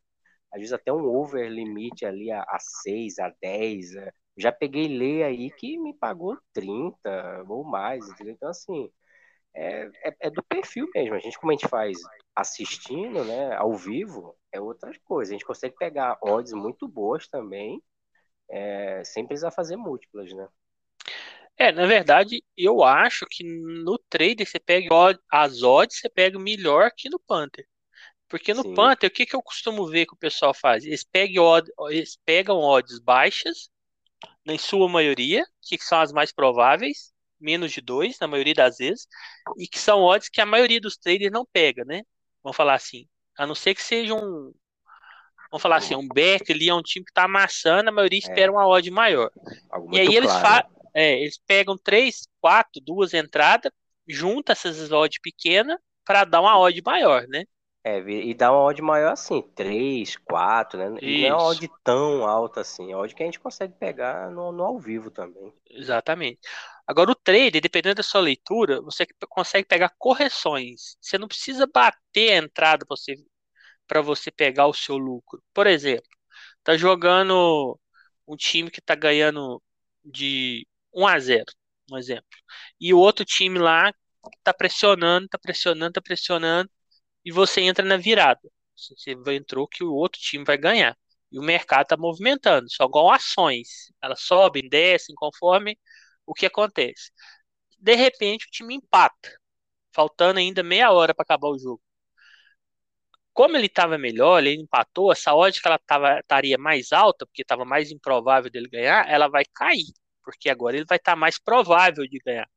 às 0.54 0.60
vezes 0.60 0.74
até 0.74 0.94
um 0.94 1.06
over 1.06 1.50
limite 1.50 2.06
ali 2.06 2.32
a, 2.32 2.42
a 2.42 2.58
6, 2.60 3.20
a 3.20 3.34
10. 3.42 3.96
É. 3.96 4.12
Já 4.38 4.52
peguei 4.52 4.88
lei 4.88 5.24
aí 5.24 5.52
que 5.52 5.78
me 5.78 5.94
pagou 5.98 6.38
30 6.54 7.44
ou 7.48 7.64
mais, 7.64 8.08
entendeu? 8.08 8.34
Então, 8.34 8.50
assim, 8.50 8.90
é, 9.56 9.90
é, 10.04 10.16
é, 10.22 10.30
do 10.30 10.44
perfil 10.44 10.88
mesmo. 10.96 11.16
A 11.16 11.20
gente, 11.20 11.38
como 11.38 11.52
a 11.52 11.56
gente 11.56 11.68
faz 11.68 11.98
assistindo, 12.36 13.24
né, 13.26 13.56
ao 13.56 13.74
vivo, 13.74 14.36
é 14.52 14.60
outra 14.62 14.92
coisa. 15.04 15.32
A 15.32 15.34
gente 15.34 15.46
consegue 15.46 15.76
pegar 15.76 16.18
odds 16.22 16.54
muito 16.54 16.88
boas 16.88 17.28
também 17.28 17.82
é, 18.50 19.04
sem 19.04 19.26
precisar 19.26 19.52
fazer 19.52 19.76
múltiplas, 19.76 20.32
né? 20.34 20.48
É, 21.58 21.72
na 21.72 21.86
verdade, 21.86 22.44
eu 22.58 22.84
acho 22.84 23.26
que 23.30 23.44
no 23.44 23.98
trader 24.10 24.48
você 24.48 24.60
pega 24.60 24.90
as 25.32 25.62
odds, 25.62 26.00
você 26.00 26.10
pega 26.10 26.40
melhor 26.40 26.92
que 26.96 27.10
no 27.10 27.20
Panther. 27.20 27.68
Porque 28.28 28.54
no 28.54 28.64
Sim. 28.64 28.74
Panther, 28.74 29.10
o 29.10 29.14
que, 29.14 29.26
que 29.26 29.36
eu 29.36 29.42
costumo 29.42 29.86
ver 29.88 30.08
que 30.08 30.14
o 30.14 30.18
pessoal 30.18 30.54
faz? 30.54 30.84
Eles 30.84 31.04
pegam, 31.04 31.44
odd, 31.44 31.72
eles 31.90 32.18
pegam 32.26 32.58
odds 32.58 32.98
baixas, 33.00 33.70
na 34.46 34.58
sua 34.58 34.90
maioria, 34.90 35.46
que 35.62 35.78
são 35.78 36.00
as 36.02 36.12
mais 36.12 36.32
prováveis, 36.32 37.14
menos 37.40 37.72
de 37.72 37.82
dois, 37.82 38.18
na 38.20 38.28
maioria 38.28 38.54
das 38.54 38.78
vezes, 38.78 39.08
e 39.58 39.68
que 39.68 39.80
são 39.80 40.02
odds 40.02 40.30
que 40.30 40.42
a 40.42 40.46
maioria 40.46 40.82
dos 40.82 40.98
traders 40.98 41.32
não 41.32 41.46
pega, 41.46 41.86
né? 41.86 42.04
Vamos 42.44 42.58
falar 42.58 42.76
assim. 42.76 43.08
A 43.38 43.46
não 43.46 43.56
ser 43.56 43.76
que 43.76 43.82
seja 43.82 44.14
um, 44.14 44.54
vamos 45.54 45.62
falar 45.62 45.76
assim, 45.76 45.96
um 45.96 46.08
Beck 46.08 46.52
ali 46.52 46.68
é 46.68 46.74
um 46.74 46.82
time 46.82 47.06
que 47.06 47.12
está 47.12 47.26
amassando, 47.26 47.88
a 47.88 47.94
maioria 47.94 48.18
é. 48.18 48.22
espera 48.22 48.52
uma 48.52 48.68
odd 48.68 48.90
maior. 48.90 49.30
Algo 49.70 49.96
e 49.96 50.00
aí 50.00 50.16
eles, 50.16 50.32
claro. 50.32 50.68
é, 50.92 51.22
eles 51.22 51.40
pegam 51.46 51.78
três, 51.78 52.28
quatro, 52.42 52.82
duas 52.82 53.14
entradas, 53.14 53.72
junta 54.08 54.54
essas 54.54 54.92
odds 54.92 55.20
pequenas 55.22 55.78
para 56.04 56.26
dar 56.26 56.42
uma 56.42 56.58
odd 56.58 56.82
maior, 56.84 57.28
né? 57.28 57.44
É, 57.84 58.00
e 58.00 58.34
dá 58.34 58.52
uma 58.52 58.64
odd 58.64 58.82
maior 58.82 59.12
assim, 59.12 59.44
3, 59.54 60.16
4, 60.26 60.80
né? 60.80 61.00
E 61.02 61.22
não 61.22 61.28
é 61.28 61.34
uma 61.34 61.44
odd 61.50 61.70
tão 61.84 62.26
alta 62.26 62.62
assim, 62.62 62.92
é 62.92 62.96
odd 62.96 63.14
que 63.14 63.22
a 63.22 63.26
gente 63.26 63.40
consegue 63.40 63.74
pegar 63.74 64.32
no, 64.32 64.52
no 64.52 64.64
ao 64.64 64.80
vivo 64.80 65.12
também. 65.12 65.54
Exatamente. 65.70 66.40
Agora 66.88 67.12
o 67.12 67.16
trade, 67.16 67.62
dependendo 67.62 67.96
da 67.96 68.04
sua 68.04 68.22
leitura, 68.22 68.82
você 68.82 69.06
consegue 69.30 69.68
pegar 69.68 69.94
correções. 70.00 70.98
Você 71.00 71.18
não 71.20 71.28
precisa 71.28 71.68
bater 71.68 72.32
a 72.32 72.38
entrada 72.38 72.86
para 72.86 72.96
você 72.96 73.16
para 73.94 74.02
você 74.02 74.32
pegar 74.32 74.68
o 74.68 74.74
seu 74.74 74.98
lucro. 74.98 75.44
Por 75.54 75.68
exemplo, 75.68 76.10
tá 76.64 76.76
jogando 76.76 77.80
um 78.28 78.36
time 78.36 78.72
que 78.72 78.82
tá 78.82 78.96
ganhando 78.96 79.62
de 80.04 80.68
1 80.94 81.08
a 81.08 81.20
0, 81.20 81.46
um 81.92 81.98
exemplo. 81.98 82.26
E 82.82 82.92
o 82.94 83.00
outro 83.00 83.24
time 83.26 83.60
lá 83.60 83.94
tá 84.44 84.54
pressionando, 84.54 85.28
tá 85.30 85.38
pressionando, 85.40 85.94
tá 85.94 86.02
pressionando 86.02 86.70
e 87.26 87.32
você 87.32 87.62
entra 87.62 87.86
na 87.86 87.98
virada. 87.98 88.42
Você 88.76 89.16
entrou 89.36 89.68
que 89.68 89.84
o 89.84 89.94
outro 89.94 90.20
time 90.22 90.44
vai 90.46 90.58
ganhar. 90.58 90.98
E 91.32 91.40
o 91.40 91.44
mercado 91.44 91.84
está 91.84 91.98
movimentando, 91.98 92.68
só 92.72 92.86
igual 92.86 93.12
ações. 93.12 93.92
Elas 94.02 94.22
sobem, 94.22 94.68
descem 94.70 95.16
conforme 95.16 95.78
o 96.26 96.34
que 96.34 96.48
acontece. 96.48 97.12
De 97.80 97.96
repente 97.96 98.48
o 98.48 98.52
time 98.52 98.76
empata, 98.76 99.30
faltando 99.94 100.40
ainda 100.40 100.64
meia 100.64 100.92
hora 100.92 101.14
para 101.16 101.24
acabar 101.24 101.50
o 101.50 101.60
jogo 101.60 101.82
como 103.34 103.58
ele 103.58 103.68
estava 103.68 103.98
melhor, 103.98 104.40
ele 104.44 104.62
empatou, 104.62 105.12
essa 105.12 105.34
odd 105.34 105.62
que 105.62 105.68
ela 105.68 105.80
tava, 105.80 106.20
estaria 106.20 106.58
mais 106.58 106.92
alta, 106.92 107.26
porque 107.26 107.42
estava 107.42 107.66
mais 107.66 107.92
improvável 107.92 108.52
dele 108.52 108.70
ganhar, 108.70 109.10
ela 109.10 109.28
vai 109.28 109.44
cair, 109.54 109.92
porque 110.24 110.50
agora 110.50 110.76
ele 110.78 110.86
vai 110.86 110.98
estar 110.98 111.14
tá 111.14 111.16
mais 111.16 111.40
provável 111.40 112.08
de 112.08 112.20
ganhar. 112.20 112.48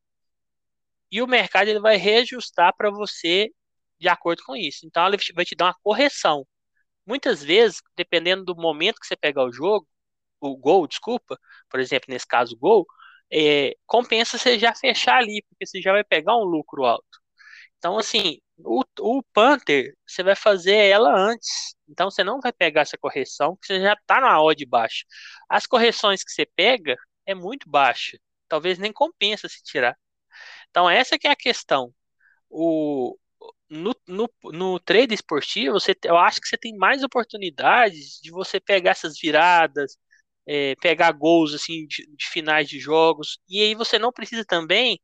E 1.11 1.23
o 1.23 1.27
mercado 1.27 1.69
ele 1.69 1.81
vai 1.81 1.97
reajustar 1.97 2.75
para 2.77 2.91
você 2.91 3.51
de 3.99 4.09
acordo 4.09 4.43
com 4.45 4.57
isso. 4.57 4.87
Então 4.87 5.07
ele 5.07 5.19
vai 5.35 5.45
te 5.45 5.55
dar 5.55 5.67
uma 5.67 5.77
correção. 5.83 6.47
Muitas 7.07 7.43
vezes, 7.43 7.81
dependendo 7.97 8.45
do 8.45 8.57
momento 8.57 9.01
que 9.01 9.07
você 9.07 9.17
pegar 9.17 9.45
o 9.45 9.53
jogo, 9.53 9.89
o 10.41 10.57
gol, 10.57 10.87
desculpa, 10.89 11.39
por 11.71 11.81
exemplo, 11.81 12.07
nesse 12.11 12.27
caso 12.27 12.55
o 12.57 12.59
gol, 12.59 12.87
é, 13.33 13.77
compensa 13.87 14.39
você 14.39 14.59
já 14.59 14.75
fechar 14.75 15.19
ali, 15.19 15.43
porque 15.49 15.67
você 15.67 15.81
já 15.83 15.93
vai 15.93 16.05
pegar 16.05 16.37
um 16.37 16.45
lucro 16.45 16.85
alto. 16.85 17.21
Então, 17.79 17.99
assim, 17.99 18.41
o, 18.59 18.83
o 19.01 19.23
Panther, 19.33 19.95
você 20.07 20.23
vai 20.23 20.35
fazer 20.37 20.77
ela 20.77 21.15
antes. 21.15 21.75
Então 21.89 22.11
você 22.11 22.25
não 22.25 22.41
vai 22.41 22.53
pegar 22.53 22.83
essa 22.83 22.99
correção, 22.99 23.57
porque 23.57 23.75
você 23.75 23.81
já 23.81 23.93
está 23.95 24.21
na 24.21 24.41
odd 24.43 24.65
baixa. 24.67 25.05
As 25.49 25.67
correções 25.67 26.25
que 26.25 26.31
você 26.33 26.47
pega 26.47 26.97
é 27.27 27.35
muito 27.35 27.69
baixa. 27.69 28.19
Talvez 28.49 28.79
nem 28.79 28.93
compensa 28.93 29.49
se 29.49 29.63
tirar. 29.63 29.97
Então 30.71 30.89
essa 30.91 31.19
que 31.19 31.27
é 31.29 31.31
a 31.31 31.37
questão. 31.37 31.93
O, 32.51 33.19
no, 33.71 33.95
no, 34.09 34.31
no 34.45 34.81
trade 34.81 35.15
esportivo, 35.15 35.75
você, 35.81 35.95
eu 36.05 36.17
acho 36.19 36.41
que 36.41 36.49
você 36.49 36.57
tem 36.59 36.77
mais 36.77 37.03
oportunidades 37.03 38.21
de 38.23 38.31
você 38.31 38.61
pegar 38.61 38.93
essas 38.93 39.19
viradas, 39.21 39.97
é, 40.47 40.75
pegar 40.77 41.13
gols 41.13 41.55
assim 41.55 41.87
de, 41.87 42.07
de 42.17 42.27
finais 42.29 42.69
de 42.69 42.79
jogos. 42.81 43.39
E 43.49 43.61
aí 43.63 43.75
você 43.75 43.99
não 43.99 44.13
precisa 44.13 44.45
também 44.45 45.01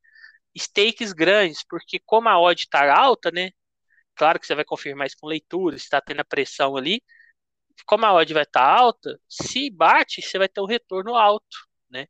stakes 0.57 1.13
grandes, 1.13 1.65
porque 1.69 1.99
como 2.05 2.29
a 2.29 2.41
odd 2.41 2.61
está 2.63 2.95
alta, 2.95 3.31
né? 3.31 3.51
Claro 4.17 4.41
que 4.41 4.47
você 4.47 4.55
vai 4.55 4.65
confirmar 4.65 5.07
isso 5.07 5.17
com 5.21 5.27
leitura, 5.29 5.77
está 5.77 6.01
tendo 6.01 6.21
a 6.21 6.25
pressão 6.25 6.77
ali. 6.77 7.03
Como 7.87 8.07
a 8.07 8.15
odd 8.15 8.35
vai 8.35 8.45
estar 8.45 8.61
tá 8.61 8.81
alta, 8.81 9.21
se 9.29 9.71
bate, 9.71 10.23
você 10.23 10.39
vai 10.39 10.49
ter 10.49 10.61
um 10.61 10.67
retorno 10.67 11.15
alto, 11.17 11.59
né? 11.91 12.07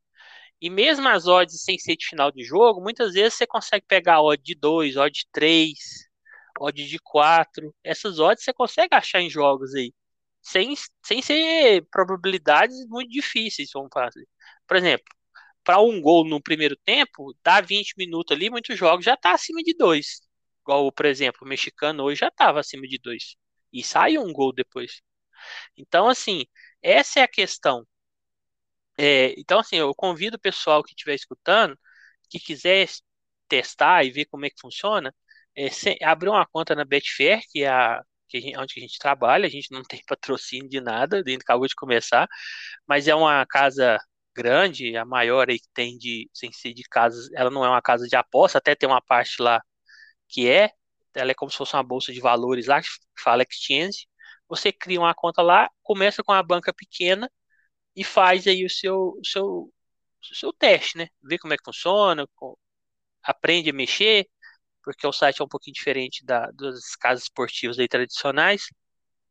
E 0.61 0.69
mesmo 0.69 1.07
as 1.09 1.27
odds 1.27 1.63
sem 1.63 1.77
ser 1.79 1.97
de 1.97 2.07
final 2.07 2.31
de 2.31 2.43
jogo, 2.43 2.81
muitas 2.81 3.13
vezes 3.13 3.35
você 3.35 3.47
consegue 3.47 3.85
pegar 3.87 4.21
odd 4.21 4.41
de 4.43 4.55
2, 4.55 4.97
odd 4.97 5.13
de 5.13 5.27
3, 5.31 5.77
odd 6.59 6.87
de 6.87 6.99
4. 6.99 7.75
Essas 7.83 8.19
odds 8.19 8.43
você 8.43 8.53
consegue 8.53 8.95
achar 8.95 9.21
em 9.21 9.29
jogos 9.29 9.73
aí. 9.75 9.93
Sem, 10.41 10.73
sem 11.03 11.21
ser 11.21 11.85
probabilidades 11.91 12.85
muito 12.87 13.11
difíceis, 13.11 13.69
vamos 13.73 13.89
fazer. 13.93 14.27
Por 14.67 14.77
exemplo, 14.77 15.05
para 15.63 15.81
um 15.81 16.01
gol 16.01 16.25
no 16.25 16.41
primeiro 16.41 16.75
tempo, 16.77 17.35
dá 17.43 17.61
20 17.61 17.93
minutos 17.97 18.35
ali, 18.35 18.49
muitos 18.49 18.77
jogos 18.77 19.05
já 19.05 19.17
tá 19.17 19.33
acima 19.33 19.61
de 19.63 19.73
dois. 19.75 20.21
Igual, 20.61 20.91
por 20.91 21.05
exemplo, 21.05 21.41
o 21.43 21.47
mexicano 21.47 22.03
hoje 22.03 22.19
já 22.21 22.27
estava 22.29 22.59
acima 22.59 22.87
de 22.87 22.97
dois. 22.99 23.35
E 23.71 23.83
saiu 23.83 24.21
um 24.23 24.33
gol 24.33 24.53
depois. 24.53 25.01
Então, 25.77 26.07
assim, 26.09 26.45
essa 26.81 27.19
é 27.21 27.23
a 27.23 27.27
questão. 27.27 27.85
É, 28.97 29.33
então, 29.39 29.59
assim, 29.59 29.77
eu 29.77 29.93
convido 29.95 30.37
o 30.37 30.39
pessoal 30.39 30.83
que 30.83 30.91
estiver 30.91 31.15
escutando, 31.15 31.77
que 32.29 32.39
quiser 32.39 32.87
testar 33.47 34.03
e 34.05 34.11
ver 34.11 34.25
como 34.25 34.45
é 34.45 34.49
que 34.49 34.59
funciona, 34.61 35.13
é, 35.55 35.67
abrir 36.05 36.29
uma 36.29 36.45
conta 36.47 36.75
na 36.75 36.85
Betfair, 36.85 37.41
que 37.51 37.63
é 37.63 37.69
a, 37.69 38.01
que 38.27 38.37
a 38.37 38.41
gente, 38.41 38.57
onde 38.57 38.73
a 38.77 38.81
gente 38.81 38.99
trabalha, 38.99 39.45
a 39.47 39.49
gente 39.49 39.71
não 39.71 39.83
tem 39.89 40.01
patrocínio 40.07 40.69
de 40.69 40.81
nada, 40.81 41.23
a 41.25 41.29
gente 41.29 41.41
acabou 41.43 41.67
de 41.67 41.75
começar, 41.75 42.27
mas 42.87 43.07
é 43.07 43.15
uma 43.15 43.45
casa 43.45 43.99
grande, 44.35 44.95
a 44.97 45.05
maior 45.05 45.49
aí 45.49 45.59
que 45.59 45.69
tem 45.73 45.97
de, 45.97 46.29
sem 46.33 46.51
ser 46.51 46.73
de 46.73 46.83
casas, 46.83 47.29
ela 47.33 47.49
não 47.49 47.65
é 47.65 47.69
uma 47.69 47.81
casa 47.81 48.07
de 48.07 48.15
aposta, 48.15 48.57
até 48.57 48.75
tem 48.75 48.87
uma 48.89 49.01
parte 49.01 49.41
lá 49.41 49.61
que 50.29 50.49
é, 50.49 50.71
ela 51.15 51.31
é 51.31 51.35
como 51.35 51.51
se 51.51 51.57
fosse 51.57 51.75
uma 51.75 51.83
bolsa 51.83 52.13
de 52.13 52.21
valores 52.21 52.67
lá, 52.67 52.81
que 52.81 52.89
fala 53.19 53.43
exchange, 53.43 54.07
você 54.47 54.71
cria 54.71 54.99
uma 54.99 55.13
conta 55.15 55.41
lá, 55.41 55.69
começa 55.83 56.23
com 56.23 56.31
uma 56.31 56.43
banca 56.43 56.73
pequena 56.73 57.29
e 57.95 58.03
faz 58.03 58.47
aí 58.47 58.65
o 58.65 58.69
seu, 58.69 59.17
o 59.19 59.25
seu, 59.25 59.45
o 60.31 60.35
seu 60.35 60.53
teste, 60.53 60.97
né? 60.97 61.09
Vê 61.23 61.37
como 61.39 61.53
é 61.53 61.57
que 61.57 61.63
funciona, 61.65 62.27
aprende 63.23 63.69
a 63.69 63.73
mexer, 63.73 64.27
porque 64.83 65.07
o 65.07 65.13
site 65.13 65.41
é 65.41 65.45
um 65.45 65.47
pouquinho 65.47 65.73
diferente 65.73 66.25
da, 66.25 66.51
das 66.51 66.95
casas 66.95 67.23
esportivas 67.25 67.79
aí 67.79 67.87
tradicionais. 67.87 68.65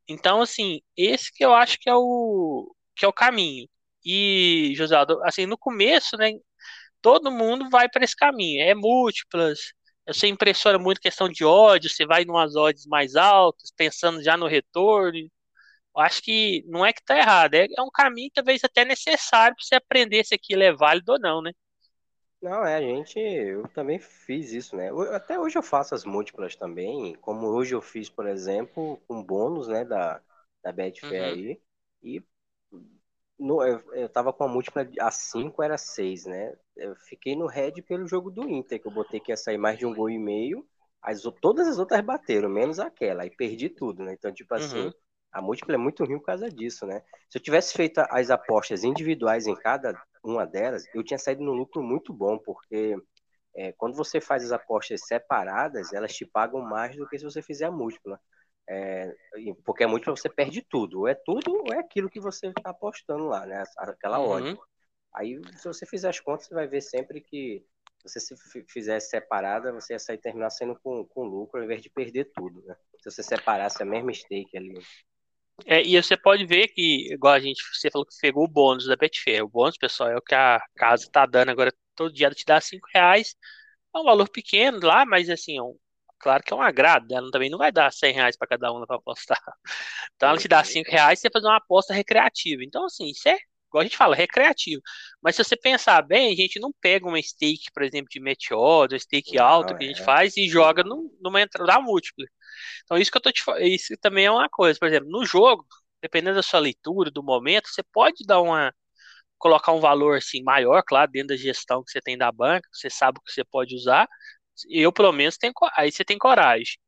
Então, 0.08 0.42
assim, 0.42 0.80
esse 0.96 1.32
que 1.32 1.44
eu 1.44 1.54
acho 1.54 1.78
que 1.78 1.88
é 1.90 1.94
o, 1.96 2.74
que 2.96 3.04
é 3.04 3.08
o 3.08 3.12
caminho. 3.12 3.68
E, 4.04 4.72
José, 4.76 4.96
assim, 5.24 5.46
no 5.46 5.58
começo, 5.58 6.16
né, 6.16 6.32
todo 7.00 7.30
mundo 7.30 7.68
vai 7.70 7.88
para 7.88 8.04
esse 8.04 8.16
caminho. 8.16 8.62
É 8.62 8.74
múltiplas, 8.74 9.72
você 10.06 10.28
impressiona 10.28 10.78
muito 10.78 11.00
questão 11.00 11.28
de 11.28 11.44
ódio, 11.44 11.90
você 11.90 12.06
vai 12.06 12.22
em 12.22 12.30
umas 12.30 12.56
odds 12.56 12.86
mais 12.86 13.16
altas, 13.16 13.72
pensando 13.76 14.22
já 14.22 14.36
no 14.36 14.46
retorno. 14.46 15.18
Eu 15.94 16.00
acho 16.02 16.22
que 16.22 16.64
não 16.66 16.84
é 16.84 16.92
que 16.92 17.04
tá 17.04 17.18
errado, 17.18 17.54
é, 17.54 17.66
é 17.76 17.82
um 17.82 17.90
caminho 17.90 18.30
talvez 18.34 18.64
até 18.64 18.84
necessário 18.84 19.54
para 19.54 19.64
você 19.64 19.74
aprender 19.74 20.24
se 20.24 20.34
aquilo 20.34 20.62
é 20.62 20.72
válido 20.72 21.12
ou 21.12 21.20
não, 21.20 21.42
né? 21.42 21.52
Não, 22.40 22.64
é, 22.66 22.76
a 22.76 22.80
gente, 22.80 23.20
eu 23.20 23.68
também 23.68 24.00
fiz 24.00 24.52
isso, 24.52 24.74
né? 24.74 24.90
Até 25.14 25.38
hoje 25.38 25.56
eu 25.56 25.62
faço 25.62 25.94
as 25.94 26.04
múltiplas 26.04 26.56
também, 26.56 27.14
como 27.20 27.46
hoje 27.46 27.72
eu 27.72 27.80
fiz, 27.80 28.08
por 28.08 28.26
exemplo, 28.26 29.00
com 29.06 29.22
bônus, 29.22 29.68
né, 29.68 29.84
da, 29.84 30.20
da 30.60 30.72
Betfair 30.72 31.22
uhum. 31.22 31.28
aí, 31.28 31.60
e 32.02 32.20
no, 33.42 33.62
eu, 33.62 33.80
eu 33.92 34.08
tava 34.08 34.32
com 34.32 34.44
a 34.44 34.48
múltipla 34.48 34.88
a 35.00 35.10
5 35.10 35.62
era 35.62 35.76
6, 35.76 36.26
né? 36.26 36.54
Eu 36.76 36.94
fiquei 36.96 37.34
no 37.36 37.46
red 37.46 37.72
pelo 37.82 38.06
jogo 38.06 38.30
do 38.30 38.48
Inter, 38.48 38.80
que 38.80 38.86
eu 38.86 38.92
botei 38.92 39.20
que 39.20 39.32
ia 39.32 39.36
sair 39.36 39.58
mais 39.58 39.78
de 39.78 39.84
um 39.84 39.94
gol 39.94 40.08
e 40.08 40.18
meio, 40.18 40.66
as, 41.02 41.22
todas 41.40 41.66
as 41.66 41.78
outras 41.78 42.00
bateram, 42.00 42.48
menos 42.48 42.78
aquela, 42.78 43.24
aí 43.24 43.30
perdi 43.30 43.68
tudo, 43.68 44.04
né? 44.04 44.14
Então, 44.14 44.32
tipo 44.32 44.54
assim, 44.54 44.86
uhum. 44.86 44.92
a 45.32 45.42
múltipla 45.42 45.74
é 45.74 45.78
muito 45.78 46.04
ruim 46.04 46.18
por 46.18 46.26
causa 46.26 46.48
disso, 46.48 46.86
né? 46.86 47.02
Se 47.28 47.38
eu 47.38 47.42
tivesse 47.42 47.74
feito 47.74 47.98
as 47.98 48.30
apostas 48.30 48.84
individuais 48.84 49.46
em 49.46 49.54
cada 49.54 50.00
uma 50.22 50.46
delas, 50.46 50.84
eu 50.94 51.02
tinha 51.02 51.18
saído 51.18 51.42
no 51.42 51.52
lucro 51.52 51.82
muito 51.82 52.12
bom, 52.12 52.38
porque 52.38 52.96
é, 53.54 53.72
quando 53.72 53.96
você 53.96 54.20
faz 54.20 54.44
as 54.44 54.52
apostas 54.52 55.00
separadas, 55.06 55.92
elas 55.92 56.14
te 56.14 56.24
pagam 56.24 56.60
mais 56.62 56.96
do 56.96 57.08
que 57.08 57.18
se 57.18 57.24
você 57.24 57.42
fizer 57.42 57.66
a 57.66 57.72
múltipla. 57.72 58.20
É, 58.68 59.12
porque 59.64 59.84
a 59.84 59.88
múltipla 59.88 60.16
você 60.16 60.28
perde 60.28 60.62
tudo, 60.62 61.00
ou 61.00 61.08
é 61.08 61.14
tudo 61.14 61.52
ou 61.52 61.72
é 61.72 61.78
aquilo 61.78 62.08
que 62.08 62.20
você 62.20 62.48
está 62.48 62.70
apostando 62.70 63.26
lá, 63.26 63.44
né? 63.44 63.64
Aquela 63.78 64.18
uhum. 64.18 64.28
ordem. 64.28 64.58
Aí, 65.14 65.40
se 65.56 65.66
você 65.66 65.84
fizer 65.84 66.08
as 66.08 66.20
contas, 66.20 66.46
você 66.46 66.54
vai 66.54 66.66
ver 66.66 66.80
sempre 66.80 67.20
que 67.20 67.64
se 68.06 68.34
você 68.34 68.64
fizesse 68.68 69.10
separada, 69.10 69.72
você 69.72 69.92
ia 69.92 69.98
sair 69.98 70.18
terminar 70.18 70.50
sendo 70.50 70.76
com, 70.82 71.04
com 71.06 71.24
lucro 71.24 71.58
ao 71.58 71.64
invés 71.64 71.82
de 71.82 71.90
perder 71.90 72.30
tudo, 72.34 72.62
né? 72.62 72.74
Se 72.98 73.10
você 73.10 73.22
separasse 73.22 73.82
a 73.82 73.86
mesma 73.86 74.12
stake 74.12 74.56
ali. 74.56 74.74
É, 75.66 75.82
e 75.82 76.00
você 76.00 76.16
pode 76.16 76.44
ver 76.46 76.68
que, 76.68 77.12
igual 77.12 77.34
a 77.34 77.40
gente, 77.40 77.62
você 77.72 77.90
falou 77.90 78.06
que 78.06 78.14
pegou 78.20 78.44
o 78.44 78.48
bônus 78.48 78.86
da 78.86 78.96
Betfair. 78.96 79.44
O 79.44 79.48
bônus, 79.48 79.76
pessoal, 79.76 80.10
é 80.10 80.16
o 80.16 80.22
que 80.22 80.34
a 80.34 80.60
casa 80.76 81.04
está 81.04 81.26
dando 81.26 81.50
agora. 81.50 81.72
Todo 81.94 82.12
dia 82.12 82.26
ela 82.26 82.34
te 82.34 82.44
dá 82.44 82.60
5 82.60 82.86
reais. 82.92 83.36
É 83.94 83.98
um 83.98 84.04
valor 84.04 84.28
pequeno 84.28 84.80
lá, 84.82 85.04
mas 85.04 85.28
assim, 85.28 85.58
é 85.58 85.62
um, 85.62 85.76
claro 86.22 86.42
que 86.42 86.52
é 86.52 86.56
um 86.56 86.62
agrado. 86.62 87.12
Ela 87.12 87.30
também 87.30 87.50
não 87.50 87.58
vai 87.58 87.72
dar 87.72 87.92
100 87.92 88.14
reais 88.14 88.36
para 88.36 88.48
cada 88.48 88.72
um 88.72 88.84
para 88.86 88.96
apostar. 88.96 89.38
Então 90.16 90.28
ela 90.28 90.38
te 90.38 90.48
dá 90.48 90.62
5 90.62 90.90
reais 90.90 91.18
e 91.18 91.22
você 91.22 91.30
fazer 91.30 91.46
uma 91.46 91.56
aposta 91.56 91.92
recreativa. 91.92 92.62
Então, 92.64 92.84
assim, 92.86 93.10
isso 93.10 93.28
é, 93.28 93.36
igual 93.68 93.80
a 93.80 93.84
gente 93.84 93.96
fala, 93.96 94.14
recreativo. 94.14 94.80
Mas 95.20 95.34
se 95.36 95.42
você 95.42 95.56
pensar 95.56 96.02
bem, 96.02 96.32
a 96.32 96.36
gente 96.36 96.60
não 96.60 96.72
pega 96.80 97.06
uma 97.06 97.20
stake, 97.20 97.72
por 97.74 97.82
exemplo, 97.82 98.08
de 98.10 98.20
Meteor, 98.20 98.88
uma 98.90 98.98
stake 98.98 99.36
não, 99.36 99.44
alta 99.44 99.74
que 99.76 99.84
a 99.84 99.86
gente 99.88 100.02
é. 100.02 100.04
faz 100.04 100.36
e 100.36 100.48
joga 100.48 100.84
numa 100.84 101.40
entrada 101.40 101.80
múltipla. 101.80 102.24
Então, 102.84 102.98
isso 102.98 103.10
que 103.10 103.16
eu 103.16 103.22
tô 103.22 103.32
te 103.32 103.42
falando, 103.42 103.64
isso 103.64 103.94
também 104.00 104.26
é 104.26 104.30
uma 104.30 104.48
coisa. 104.48 104.78
Por 104.78 104.88
exemplo, 104.88 105.08
no 105.10 105.24
jogo, 105.24 105.66
dependendo 106.00 106.36
da 106.36 106.42
sua 106.42 106.60
leitura, 106.60 107.10
do 107.10 107.22
momento, 107.22 107.68
você 107.68 107.82
pode 107.82 108.24
dar 108.26 108.40
uma. 108.40 108.72
colocar 109.38 109.72
um 109.72 109.80
valor 109.80 110.18
assim 110.18 110.42
maior, 110.42 110.82
claro, 110.86 111.10
dentro 111.10 111.28
da 111.28 111.36
gestão 111.36 111.82
que 111.84 111.90
você 111.90 112.00
tem 112.00 112.16
da 112.18 112.30
banca, 112.32 112.68
você 112.72 112.90
sabe 112.90 113.18
o 113.18 113.22
que 113.22 113.32
você 113.32 113.44
pode 113.44 113.74
usar. 113.74 114.08
Eu, 114.68 114.92
pelo 114.92 115.12
menos, 115.12 115.36
tenho. 115.36 115.52
Aí 115.76 115.90
você 115.90 116.04
tem 116.04 116.18
coragem. 116.18 116.78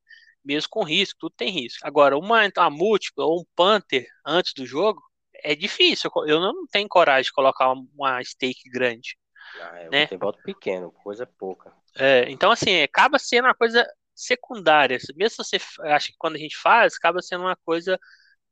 Mesmo 0.44 0.68
com 0.70 0.84
risco, 0.84 1.18
tudo 1.20 1.34
tem 1.36 1.50
risco. 1.50 1.86
Agora, 1.86 2.18
uma, 2.18 2.42
uma 2.56 2.70
múltipla 2.70 3.24
ou 3.24 3.40
um 3.40 3.44
Panther 3.56 4.06
antes 4.26 4.52
do 4.54 4.66
jogo 4.66 5.02
é 5.42 5.54
difícil. 5.54 6.10
Eu 6.26 6.40
não 6.40 6.66
tenho 6.66 6.88
coragem 6.88 7.24
de 7.24 7.32
colocar 7.32 7.72
uma, 7.72 7.86
uma 7.94 8.24
stake 8.24 8.68
grande. 8.70 9.16
Ah, 9.60 9.82
eu 9.82 9.90
né? 9.90 10.06
voto 10.18 10.42
pequeno, 10.42 10.92
coisa 10.92 11.26
pouca. 11.26 11.72
É, 11.96 12.30
então, 12.30 12.50
assim, 12.50 12.82
acaba 12.82 13.18
sendo 13.18 13.46
uma 13.46 13.54
coisa 13.54 13.86
secundária. 14.14 14.98
Mesmo 15.16 15.44
se 15.44 15.58
você 15.58 15.58
acha 15.88 16.08
que 16.08 16.18
quando 16.18 16.36
a 16.36 16.38
gente 16.38 16.56
faz, 16.56 16.94
acaba 16.94 17.22
sendo 17.22 17.44
uma 17.44 17.56
coisa 17.56 17.98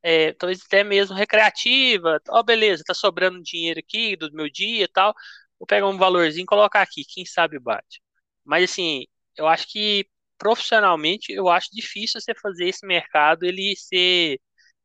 é, 0.02 0.32
talvez 0.32 0.62
até 0.64 0.82
mesmo 0.82 1.16
recreativa. 1.16 2.20
Ó, 2.28 2.40
oh, 2.40 2.42
beleza, 2.42 2.82
tá 2.84 2.94
sobrando 2.94 3.42
dinheiro 3.42 3.80
aqui 3.80 4.16
do 4.16 4.32
meu 4.32 4.50
dia 4.50 4.84
e 4.84 4.88
tal. 4.88 5.14
Vou 5.58 5.66
pegar 5.66 5.86
um 5.88 5.96
valorzinho 5.96 6.44
e 6.44 6.46
colocar 6.46 6.82
aqui, 6.82 7.04
quem 7.04 7.24
sabe 7.24 7.58
bate. 7.58 8.02
Mas 8.44 8.70
assim, 8.70 9.06
eu 9.36 9.46
acho 9.48 9.68
que 9.68 10.06
profissionalmente 10.38 11.32
eu 11.32 11.48
acho 11.48 11.68
difícil 11.72 12.20
você 12.20 12.34
fazer 12.34 12.68
esse 12.68 12.86
mercado 12.86 13.44
ele 13.44 13.74
ser 13.76 14.40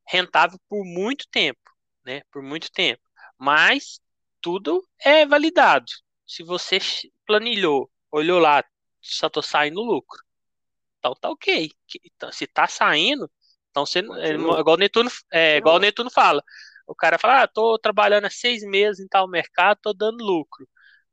rentável 0.08 0.60
por 0.70 0.86
muito 0.86 1.28
tempo, 1.32 1.60
né? 2.06 2.22
Por 2.32 2.42
muito 2.44 2.72
tempo. 2.72 3.02
Mas 3.38 4.00
tudo 4.42 4.88
é 5.00 5.26
validado. 5.26 5.86
Se 6.26 6.44
você 6.44 6.80
planilhou, 7.26 7.90
olhou 8.12 8.40
lá, 8.40 8.64
só 9.02 9.30
tô 9.30 9.42
saindo 9.42 9.82
lucro 9.82 10.28
então 11.08 11.16
tá 11.16 11.30
ok. 11.30 11.72
Então, 12.06 12.32
se 12.32 12.48
tá 12.48 12.68
saindo, 12.68 13.30
então 13.70 13.86
você, 13.86 14.00
é, 14.00 14.32
igual 14.34 14.76
o 14.76 14.78
Netuno, 14.78 15.10
é, 15.32 15.58
igual 15.58 15.76
o 15.76 15.80
Netuno 15.80 16.10
fala. 16.10 16.44
O 16.88 16.96
cara 16.96 17.18
fala, 17.20 17.44
ah, 17.44 17.48
tô 17.48 17.78
trabalhando 17.80 18.26
há 18.26 18.30
seis 18.30 18.64
meses 18.64 19.00
em 19.04 19.08
tal 19.08 19.28
mercado, 19.28 19.80
tô 19.82 19.94
dando 19.94 20.24
lucro. 20.24 20.68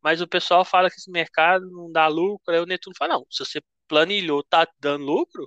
Mas 0.05 0.21
o 0.21 0.29
pessoal 0.29 0.67
fala 0.67 0.91
que 0.91 0.97
esse 0.97 1.11
mercado 1.11 1.67
não 1.71 1.91
dá 1.91 2.07
lucro, 2.07 2.53
aí 2.53 2.61
o 2.61 2.67
Netuno 2.67 2.95
fala, 2.95 3.15
não, 3.15 3.27
se 3.31 3.43
você 3.43 3.63
planilhou, 3.89 4.45
tá 4.45 4.69
dando 4.79 5.03
lucro, 5.03 5.47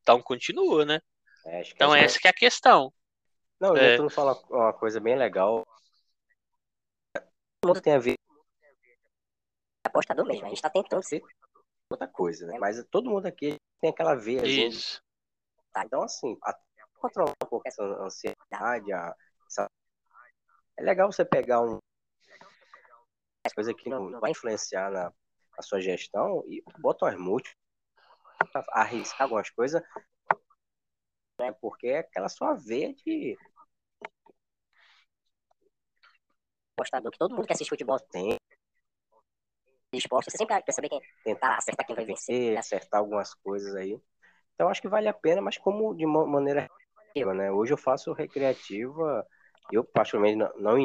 então 0.00 0.22
continua, 0.22 0.86
né? 0.86 1.00
É, 1.44 1.60
então 1.68 1.94
essa 1.94 2.18
que 2.18 2.26
é 2.26 2.30
a 2.30 2.34
questão. 2.34 2.90
Não, 3.60 3.72
o 3.72 3.76
é. 3.76 3.90
Netuno 3.90 4.08
fala 4.08 4.32
uma 4.48 4.72
coisa 4.72 4.98
bem 4.98 5.16
legal. 5.16 5.66
Tudo 7.60 7.78
tem 7.82 7.92
a 7.92 7.98
ver 7.98 8.14
apostador 9.84 10.24
mesmo, 10.24 10.46
a 10.46 10.48
gente 10.48 10.62
tá 10.62 10.70
tentando 10.70 11.02
ser 11.02 11.22
outra 11.90 12.08
coisa, 12.08 12.46
né? 12.46 12.58
Mas 12.58 12.82
todo 12.90 13.10
mundo 13.10 13.26
aqui 13.26 13.56
tem 13.82 13.90
aquela 13.90 14.14
veia. 14.14 14.46
Isso. 14.46 15.02
Tá? 15.74 15.84
Então, 15.84 16.02
assim, 16.02 16.38
controlar 16.94 17.32
um 17.32 17.48
pouco 17.48 17.68
essa 17.68 17.82
ansiedade, 17.82 18.92
a, 18.94 19.14
essa... 19.46 19.68
é 20.78 20.82
legal 20.82 21.12
você 21.12 21.22
pegar 21.22 21.60
um 21.60 21.78
coisa 23.54 23.74
que 23.74 23.88
não 23.88 24.20
vai 24.20 24.30
influenciar 24.32 24.90
na, 24.90 25.04
na 25.04 25.62
sua 25.62 25.80
gestão 25.80 26.44
e 26.46 26.62
bota 26.78 27.06
umas 27.06 27.18
múltiplas, 27.18 27.56
arriscar 28.72 29.22
algumas 29.22 29.50
coisas, 29.50 29.82
né? 31.38 31.52
Porque 31.60 31.88
é 31.88 31.98
aquela 31.98 32.28
sua 32.28 32.54
veia 32.54 32.92
de 32.92 33.36
apostador 36.76 37.10
que 37.10 37.18
todo 37.18 37.34
mundo 37.34 37.46
que 37.46 37.52
assiste 37.52 37.68
futebol 37.68 37.98
tem 37.98 38.36
esporte, 39.92 40.30
você 40.30 40.38
sempre 40.38 40.54
vai 40.54 40.62
perceber 40.62 40.88
quem 40.88 41.00
tentar 41.24 41.56
acertar 41.56 41.86
quem 41.86 41.96
vai 41.96 42.04
vencer, 42.04 42.56
acertar 42.56 43.00
algumas 43.00 43.34
coisas 43.34 43.74
aí. 43.74 44.00
Então 44.54 44.68
acho 44.68 44.80
que 44.80 44.88
vale 44.88 45.08
a 45.08 45.12
pena, 45.12 45.40
mas 45.40 45.58
como 45.58 45.94
de 45.94 46.06
maneira 46.06 46.68
recreativa, 47.08 47.34
né? 47.34 47.50
Hoje 47.50 47.72
eu 47.72 47.76
faço 47.76 48.12
recreativa, 48.12 49.26
eu 49.72 49.84
particularmente 49.84 50.36
não, 50.36 50.78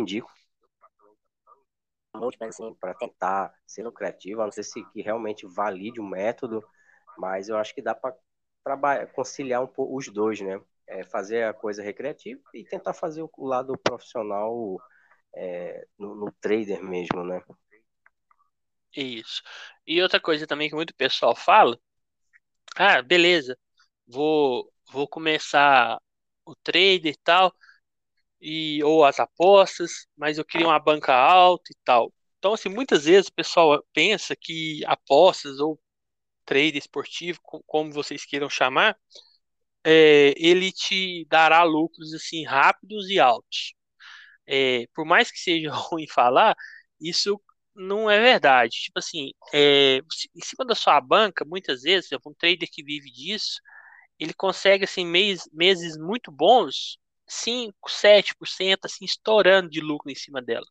não 2.15 2.27
indico 2.27 2.43
assim, 2.45 2.73
para 2.75 2.93
tentar 2.93 3.53
ser 3.65 3.83
lucrativo, 3.83 4.41
a 4.41 4.45
não 4.45 4.51
ser 4.51 4.63
se 4.63 4.83
que 4.91 5.01
realmente 5.01 5.45
valide 5.45 5.99
o 5.99 6.05
método, 6.05 6.63
mas 7.17 7.49
eu 7.49 7.57
acho 7.57 7.73
que 7.73 7.81
dá 7.81 7.95
para 7.95 9.07
conciliar 9.07 9.63
um 9.63 9.67
pouco 9.67 9.97
os 9.97 10.07
dois, 10.09 10.39
né? 10.41 10.59
É, 10.87 11.03
fazer 11.03 11.43
a 11.43 11.53
coisa 11.53 11.81
recreativa 11.81 12.39
e 12.53 12.63
tentar 12.63 12.93
fazer 12.93 13.23
o 13.23 13.45
lado 13.45 13.75
profissional 13.77 14.79
é, 15.35 15.85
no, 15.97 16.15
no 16.15 16.31
trader 16.39 16.83
mesmo, 16.83 17.23
né? 17.23 17.41
Isso. 18.95 19.41
E 19.85 20.01
outra 20.01 20.19
coisa 20.19 20.47
também 20.47 20.69
que 20.69 20.75
muito 20.75 20.95
pessoal 20.95 21.35
fala, 21.35 21.77
ah, 22.77 23.01
beleza, 23.01 23.57
vou, 24.07 24.71
vou 24.91 25.07
começar 25.07 25.99
o 26.45 26.55
trade 26.55 27.09
e 27.09 27.15
tal, 27.17 27.53
e, 28.45 28.83
ou 28.83 29.03
as 29.05 29.19
apostas, 29.19 30.07
mas 30.17 30.37
eu 30.37 30.45
queria 30.45 30.67
uma 30.67 30.79
banca 30.79 31.13
alta 31.15 31.71
e 31.71 31.77
tal. 31.83 32.13
Então, 32.39 32.53
assim, 32.53 32.69
muitas 32.69 33.05
vezes 33.05 33.27
o 33.29 33.33
pessoal 33.33 33.83
pensa 33.93 34.35
que 34.39 34.81
apostas 34.85 35.59
ou 35.59 35.79
trader 36.45 36.77
esportivo, 36.77 37.39
como 37.67 37.91
vocês 37.93 38.25
queiram 38.25 38.49
chamar, 38.49 38.97
é, 39.83 40.33
ele 40.37 40.71
te 40.71 41.25
dará 41.29 41.63
lucros 41.63 42.13
assim 42.13 42.43
rápidos 42.45 43.09
e 43.09 43.19
altos. 43.19 43.73
É, 44.47 44.87
por 44.93 45.05
mais 45.05 45.31
que 45.31 45.39
seja 45.39 45.71
ruim 45.73 46.07
falar, 46.07 46.55
isso 47.01 47.41
não 47.75 48.09
é 48.09 48.19
verdade. 48.21 48.71
Tipo 48.81 48.99
assim, 48.99 49.31
é, 49.53 49.97
em 50.35 50.41
cima 50.43 50.65
da 50.65 50.75
sua 50.75 50.99
banca, 51.01 51.45
muitas 51.45 51.81
vezes, 51.83 52.09
um 52.25 52.33
trader 52.33 52.69
que 52.71 52.83
vive 52.83 53.11
disso, 53.11 53.61
ele 54.19 54.33
consegue 54.33 54.85
assim 54.85 55.05
mês, 55.05 55.47
meses 55.53 55.97
muito 55.97 56.31
bons, 56.31 56.97
5, 57.27 57.89
7%, 57.89 58.85
assim, 58.85 59.05
estourando 59.05 59.69
de 59.69 59.81
lucro 59.81 60.11
em 60.11 60.15
cima 60.15 60.41
dela. 60.41 60.65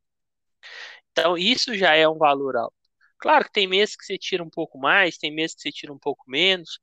Então, 1.12 1.36
isso 1.38 1.74
já 1.74 1.94
é 1.94 2.08
um 2.08 2.18
valor 2.18 2.56
alto. 2.56 2.74
Claro 3.18 3.44
que 3.44 3.52
tem 3.52 3.66
meses 3.66 3.96
que 3.96 4.04
você 4.04 4.18
tira 4.18 4.42
um 4.42 4.50
pouco 4.50 4.78
mais, 4.78 5.16
tem 5.16 5.32
meses 5.32 5.54
que 5.56 5.62
você 5.62 5.72
tira 5.72 5.92
um 5.92 5.98
pouco 5.98 6.24
menos, 6.28 6.78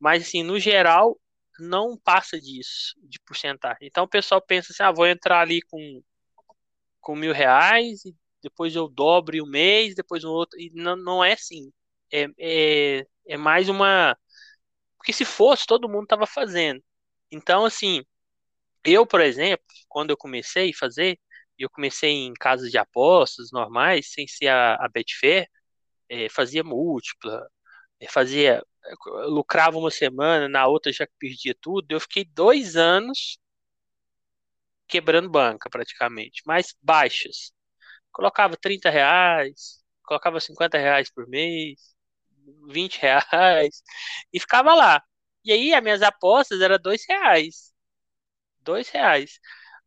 mas 0.00 0.22
assim, 0.24 0.42
no 0.42 0.58
geral, 0.60 1.20
não 1.60 1.96
passa 1.98 2.40
disso, 2.40 2.94
de 3.02 3.20
porcentagem. 3.20 3.88
Então 3.88 4.04
o 4.04 4.08
pessoal 4.08 4.42
pensa 4.42 4.72
assim, 4.72 4.82
ah, 4.82 4.92
vou 4.92 5.06
entrar 5.06 5.40
ali 5.40 5.62
com, 5.62 6.02
com 7.00 7.16
mil 7.16 7.32
reais 7.32 8.04
e 8.04 8.14
depois 8.42 8.74
eu 8.76 8.88
dobro 8.88 9.42
um 9.42 9.46
mês, 9.48 9.94
depois 9.94 10.22
no 10.24 10.30
outro. 10.32 10.58
E 10.60 10.70
não, 10.74 10.96
não 10.96 11.24
é 11.24 11.32
assim. 11.32 11.72
É, 12.12 12.26
é, 12.38 13.06
é 13.28 13.36
mais 13.36 13.68
uma. 13.68 14.16
Porque 14.98 15.12
se 15.12 15.24
fosse, 15.24 15.66
todo 15.66 15.88
mundo 15.88 16.04
estava 16.04 16.26
fazendo. 16.26 16.82
Então, 17.30 17.64
assim, 17.66 18.04
eu, 18.84 19.06
por 19.06 19.20
exemplo, 19.20 19.64
quando 19.88 20.10
eu 20.10 20.16
comecei 20.16 20.70
a 20.70 20.78
fazer, 20.78 21.18
eu 21.58 21.70
comecei 21.70 22.10
em 22.10 22.34
casas 22.34 22.70
de 22.70 22.78
apostas 22.78 23.50
normais, 23.52 24.12
sem 24.12 24.26
ser 24.26 24.48
a, 24.48 24.74
a 24.76 24.88
Betfair, 24.88 25.48
é, 26.08 26.28
fazia 26.28 26.64
múltipla, 26.64 27.48
é, 28.00 28.08
fazia 28.08 28.62
lucrava 29.28 29.78
uma 29.78 29.90
semana, 29.90 30.48
na 30.48 30.66
outra 30.66 30.92
já 30.92 31.06
perdia 31.18 31.54
tudo. 31.60 31.90
Eu 31.92 32.00
fiquei 32.00 32.24
dois 32.24 32.76
anos 32.76 33.38
quebrando 34.88 35.28
banca 35.30 35.68
praticamente, 35.70 36.42
mas 36.46 36.74
baixas. 36.82 37.52
Colocava 38.12 38.56
30 38.58 38.90
reais, 38.90 39.84
colocava 40.04 40.40
50 40.40 40.78
reais 40.78 41.10
por 41.12 41.28
mês, 41.28 41.80
20 42.68 42.98
reais, 43.00 43.82
e 44.32 44.40
ficava 44.40 44.74
lá. 44.74 45.02
E 45.44 45.52
aí 45.52 45.74
as 45.74 45.84
minhas 45.84 46.02
apostas 46.02 46.62
eram 46.62 46.78
dois 46.80 47.04
reais. 47.08 47.73
Dois 48.64 48.88
reais. 48.88 49.38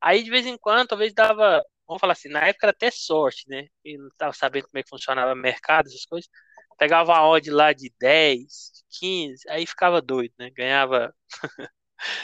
Aí 0.02 0.24
de 0.24 0.30
vez 0.30 0.46
em 0.46 0.58
quando, 0.58 0.88
talvez 0.88 1.14
dava, 1.14 1.64
vamos 1.88 2.00
falar 2.00 2.14
assim, 2.14 2.30
na 2.30 2.48
época 2.48 2.68
era 2.68 2.72
até 2.72 2.92
sorte, 2.92 3.46
né? 3.50 3.68
E 3.84 3.98
não 3.98 4.08
estava 4.08 4.34
sabendo 4.34 4.68
como 4.68 4.80
é 4.80 4.84
que 4.84 4.90
funcionava 4.90 5.34
o 5.34 5.36
mercado, 5.36 5.88
essas 5.88 6.06
coisas 6.06 6.30
pegava 6.78 7.12
uma 7.12 7.28
odd 7.28 7.50
lá 7.50 7.74
de 7.74 7.92
10, 8.00 8.38
de 8.40 9.00
15, 9.00 9.50
aí 9.50 9.66
ficava 9.66 10.02
doido, 10.02 10.34
né? 10.38 10.50
Ganhava. 10.52 11.14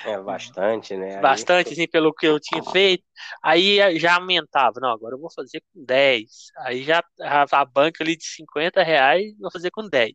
É 0.06 0.20
bastante, 0.22 0.96
né? 0.96 1.20
Bastante, 1.20 1.70
aí... 1.70 1.74
assim, 1.74 1.88
pelo 1.88 2.14
que 2.14 2.28
eu 2.28 2.40
tinha 2.40 2.64
feito. 2.64 3.04
Aí 3.42 4.00
já 4.00 4.16
aumentava. 4.16 4.80
Não, 4.80 4.90
agora 4.92 5.16
eu 5.16 5.20
vou 5.20 5.32
fazer 5.34 5.62
com 5.74 5.84
10. 5.84 6.30
Aí 6.60 6.84
já 6.84 7.04
a 7.20 7.66
banca 7.66 8.04
ali 8.04 8.16
de 8.16 8.24
50 8.24 8.84
reais, 8.84 9.36
vou 9.40 9.52
fazer 9.52 9.72
com 9.72 9.90
10. 9.90 10.14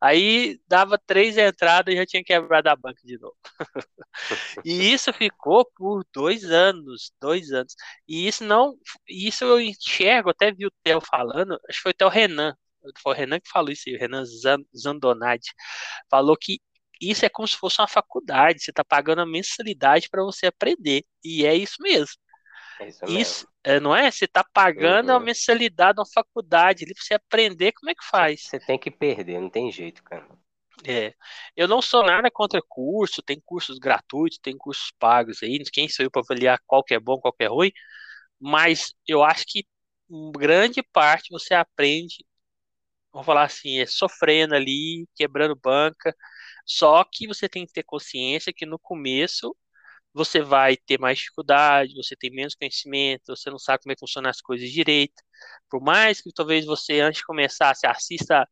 Aí 0.00 0.58
dava 0.66 0.98
três 0.98 1.36
entradas 1.36 1.92
e 1.92 1.96
já 1.98 2.06
tinha 2.06 2.24
quebrado 2.24 2.68
a 2.68 2.76
banca 2.76 3.00
de 3.04 3.18
novo. 3.18 3.36
e 4.64 4.92
isso 4.92 5.12
ficou 5.12 5.64
por 5.76 6.04
dois 6.12 6.44
anos, 6.44 7.12
dois 7.20 7.52
anos. 7.52 7.74
E 8.08 8.26
isso 8.26 8.42
não, 8.44 8.74
isso 9.06 9.44
eu 9.44 9.60
enxergo, 9.60 10.30
até 10.30 10.50
vi 10.50 10.66
o 10.66 10.72
Theo 10.82 11.00
falando, 11.02 11.52
acho 11.68 11.78
que 11.78 11.82
foi 11.82 11.90
o 11.90 11.94
Theo 11.94 12.08
Renan, 12.08 12.56
foi 13.02 13.12
o 13.12 13.16
Renan 13.16 13.40
que 13.40 13.50
falou 13.50 13.70
isso 13.70 13.84
aí, 13.88 13.96
o 13.96 13.98
Renan 13.98 14.24
Zandonati, 14.74 15.52
falou 16.10 16.36
que 16.36 16.60
isso 17.00 17.24
é 17.24 17.28
como 17.28 17.48
se 17.48 17.56
fosse 17.56 17.80
uma 17.80 17.88
faculdade, 17.88 18.62
você 18.62 18.70
está 18.70 18.84
pagando 18.84 19.20
a 19.20 19.26
mensalidade 19.26 20.08
para 20.08 20.22
você 20.22 20.46
aprender, 20.46 21.04
e 21.24 21.44
é 21.44 21.54
isso 21.54 21.76
mesmo. 21.80 22.14
É 22.78 22.88
isso, 22.88 23.04
isso 23.06 23.46
é, 23.46 23.49
não 23.80 23.94
é? 23.94 24.10
Você 24.10 24.24
está 24.24 24.42
pagando 24.42 25.10
uhum. 25.10 25.16
a 25.16 25.20
mensalidade 25.20 25.94
de 25.94 26.00
uma 26.00 26.10
faculdade 26.12 26.84
ali 26.84 26.94
para 26.94 27.02
você 27.02 27.14
aprender 27.14 27.72
como 27.72 27.90
é 27.90 27.94
que 27.94 28.04
faz. 28.04 28.44
Você 28.44 28.58
tem 28.58 28.78
que 28.78 28.90
perder, 28.90 29.40
não 29.40 29.50
tem 29.50 29.70
jeito, 29.70 30.02
cara. 30.02 30.26
É, 30.86 31.14
eu 31.54 31.68
não 31.68 31.82
sou 31.82 32.02
nada 32.02 32.30
contra 32.30 32.60
curso, 32.66 33.22
tem 33.22 33.38
cursos 33.44 33.78
gratuitos, 33.78 34.38
tem 34.38 34.56
cursos 34.56 34.90
pagos 34.98 35.42
aí, 35.42 35.62
quem 35.70 35.90
sou 35.90 36.04
eu 36.04 36.10
para 36.10 36.22
avaliar 36.22 36.58
qual 36.66 36.82
que 36.82 36.94
é 36.94 36.98
bom, 36.98 37.18
qual 37.18 37.34
que 37.34 37.44
é 37.44 37.48
ruim, 37.48 37.70
mas 38.40 38.94
eu 39.06 39.22
acho 39.22 39.44
que 39.46 39.66
grande 40.38 40.82
parte 40.82 41.28
você 41.30 41.52
aprende 41.52 42.24
vamos 43.12 43.26
falar 43.26 43.44
assim, 43.44 43.80
é 43.80 43.86
sofrendo 43.86 44.54
ali, 44.54 45.06
quebrando 45.14 45.56
banca. 45.56 46.14
Só 46.64 47.04
que 47.04 47.26
você 47.26 47.48
tem 47.48 47.66
que 47.66 47.72
ter 47.72 47.82
consciência 47.82 48.52
que 48.52 48.66
no 48.66 48.78
começo 48.78 49.56
você 50.12 50.40
vai 50.42 50.76
ter 50.76 50.98
mais 50.98 51.18
dificuldade, 51.18 51.94
você 51.94 52.16
tem 52.16 52.30
menos 52.30 52.54
conhecimento, 52.54 53.36
você 53.36 53.50
não 53.50 53.58
sabe 53.58 53.82
como 53.82 53.92
é 53.92 53.94
que 53.96 54.00
funcionam 54.00 54.30
as 54.30 54.40
coisas 54.40 54.70
direito. 54.70 55.22
Por 55.70 55.82
mais 55.82 56.20
que 56.20 56.32
talvez 56.32 56.64
você, 56.66 57.00
antes 57.00 57.20
de 57.20 57.26
começar, 57.26 57.74
se 57.74 57.86
assista, 57.86 58.48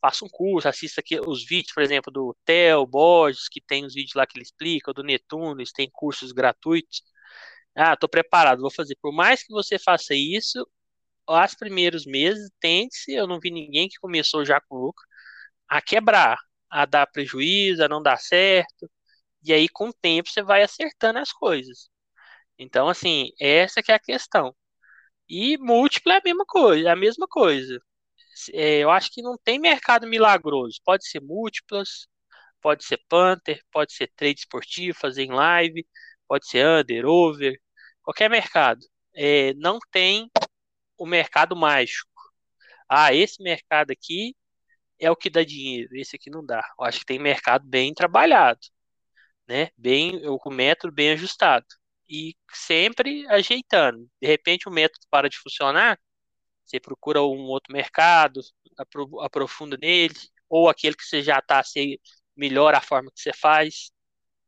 faça 0.00 0.24
um 0.24 0.28
curso, 0.28 0.68
assista 0.68 1.00
aqui 1.00 1.20
os 1.20 1.44
vídeos, 1.46 1.74
por 1.74 1.82
exemplo, 1.82 2.12
do 2.12 2.36
Theo 2.44 2.86
Borges, 2.86 3.48
que 3.48 3.60
tem 3.60 3.84
os 3.86 3.94
vídeos 3.94 4.14
lá 4.14 4.26
que 4.26 4.38
ele 4.38 4.44
explica, 4.44 4.92
do 4.92 5.02
Netuno, 5.02 5.60
eles 5.60 5.72
têm 5.72 5.90
cursos 5.92 6.32
gratuitos. 6.32 7.02
Ah, 7.76 7.94
estou 7.94 8.08
preparado, 8.08 8.60
vou 8.60 8.70
fazer. 8.72 8.96
Por 9.02 9.12
mais 9.12 9.42
que 9.44 9.52
você 9.52 9.78
faça 9.78 10.14
isso, 10.14 10.66
os 11.28 11.54
primeiros 11.54 12.06
meses, 12.06 12.50
tende-se, 12.60 13.12
eu 13.14 13.26
não 13.26 13.40
vi 13.40 13.50
ninguém 13.50 13.88
que 13.88 13.98
começou 14.00 14.44
já 14.44 14.60
com 14.60 14.76
lucro, 14.76 15.04
a 15.68 15.82
quebrar, 15.82 16.38
a 16.70 16.86
dar 16.86 17.06
prejuízo, 17.08 17.84
a 17.84 17.88
não 17.88 18.02
dar 18.02 18.18
certo. 18.18 18.90
E 19.48 19.52
aí, 19.54 19.68
com 19.68 19.88
o 19.88 19.94
tempo, 19.94 20.28
você 20.30 20.42
vai 20.42 20.62
acertando 20.62 21.18
as 21.20 21.32
coisas. 21.32 21.88
Então, 22.58 22.88
assim, 22.88 23.30
essa 23.40 23.82
que 23.82 23.92
é 23.92 23.96
a 23.96 24.00
questão. 24.00 24.54
E 25.28 25.58
múltipla 25.58 26.14
é 26.14 26.18
a 26.18 26.22
mesma 26.24 26.44
coisa, 26.46 26.88
é 26.88 26.92
a 26.92 26.96
mesma 26.96 27.28
coisa. 27.28 27.80
É, 28.52 28.80
eu 28.80 28.90
acho 28.90 29.10
que 29.12 29.22
não 29.22 29.38
tem 29.38 29.58
mercado 29.60 30.06
milagroso. 30.06 30.80
Pode 30.84 31.08
ser 31.08 31.20
múltiplas, 31.22 32.08
pode 32.60 32.84
ser 32.84 33.00
Panther, 33.08 33.62
pode 33.72 33.94
ser 33.94 34.12
trade 34.16 34.40
esportivo, 34.40 34.98
fazer 34.98 35.24
em 35.24 35.32
live, 35.32 35.86
pode 36.28 36.48
ser 36.48 36.66
under, 36.66 37.06
over, 37.06 37.60
qualquer 38.02 38.30
mercado. 38.30 38.80
É, 39.14 39.54
não 39.54 39.78
tem 39.90 40.30
o 40.98 41.06
mercado 41.06 41.56
mágico. 41.56 42.10
Ah, 42.88 43.14
esse 43.14 43.42
mercado 43.42 43.92
aqui 43.92 44.36
é 45.00 45.10
o 45.10 45.16
que 45.16 45.30
dá 45.30 45.44
dinheiro, 45.44 45.96
esse 45.96 46.16
aqui 46.16 46.30
não 46.30 46.44
dá. 46.44 46.62
Eu 46.78 46.84
acho 46.86 47.00
que 47.00 47.06
tem 47.06 47.18
mercado 47.18 47.66
bem 47.66 47.94
trabalhado, 47.94 48.60
né? 49.48 49.70
Bem, 49.76 50.22
o 50.26 50.50
método 50.50 50.92
bem 50.94 51.10
ajustado 51.12 51.66
e 52.08 52.34
sempre 52.52 53.26
ajeitando. 53.28 54.08
De 54.20 54.26
repente 54.28 54.68
o 54.68 54.72
método 54.72 55.06
para 55.10 55.28
de 55.28 55.38
funcionar, 55.38 55.98
você 56.64 56.80
procura 56.80 57.22
um 57.22 57.44
outro 57.48 57.72
mercado, 57.72 58.40
aprofunda 59.22 59.76
nele, 59.80 60.14
ou 60.48 60.68
aquele 60.68 60.96
que 60.96 61.04
você 61.04 61.22
já 61.22 61.38
está, 61.38 61.62
você 61.62 61.98
melhora 62.36 62.78
a 62.78 62.80
forma 62.80 63.10
que 63.14 63.20
você 63.20 63.32
faz. 63.34 63.90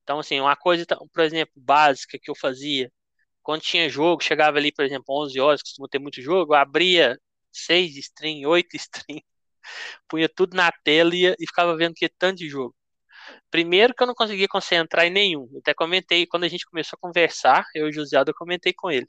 Então, 0.03 0.19
assim, 0.21 0.41
uma 0.41 0.57
coisa, 0.57 0.87
por 0.87 1.23
exemplo, 1.23 1.55
básica 1.57 2.19
que 2.21 2.31
eu 2.31 2.35
fazia, 2.37 2.93
quando 3.43 3.63
tinha 3.63 3.89
jogo, 3.91 4.23
chegava 4.23 4.59
ali, 4.59 4.73
por 4.73 4.85
exemplo, 4.85 5.07
11 5.11 5.41
horas, 5.41 5.63
costuma 5.63 5.89
ter 5.89 5.99
muito 6.01 6.23
jogo, 6.23 6.55
abria 6.55 7.19
6 7.53 7.97
stream, 7.97 8.49
8 8.49 8.77
stream, 8.77 9.21
punha 10.09 10.29
tudo 10.29 10.57
na 10.57 10.71
tela 10.85 11.13
e 11.15 11.37
ficava 11.47 11.77
vendo 11.77 11.95
que 11.95 12.09
tanto 12.09 12.39
de 12.39 12.49
jogo. 12.49 12.75
Primeiro 13.51 13.95
que 13.95 14.03
eu 14.03 14.07
não 14.07 14.15
conseguia 14.15 14.49
concentrar 14.49 15.07
em 15.07 15.11
nenhum. 15.11 15.49
Eu 15.53 15.59
até 15.61 15.75
comentei, 15.75 16.27
quando 16.27 16.45
a 16.45 16.49
gente 16.49 16.67
começou 16.67 16.97
a 16.97 17.01
conversar, 17.01 17.65
eu 17.75 17.87
e 17.87 17.91
o 17.91 17.93
José, 17.93 18.19
eu 18.19 18.35
comentei 18.35 18.73
com 18.73 18.91
ele. 18.91 19.07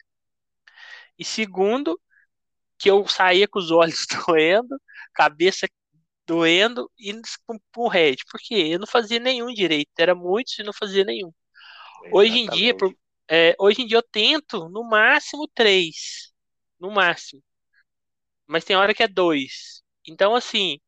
E 1.17 1.23
segundo, 1.25 1.99
que 2.77 2.89
eu 2.89 3.07
saía 3.07 3.47
com 3.47 3.59
os 3.59 3.71
olhos 3.71 4.05
doendo, 4.27 4.81
cabeça 5.13 5.67
doendo 6.25 6.89
e 6.97 7.13
com 7.45 7.57
o 7.77 7.87
red. 7.87 8.17
Porque 8.31 8.55
eu 8.55 8.79
não 8.79 8.87
fazia 8.87 9.19
nenhum 9.19 9.53
direito. 9.53 9.91
Era 9.97 10.15
muitos 10.15 10.57
e 10.57 10.63
não 10.63 10.73
fazia 10.73 11.03
nenhum. 11.03 11.31
Exatamente. 12.03 12.15
Hoje 12.15 12.37
em 12.39 12.49
dia, 12.49 12.75
é, 13.29 13.55
hoje 13.59 13.81
em 13.81 13.87
dia 13.87 13.97
eu 13.97 14.03
tento 14.03 14.67
no 14.69 14.83
máximo 14.83 15.47
três. 15.53 16.31
No 16.79 16.89
máximo. 16.91 17.43
Mas 18.47 18.65
tem 18.65 18.75
hora 18.75 18.93
que 18.93 19.03
é 19.03 19.07
dois. 19.07 19.83
Então, 20.07 20.35
assim, 20.35 20.79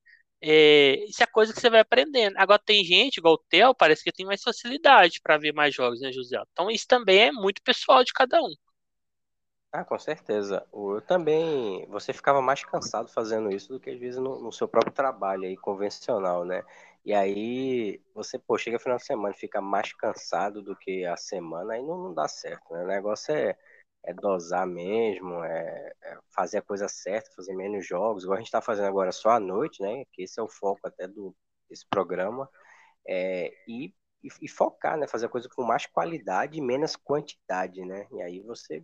é, 0.45 1.05
isso 1.05 1.23
é 1.23 1.25
coisa 1.25 1.53
que 1.53 1.61
você 1.61 1.69
vai 1.69 1.79
aprendendo. 1.79 2.35
Agora 2.37 2.61
tem 2.63 2.83
gente, 2.83 3.17
igual 3.17 3.35
o 3.35 3.37
Theo, 3.49 3.73
parece 3.73 4.03
que 4.03 4.11
tem 4.11 4.25
mais 4.25 4.41
facilidade 4.41 5.21
para 5.23 5.37
ver 5.37 5.53
mais 5.53 5.73
jogos, 5.73 6.01
né, 6.01 6.11
José? 6.11 6.37
Então 6.51 6.69
isso 6.69 6.85
também 6.87 7.19
é 7.27 7.31
muito 7.31 7.61
pessoal 7.63 8.03
de 8.03 8.11
cada 8.11 8.41
um. 8.41 8.53
Ah, 9.71 9.83
com 9.85 9.97
certeza. 9.97 10.67
Eu 10.73 11.01
também, 11.01 11.85
você 11.87 12.13
ficava 12.13 12.41
mais 12.41 12.63
cansado 12.63 13.09
fazendo 13.09 13.49
isso 13.51 13.69
do 13.73 13.79
que 13.79 13.89
às 13.89 13.99
vezes 13.99 14.19
no, 14.19 14.39
no 14.39 14.51
seu 14.51 14.67
próprio 14.67 14.93
trabalho 14.93 15.45
aí 15.45 15.57
convencional, 15.57 16.45
né? 16.45 16.63
E 17.05 17.13
aí 17.13 18.01
você, 18.13 18.37
pô, 18.37 18.57
chega 18.57 18.77
final 18.79 18.97
de 18.97 19.05
semana 19.05 19.33
e 19.33 19.39
fica 19.39 19.61
mais 19.61 19.93
cansado 19.93 20.61
do 20.61 20.75
que 20.75 21.05
a 21.05 21.17
semana, 21.17 21.73
aí 21.73 21.81
não, 21.81 21.97
não 21.97 22.13
dá 22.13 22.27
certo, 22.27 22.73
né? 22.73 22.83
O 22.83 22.87
negócio 22.87 23.33
é, 23.33 23.57
é 24.03 24.13
dosar 24.13 24.67
mesmo, 24.67 25.43
é, 25.43 25.93
é, 26.03 26.17
fazer 26.35 26.57
a 26.57 26.61
coisa 26.61 26.87
certa, 26.87 27.31
fazer 27.35 27.55
menos 27.55 27.87
jogos, 27.87 28.23
igual 28.23 28.37
a 28.37 28.41
gente 28.41 28.51
tá 28.51 28.61
fazendo 28.61 28.87
agora 28.87 29.11
só 29.11 29.31
à 29.31 29.39
noite, 29.39 29.81
né? 29.81 30.03
Que 30.11 30.23
esse 30.23 30.39
é 30.39 30.43
o 30.43 30.49
foco 30.49 30.81
até 30.83 31.07
do 31.07 31.35
esse 31.69 31.87
programa 31.87 32.47
é, 33.07 33.51
e, 33.67 33.93
e, 34.23 34.29
e, 34.41 34.47
focar, 34.47 34.97
né? 34.97 35.07
Fazer 35.07 35.25
a 35.27 35.29
coisa 35.29 35.49
com 35.49 35.63
mais 35.63 35.85
qualidade 35.85 36.57
e 36.57 36.61
menos 36.61 36.95
quantidade, 36.95 37.83
né? 37.85 38.07
E 38.11 38.21
aí 38.21 38.41
você, 38.41 38.83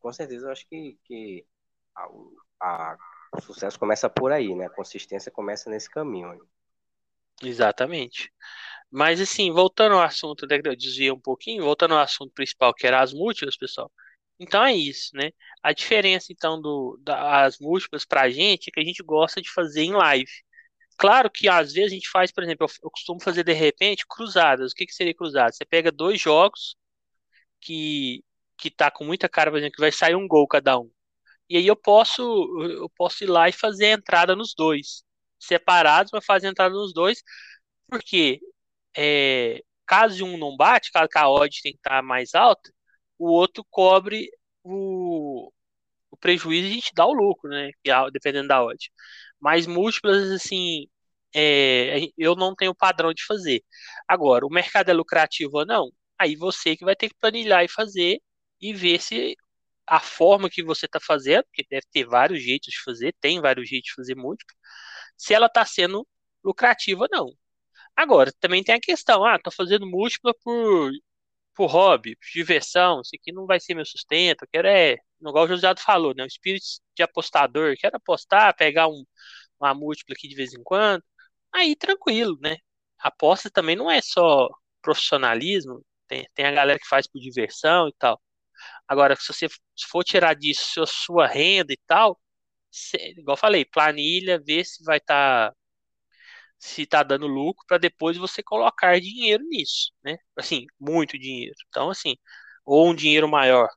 com 0.00 0.12
certeza, 0.12 0.46
eu 0.46 0.52
acho 0.52 0.68
que, 0.68 0.98
que 1.04 1.46
a, 1.94 2.08
a, 2.60 2.98
o 3.36 3.40
sucesso 3.40 3.78
começa 3.78 4.10
por 4.10 4.32
aí, 4.32 4.54
né? 4.54 4.66
A 4.66 4.70
consistência 4.70 5.30
começa 5.30 5.70
nesse 5.70 5.88
caminho. 5.88 6.46
Exatamente. 7.42 8.32
Mas 8.90 9.20
assim, 9.20 9.52
voltando 9.52 9.94
ao 9.94 10.02
assunto, 10.02 10.46
eu 10.50 10.76
desvia 10.76 11.14
um 11.14 11.20
pouquinho, 11.20 11.62
voltando 11.62 11.94
ao 11.94 12.00
assunto 12.00 12.32
principal, 12.32 12.74
que 12.74 12.86
era 12.86 13.00
as 13.00 13.12
múltiplas, 13.12 13.56
pessoal. 13.56 13.90
Então 14.38 14.64
é 14.64 14.72
isso, 14.74 15.10
né? 15.16 15.30
A 15.62 15.72
diferença 15.72 16.32
então 16.32 16.60
do 16.60 16.96
das 17.02 17.58
múltiplas 17.58 18.04
pra 18.04 18.30
gente 18.30 18.68
é 18.68 18.72
que 18.72 18.80
a 18.80 18.84
gente 18.84 19.02
gosta 19.02 19.40
de 19.42 19.50
fazer 19.50 19.82
em 19.82 19.92
live. 19.92 20.30
Claro 20.98 21.30
que 21.30 21.48
às 21.48 21.72
vezes 21.72 21.92
a 21.92 21.94
gente 21.94 22.10
faz, 22.10 22.32
por 22.32 22.44
exemplo, 22.44 22.66
eu, 22.66 22.72
eu 22.84 22.90
costumo 22.90 23.20
fazer 23.22 23.44
de 23.44 23.52
repente 23.52 24.06
cruzadas. 24.08 24.72
O 24.72 24.74
que, 24.74 24.86
que 24.86 24.94
seria 24.94 25.14
cruzada? 25.14 25.52
Você 25.52 25.64
pega 25.64 25.92
dois 25.92 26.20
jogos 26.20 26.76
que 27.60 28.24
que 28.58 28.70
tá 28.70 28.90
com 28.90 29.04
muita 29.04 29.28
cara, 29.28 29.50
por 29.50 29.58
exemplo, 29.58 29.74
que 29.76 29.80
vai 29.82 29.92
sair 29.92 30.16
um 30.16 30.28
gol 30.28 30.46
cada 30.48 30.78
um. 30.80 30.90
E 31.48 31.56
aí 31.58 31.66
eu 31.66 31.76
posso 31.76 32.22
eu 32.62 32.90
posso 32.90 33.24
ir 33.24 33.28
lá 33.28 33.48
e 33.48 33.52
fazer 33.52 33.86
a 33.86 33.92
entrada 33.94 34.36
nos 34.36 34.54
dois, 34.54 35.04
separados, 35.40 36.10
mas 36.12 36.24
fazer 36.26 36.48
a 36.48 36.50
entrada 36.50 36.74
nos 36.74 36.92
dois, 36.94 37.22
porque 37.88 38.40
é, 38.96 39.62
caso 39.86 40.24
um 40.26 40.38
não 40.38 40.56
bate, 40.56 40.92
caso 40.92 41.08
a 41.16 41.30
odd 41.30 41.62
tem 41.62 41.72
que 41.72 41.78
estar 41.78 42.02
mais 42.02 42.34
alta, 42.34 42.72
o 43.18 43.30
outro 43.30 43.64
cobre 43.70 44.30
o, 44.62 45.50
o 46.10 46.16
prejuízo 46.18 46.66
e 46.68 46.70
a 46.70 46.74
gente 46.74 46.92
dá 46.94 47.06
o 47.06 47.12
lucro, 47.12 47.50
né? 47.50 47.70
Dependendo 48.12 48.48
da 48.48 48.62
odd. 48.64 48.90
Mas 49.40 49.66
múltiplas, 49.66 50.30
assim, 50.30 50.86
é, 51.34 52.00
eu 52.16 52.34
não 52.36 52.54
tenho 52.54 52.74
padrão 52.74 53.12
de 53.12 53.24
fazer. 53.24 53.62
Agora, 54.06 54.46
o 54.46 54.50
mercado 54.50 54.90
é 54.90 54.92
lucrativo 54.94 55.58
ou 55.58 55.66
não? 55.66 55.90
Aí 56.18 56.36
você 56.36 56.76
que 56.76 56.84
vai 56.84 56.96
ter 56.96 57.08
que 57.08 57.16
planilhar 57.20 57.64
e 57.64 57.68
fazer 57.68 58.20
e 58.60 58.72
ver 58.74 59.00
se 59.00 59.36
a 59.86 60.00
forma 60.00 60.50
que 60.50 60.62
você 60.62 60.86
está 60.86 61.00
fazendo, 61.00 61.44
porque 61.44 61.64
deve 61.70 61.86
ter 61.90 62.04
vários 62.06 62.42
jeitos 62.42 62.72
de 62.72 62.82
fazer, 62.82 63.14
tem 63.20 63.40
vários 63.40 63.68
jeitos 63.68 63.90
de 63.90 63.94
fazer 63.96 64.14
múltiplo, 64.16 64.54
se 65.16 65.34
ela 65.34 65.46
está 65.46 65.64
sendo 65.64 66.06
lucrativa 66.44 67.02
ou 67.04 67.08
não. 67.10 67.32
Agora, 67.96 68.32
também 68.40 68.64
tem 68.64 68.74
a 68.76 68.80
questão, 68.80 69.24
ah, 69.24 69.38
tô 69.42 69.50
fazendo 69.50 69.86
múltipla 69.86 70.34
por, 70.42 70.92
por 71.58 71.68
hobby, 71.70 72.16
por 72.16 72.26
diversão, 72.34 73.00
isso 73.02 73.10
aqui 73.20 73.32
não 73.32 73.46
vai 73.46 73.58
ser 73.60 73.74
meu 73.74 73.84
sustento, 73.84 74.44
eu 74.44 74.48
quero 74.52 74.68
é, 74.68 74.96
igual 75.20 75.44
o 75.44 75.48
José 75.48 75.74
falou, 75.78 76.14
né, 76.14 76.22
o 76.24 76.26
espírito 76.26 76.64
de 76.96 77.02
apostador, 77.02 77.74
quero 77.78 77.96
apostar, 77.96 78.56
pegar 78.56 78.88
um, 78.88 79.04
uma 79.60 79.74
múltipla 79.74 80.14
aqui 80.16 80.28
de 80.28 80.36
vez 80.36 80.54
em 80.54 80.62
quando, 80.62 81.02
aí 81.52 81.76
tranquilo, 81.76 82.38
né, 82.40 82.58
aposta 83.00 83.50
também 83.50 83.76
não 83.76 83.90
é 83.90 84.00
só 84.02 84.48
profissionalismo, 84.82 85.84
tem, 86.06 86.26
tem 86.34 86.46
a 86.46 86.52
galera 86.52 86.78
que 86.78 86.88
faz 86.88 87.06
por 87.08 87.20
diversão 87.20 87.88
e 87.88 87.94
tal. 87.98 88.20
Agora, 88.88 89.16
se 89.16 89.32
você 89.32 89.48
for 89.90 90.04
tirar 90.04 90.34
disso 90.34 90.84
sua 90.86 91.26
renda 91.26 91.72
e 91.72 91.78
tal, 91.86 92.20
igual 93.16 93.34
eu 93.36 93.40
falei, 93.40 93.64
planilha, 93.64 94.40
ver 94.44 94.64
se 94.64 94.82
vai 94.84 94.98
estar 94.98 95.50
tá 95.50 95.56
se 96.58 96.82
está 96.82 97.02
dando 97.02 97.26
lucro 97.26 97.64
para 97.66 97.78
depois 97.78 98.16
você 98.16 98.42
colocar 98.42 99.00
dinheiro 99.00 99.44
nisso, 99.44 99.92
né? 100.02 100.16
Assim, 100.36 100.66
muito 100.78 101.18
dinheiro. 101.18 101.54
Então, 101.68 101.90
assim, 101.90 102.16
ou 102.64 102.88
um 102.88 102.94
dinheiro 102.94 103.28
maior. 103.28 103.68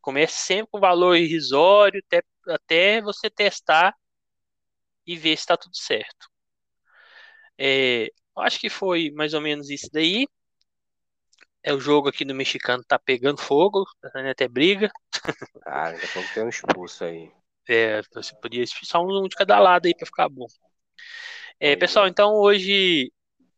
Comece 0.00 0.34
sempre 0.38 0.68
com 0.72 0.80
valor 0.80 1.16
irrisório 1.16 2.02
até, 2.06 2.22
até 2.48 3.02
você 3.02 3.30
testar 3.30 3.94
e 5.06 5.16
ver 5.16 5.36
se 5.36 5.42
está 5.42 5.56
tudo 5.56 5.76
certo. 5.76 6.28
É, 7.58 8.08
acho 8.38 8.58
que 8.58 8.68
foi 8.68 9.10
mais 9.10 9.34
ou 9.34 9.40
menos 9.40 9.70
isso 9.70 9.88
daí. 9.92 10.26
É 11.62 11.72
o 11.72 11.78
jogo 11.78 12.08
aqui 12.08 12.24
do 12.24 12.34
mexicano 12.34 12.82
tá 12.84 12.98
pegando 12.98 13.40
fogo, 13.40 13.84
tá 14.00 14.30
até 14.30 14.48
briga. 14.48 14.90
Ah, 15.64 15.92
daqui 15.92 16.06
a 16.06 16.08
pouco 16.08 16.34
tem 16.34 16.42
um 16.42 16.48
expulso 16.48 17.04
aí. 17.04 17.30
É, 17.68 18.02
você 18.12 18.34
podia 18.40 18.64
expulsar 18.64 19.00
um 19.00 19.28
de 19.28 19.36
cada 19.36 19.60
lado 19.60 19.86
aí 19.86 19.94
para 19.94 20.06
ficar 20.06 20.28
bom. 20.28 20.46
É, 21.64 21.76
pessoal, 21.76 22.08
então 22.08 22.34
hoje 22.34 23.12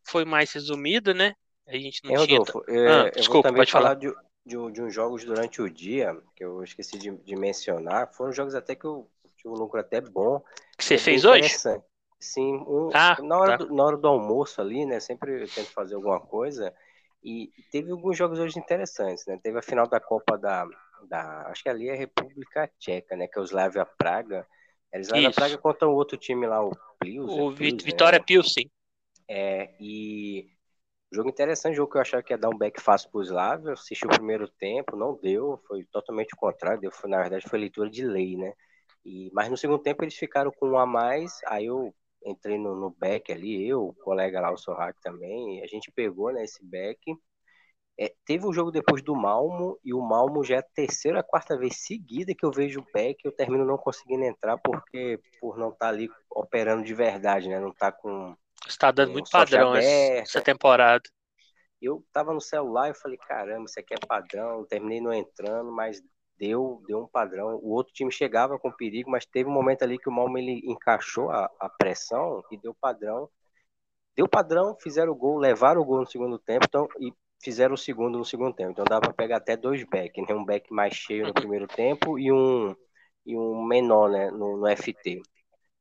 foi 0.07 0.27
mais 0.27 0.53
resumido, 0.53 1.15
né? 1.15 1.35
A 1.67 1.73
gente 1.73 2.05
não 2.05 2.13
é, 2.13 2.27
tinha. 2.27 2.39
Rodolfo, 2.39 2.63
é, 2.69 2.87
ah, 2.87 3.07
eu 3.07 3.11
desculpa, 3.13 3.49
vou 3.49 3.53
também 3.55 3.67
falar, 3.67 3.85
falar 3.85 3.95
de, 3.95 4.13
de, 4.45 4.73
de, 4.73 4.83
uns 4.83 4.93
jogos 4.93 5.25
durante 5.25 5.63
o 5.63 5.71
dia, 5.71 6.15
que 6.37 6.45
eu 6.45 6.63
esqueci 6.63 6.99
de, 6.99 7.11
de, 7.11 7.35
mencionar. 7.35 8.13
Foram 8.13 8.31
jogos 8.31 8.55
até 8.55 8.75
que 8.75 8.85
eu 8.85 9.09
tive 9.39 9.49
um 9.49 9.57
lucro 9.57 9.81
até 9.81 10.03
bom. 10.03 10.45
Que 10.77 10.85
você 10.85 10.99
fez 10.99 11.25
hoje? 11.25 11.49
Sim, 12.21 12.57
um, 12.69 12.91
ah, 12.93 13.17
na, 13.23 13.39
hora 13.39 13.57
tá. 13.57 13.65
do, 13.65 13.75
na 13.75 13.85
hora 13.85 13.97
do 13.97 14.07
almoço 14.07 14.61
ali, 14.61 14.85
né? 14.85 15.01
Sempre 15.01 15.43
eu 15.43 15.49
tento 15.49 15.71
fazer 15.71 15.95
alguma 15.95 16.21
coisa. 16.21 16.75
E 17.23 17.51
teve 17.73 17.91
alguns 17.91 18.19
jogos 18.19 18.39
hoje 18.39 18.59
interessantes, 18.59 19.25
né? 19.25 19.41
Teve 19.43 19.59
a 19.59 19.63
final 19.63 19.89
da 19.89 19.99
Copa 19.99 20.37
da, 20.37 20.67
da 21.09 21.47
acho 21.47 21.63
que 21.63 21.71
ali 21.71 21.89
é 21.89 21.95
República 21.95 22.71
Tcheca, 22.79 23.17
né? 23.17 23.27
Que 23.29 23.39
é 23.39 23.41
o 23.41 23.47
Slavia 23.47 23.87
Praga. 23.87 24.47
É 24.93 25.01
Slavia 25.01 25.33
Praga 25.33 25.57
contra 25.57 25.89
o 25.89 25.95
outro 25.95 26.19
time 26.19 26.47
lá, 26.47 26.63
o 26.63 26.71
O 27.21 27.51
Vitória 27.51 28.19
né? 28.19 28.25
Pilsen. 28.25 28.71
É, 29.29 29.75
e 29.81 30.49
jogo 31.13 31.29
interessante, 31.29 31.77
jogo 31.77 31.91
que 31.91 31.97
eu 31.97 32.03
achava 32.03 32.23
que 32.23 32.33
ia 32.33 32.39
dar 32.39 32.51
um 32.51 32.59
back 32.59 32.81
fácil 32.81 33.11
pro 33.11 33.23
Slavia, 33.23 33.73
assisti 33.73 34.05
o 34.05 34.11
primeiro 34.11 34.49
tempo, 34.49 34.97
não 34.97 35.19
deu, 35.21 35.63
foi 35.67 35.85
totalmente 35.85 36.35
o 36.35 36.37
contrário, 36.37 36.81
deu, 36.81 36.91
foi, 36.91 37.09
na 37.09 37.21
verdade 37.21 37.49
foi 37.49 37.59
leitura 37.59 37.89
de 37.89 38.05
lei, 38.05 38.37
né? 38.37 38.53
E, 39.05 39.31
mas 39.33 39.51
no 39.51 39.57
segundo 39.57 39.83
tempo 39.83 40.03
eles 40.03 40.15
ficaram 40.15 40.51
com 40.51 40.71
um 40.71 40.79
a 40.79 40.87
mais, 40.87 41.39
aí 41.47 41.67
eu 41.67 41.95
entrei 42.25 42.59
no, 42.59 42.75
no 42.75 42.91
back 42.91 43.33
ali, 43.33 43.67
eu, 43.67 43.89
o 43.89 43.95
colega 43.95 44.41
lá, 44.41 44.51
o 44.51 44.57
Sorrak 44.57 44.99
também, 45.01 45.63
a 45.63 45.67
gente 45.67 45.93
pegou 45.93 46.33
né, 46.33 46.43
esse 46.45 46.65
back 46.65 47.01
é, 47.99 48.13
teve 48.25 48.47
um 48.47 48.53
jogo 48.53 48.73
depois 48.73 49.03
do 49.03 49.15
Malmo, 49.15 49.79
e 49.85 49.95
o 49.95 50.01
Malmo 50.01 50.43
já 50.43 50.57
é 50.57 50.59
a 50.59 50.67
terceira, 50.75 51.23
quarta 51.23 51.57
vez 51.57 51.77
seguida 51.77 52.35
que 52.37 52.45
eu 52.45 52.51
vejo 52.51 52.81
o 52.81 52.87
Beck, 52.93 53.25
eu 53.25 53.31
termino 53.31 53.65
não 53.65 53.79
conseguindo 53.79 54.25
entrar 54.25 54.59
porque 54.59 55.21
por 55.41 55.57
não 55.57 55.69
estar 55.69 55.87
tá 55.87 55.89
ali 55.89 56.11
operando 56.29 56.83
de 56.83 56.93
verdade, 56.93 57.49
né? 57.49 57.61
Não 57.61 57.73
tá 57.73 57.93
com. 57.93 58.37
Está 58.67 58.91
dando 58.91 59.13
muito 59.13 59.31
padrão 59.31 59.77
essa 59.77 60.41
temporada. 60.41 61.03
Eu 61.81 62.05
tava 62.13 62.33
no 62.33 62.41
celular 62.41 62.91
e 62.91 62.95
falei, 62.95 63.19
caramba, 63.19 63.67
isso 63.67 63.79
aqui 63.79 63.95
é 63.95 64.07
padrão, 64.07 64.65
terminei 64.65 65.01
não 65.01 65.13
entrando, 65.13 65.71
mas 65.71 66.03
deu, 66.37 66.83
deu 66.87 67.01
um 67.01 67.07
padrão. 67.07 67.57
O 67.63 67.73
outro 67.73 67.93
time 67.93 68.11
chegava 68.11 68.59
com 68.59 68.73
perigo, 68.73 69.11
mas 69.11 69.27
teve 69.27 69.49
um 69.49 69.53
momento 69.53 69.83
ali 69.83 69.99
que 69.99 70.09
o 70.09 70.13
Malmo 70.13 70.39
ele 70.39 70.63
encaixou 70.65 71.31
a, 71.31 71.49
a 71.61 71.69
pressão 71.69 72.43
e 72.51 72.57
deu 72.57 72.75
padrão. 72.75 73.29
Deu 74.17 74.27
padrão, 74.27 74.77
fizeram 74.81 75.13
o 75.13 75.17
gol, 75.17 75.39
levaram 75.39 75.81
o 75.81 75.85
gol 75.85 76.01
no 76.01 76.07
segundo 76.07 76.39
tempo, 76.39 76.65
então, 76.67 76.89
e 77.01 77.13
fizeram 77.43 77.75
o 77.75 77.79
segundo 77.79 78.19
no 78.19 78.25
segundo 78.25 78.55
tempo. 78.55 78.73
Então 78.73 78.85
dá 78.85 79.01
para 79.01 79.13
pegar 79.13 79.37
até 79.39 79.57
dois 79.57 79.85
backs, 79.85 80.27
né? 80.27 80.35
Um 80.35 80.45
back 80.45 80.73
mais 80.73 80.95
cheio 80.95 81.27
no 81.27 81.35
primeiro 81.35 81.67
tempo 81.67 82.19
e 82.19 82.33
um, 82.33 82.75
e 83.27 83.37
um 83.37 83.65
menor 83.65 84.11
né? 84.11 84.31
no, 84.31 84.57
no 84.57 84.67
FT. 84.67 85.23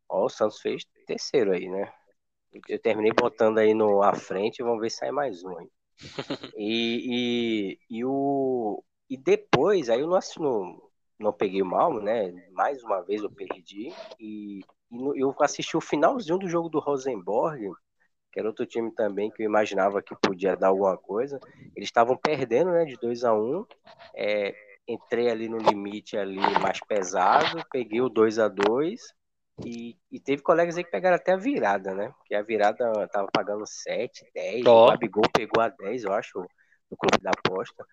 Ó, 0.09 0.25
o 0.25 0.29
Santos 0.29 0.61
fez 0.61 0.83
terceiro 1.07 1.51
aí, 1.53 1.69
né? 1.69 1.91
Eu 2.67 2.79
terminei 2.79 3.11
botando 3.11 3.57
aí 3.59 3.73
no 3.73 4.01
à 4.03 4.13
frente, 4.13 4.63
vamos 4.63 4.81
ver 4.81 4.89
se 4.91 4.97
sai 4.97 5.11
mais 5.11 5.43
um 5.43 5.57
aí. 5.57 5.69
E, 6.57 7.77
e, 7.89 7.97
e, 7.99 8.05
o, 8.05 8.83
e 9.09 9.17
depois, 9.17 9.89
aí 9.89 9.99
eu 10.01 10.07
não, 10.07 10.19
não, 10.37 10.81
não 11.19 11.33
peguei 11.33 11.61
o 11.61 11.65
mal, 11.65 11.93
né? 12.01 12.31
Mais 12.51 12.83
uma 12.83 13.01
vez 13.01 13.21
eu 13.23 13.31
perdi. 13.31 13.91
E, 14.19 14.59
e 14.91 14.97
no, 14.97 15.15
eu 15.15 15.35
assisti 15.39 15.75
o 15.77 15.81
finalzinho 15.81 16.37
do 16.37 16.47
jogo 16.47 16.69
do 16.69 16.79
Rosenborg 16.79 17.71
que 18.33 18.39
era 18.39 18.49
outro 18.49 18.65
time 18.65 18.91
também 18.91 19.29
que 19.29 19.43
eu 19.43 19.45
imaginava 19.45 20.01
que 20.01 20.15
podia 20.15 20.57
dar 20.57 20.69
alguma 20.69 20.97
coisa. 20.97 21.39
Eles 21.75 21.87
estavam 21.87 22.17
perdendo, 22.17 22.71
né, 22.71 22.83
de 22.83 22.95
2 22.95 23.23
a 23.23 23.33
1 23.33 23.37
um, 23.37 23.65
é, 24.15 24.55
entrei 24.87 25.29
ali 25.29 25.47
no 25.47 25.59
limite 25.59 26.17
ali 26.17 26.39
mais 26.59 26.79
pesado, 26.79 27.63
peguei 27.71 28.01
o 28.01 28.09
2 28.09 28.39
a 28.39 28.47
2 28.47 28.99
e, 29.63 29.95
e, 30.11 30.19
teve 30.19 30.41
colegas 30.41 30.75
aí 30.75 30.83
que 30.83 30.89
pegaram 30.89 31.15
até 31.15 31.33
a 31.33 31.37
virada, 31.37 31.93
né? 31.93 32.11
Porque 32.17 32.33
a 32.33 32.41
virada 32.41 33.07
tava 33.09 33.27
pagando 33.31 33.67
7, 33.67 34.25
10, 34.33 34.65
oh. 34.65 34.85
o 34.85 34.87
Gabigol 34.89 35.23
pegou 35.31 35.61
a 35.61 35.69
10, 35.69 36.05
eu 36.05 36.13
acho, 36.13 36.39
no 36.89 36.97
clube 36.97 37.21
da 37.21 37.29
aposta. 37.29 37.85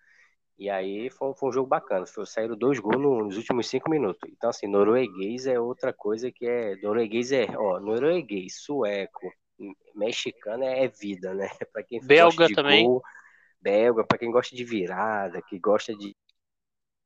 E 0.57 0.69
aí 0.69 1.09
foi, 1.11 1.33
foi 1.35 1.49
um 1.49 1.51
jogo 1.51 1.67
bacana. 1.67 2.05
Foi, 2.07 2.25
saíram 2.25 2.57
dois 2.57 2.79
gols 2.79 2.99
nos 2.99 3.37
últimos 3.37 3.67
cinco 3.67 3.89
minutos. 3.89 4.29
Então, 4.31 4.49
assim, 4.49 4.67
norueguês 4.67 5.45
é 5.47 5.59
outra 5.59 5.93
coisa 5.93 6.31
que 6.31 6.47
é. 6.47 6.75
Norueguês 6.77 7.31
é, 7.31 7.47
ó, 7.57 7.79
norueguês, 7.79 8.61
sueco, 8.63 9.31
mexicana 9.95 10.65
é 10.65 10.87
vida, 10.87 11.33
né? 11.33 11.49
Para 11.73 11.83
quem 11.83 11.99
belga 12.01 12.35
gosta 12.35 12.47
de 12.47 12.55
também. 12.55 12.85
Gol, 12.85 13.01
belga, 13.61 14.03
para 14.03 14.17
quem 14.17 14.31
gosta 14.31 14.55
de 14.55 14.63
virada, 14.63 15.41
que 15.41 15.59
gosta 15.59 15.95
de 15.95 16.15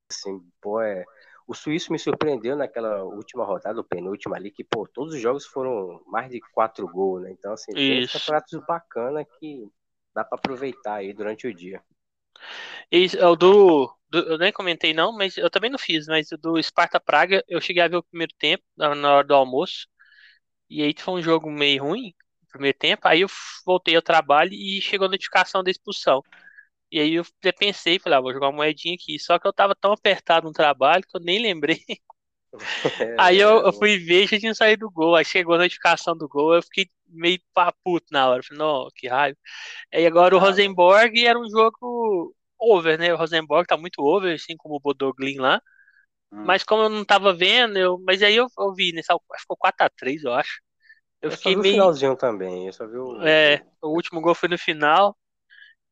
assim, 0.10 0.39
pô, 0.62 0.80
é 0.82 1.03
o 1.47 1.53
suíço 1.53 1.91
me 1.91 1.99
surpreendeu 1.99 2.56
naquela 2.56 3.03
última 3.03 3.45
rodada, 3.45 3.80
o 3.80 3.84
penúltimo 3.84 4.34
ali, 4.34 4.49
que, 4.49 4.64
pô, 4.64 4.88
todos 4.88 5.14
os 5.14 5.22
jogos 5.22 5.45
foram 5.45 6.01
mais 6.08 6.30
de 6.30 6.39
quatro 6.53 6.88
gols, 6.88 7.22
né? 7.22 7.32
Então, 7.32 7.53
assim, 7.53 7.72
tem 7.72 8.08
campeonatos 8.08 8.60
bacana 8.68 9.24
que 9.24 9.68
dá 10.14 10.24
para 10.24 10.38
aproveitar 10.38 10.95
aí 10.95 11.14
durante 11.14 11.45
o 11.45 11.53
dia. 11.53 11.84
Isso, 12.91 13.18
é 13.18 13.28
o 13.28 13.36
do, 13.36 13.93
do, 14.10 14.20
Eu 14.20 14.38
nem 14.39 14.51
comentei 14.51 14.93
não, 14.93 15.16
mas 15.16 15.38
eu 15.38 15.49
também 15.49 15.70
não 15.70 15.78
fiz, 15.78 16.08
mas 16.08 16.30
do 16.39 16.62
Sparta 16.62 16.99
Praga, 16.99 17.43
eu 17.47 17.62
cheguei 17.62 17.84
a 17.84 17.88
ver 17.88 17.97
o 17.97 18.03
primeiro 18.03 18.34
tempo, 18.39 18.64
na 18.76 19.14
hora 19.14 19.28
do 19.28 19.36
almoço, 19.36 19.88
e 20.68 20.82
aí 20.82 20.95
foi 20.97 21.14
um 21.16 21.22
jogo 21.22 21.51
meio 21.51 21.84
ruim, 21.84 22.12
primeiro 22.56 22.78
tempo, 22.78 23.08
aí 23.08 23.22
eu 23.22 23.28
voltei 23.66 23.95
ao 23.95 24.01
trabalho 24.01 24.51
e 24.53 24.82
chegou 24.82 25.08
a 25.08 25.10
notificação 25.10 25.64
da 25.64 25.72
expulsão. 25.72 26.22
E 26.91 26.99
aí 26.99 27.16
eu 27.16 27.26
pensei, 27.58 27.99
falei, 27.99 28.18
ah, 28.18 28.22
vou 28.22 28.34
jogar 28.34 28.47
uma 28.47 28.58
moedinha 28.58 28.95
aqui. 28.95 29.20
Só 29.20 29.38
que 29.39 29.47
eu 29.47 29.53
tava 29.53 29.76
tão 29.76 29.91
apertado 29.91 30.47
no 30.47 30.53
trabalho 30.53 31.03
que 31.03 31.18
eu 31.18 31.22
nem 31.22 31.41
lembrei. 31.41 31.82
aí 33.20 33.38
eu, 33.39 33.66
eu, 33.66 33.74
fui 33.74 33.97
ver 33.97 34.24
e 34.24 34.28
já 34.28 34.39
tinha 34.39 34.56
saído 34.56 34.86
do 34.86 34.91
gol. 34.91 35.16
Aí 35.16 35.26
chegou 35.26 35.56
a 35.56 35.58
notificação 35.58 36.16
do 36.16 36.28
gol, 36.28 36.56
eu 36.56 36.62
fiquei 36.62 36.89
meio 37.08 37.39
puto 37.84 38.06
na 38.12 38.30
hora. 38.30 38.43
Falei, 38.43 38.60
não, 38.60 38.88
que 38.95 39.08
raiva. 39.08 39.38
Aí 39.93 40.06
agora 40.06 40.36
o 40.36 40.39
Rosenborg 40.39 41.26
era 41.26 41.39
um 41.39 41.49
jogo 41.49 42.36
over, 42.60 42.97
né? 42.97 43.14
O 43.14 43.18
Rosenborg 43.18 43.68
tá 43.68 43.78
muito 43.78 44.01
over, 44.01 44.36
assim 44.36 44.56
como 44.56 44.76
o 44.76 44.80
Bodoglin 44.80 45.38
lá. 45.38 45.62
Hum. 46.32 46.45
Mas 46.45 46.64
como 46.64 46.84
eu 46.84 46.89
não 46.89 47.03
tava 47.03 47.34
vendo, 47.34 47.78
eu... 47.78 47.99
mas 47.99 48.22
aí 48.24 48.36
eu, 48.36 48.47
eu 48.58 48.74
vi, 48.74 48.93
né? 48.93 49.01
Ficou 49.01 49.58
4x3, 49.58 50.24
eu 50.24 50.34
acho. 50.34 50.62
Eu, 51.26 51.32
eu 51.32 51.38
fiquei 51.38 51.55
meio. 51.55 51.73
finalzinho 51.73 52.15
também, 52.15 52.67
eu 52.67 52.73
só 52.73 52.86
vi 52.86 52.97
o. 52.97 53.19
É, 53.28 53.65
o 53.82 53.89
último 53.89 54.21
gol 54.21 54.36
foi 54.36 54.47
no 54.47 54.57
final. 54.57 55.17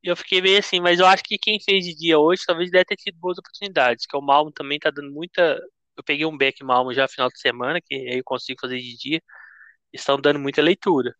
E 0.04 0.08
eu 0.08 0.16
fiquei 0.16 0.42
meio 0.42 0.60
assim, 0.60 0.80
mas 0.80 1.00
eu 1.00 1.08
acho 1.08 1.24
que 1.24 1.38
quem 1.38 1.60
fez 1.60 1.86
de 1.86 1.96
dia 1.96 2.20
hoje 2.20 2.44
talvez 2.46 2.70
deve 2.70 2.86
ter 2.86 2.98
tido 2.98 3.18
boas 3.18 3.38
oportunidades, 3.38 4.06
que 4.06 4.16
o 4.16 4.22
Malmo 4.22 4.52
também 4.52 4.78
tá 4.78 4.92
dando 4.92 5.12
muita. 5.12 5.60
Eu 5.98 6.04
peguei 6.04 6.26
um 6.26 6.38
back 6.38 6.64
Malmo 6.64 6.94
já 6.94 7.04
no 7.04 7.10
final 7.10 7.30
de 7.30 7.40
semana, 7.40 7.80
que 7.82 7.96
aí 7.96 8.18
eu 8.20 8.24
consigo 8.24 8.62
fazer 8.62 8.78
de 8.78 8.96
dia. 8.96 9.22
Estão 9.92 10.20
dando 10.20 10.40
muita 10.40 10.62
leitura. 10.62 11.16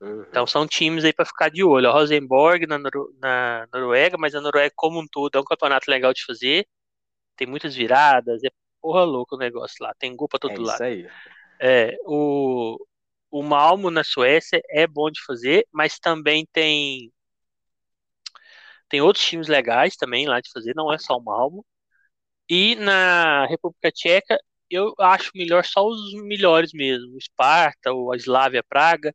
Uhum. 0.00 0.22
Então 0.28 0.46
são 0.46 0.66
times 0.66 1.04
aí 1.04 1.12
para 1.12 1.24
ficar 1.24 1.48
de 1.48 1.62
olho. 1.62 1.88
O 1.88 1.92
Rosenborg 1.92 2.66
na, 2.66 2.78
na 3.20 3.68
Noruega, 3.72 4.16
mas 4.18 4.34
a 4.34 4.40
Noruega 4.40 4.72
como 4.74 5.00
um 5.00 5.06
todo 5.06 5.36
é 5.36 5.40
um 5.40 5.44
campeonato 5.44 5.90
legal 5.90 6.12
de 6.12 6.24
fazer. 6.24 6.66
Tem 7.36 7.46
muitas 7.46 7.74
viradas, 7.74 8.42
é 8.42 8.48
porra 8.80 9.04
louca 9.04 9.36
o 9.36 9.38
negócio 9.38 9.76
lá. 9.80 9.92
Tem 9.98 10.14
gol 10.16 10.28
pra 10.28 10.40
todo 10.40 10.54
é 10.54 10.58
lado. 10.58 10.74
Isso 10.74 10.82
aí. 10.82 11.08
É, 11.60 11.96
o, 12.04 12.78
o 13.34 13.42
Malmo 13.42 13.90
na 13.90 14.04
Suécia 14.04 14.62
é 14.70 14.86
bom 14.86 15.10
de 15.10 15.20
fazer, 15.24 15.66
mas 15.72 15.98
também 15.98 16.46
tem 16.52 17.12
tem 18.88 19.00
outros 19.00 19.26
times 19.26 19.48
legais 19.48 19.96
também 19.96 20.28
lá 20.28 20.40
de 20.40 20.48
fazer, 20.52 20.72
não 20.76 20.92
é 20.92 20.98
só 20.98 21.16
o 21.16 21.24
Malmo. 21.24 21.66
E 22.48 22.76
na 22.76 23.44
República 23.46 23.90
Tcheca, 23.90 24.38
eu 24.70 24.94
acho 25.00 25.32
melhor 25.34 25.64
só 25.64 25.84
os 25.84 26.12
melhores 26.22 26.70
mesmo, 26.72 27.16
o 27.16 27.20
Sparta, 27.20 27.92
ou 27.92 28.12
a 28.12 28.16
Slavia 28.16 28.62
Praga. 28.62 29.12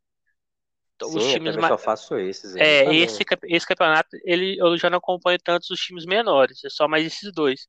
Sim, 1.02 1.16
os 1.16 1.32
times 1.32 1.54
eu 1.54 1.62
mais... 1.62 1.72
só 1.72 1.78
faço 1.78 2.18
esses. 2.18 2.54
É, 2.56 2.94
esse, 2.94 3.24
esse 3.44 3.66
campeonato, 3.66 4.10
ele, 4.22 4.58
eu 4.60 4.76
já 4.76 4.90
não 4.90 4.98
acompanho 4.98 5.38
tantos 5.42 5.70
os 5.70 5.80
times 5.80 6.04
menores, 6.04 6.62
é 6.62 6.68
só 6.68 6.86
mais 6.86 7.06
esses 7.06 7.32
dois. 7.32 7.66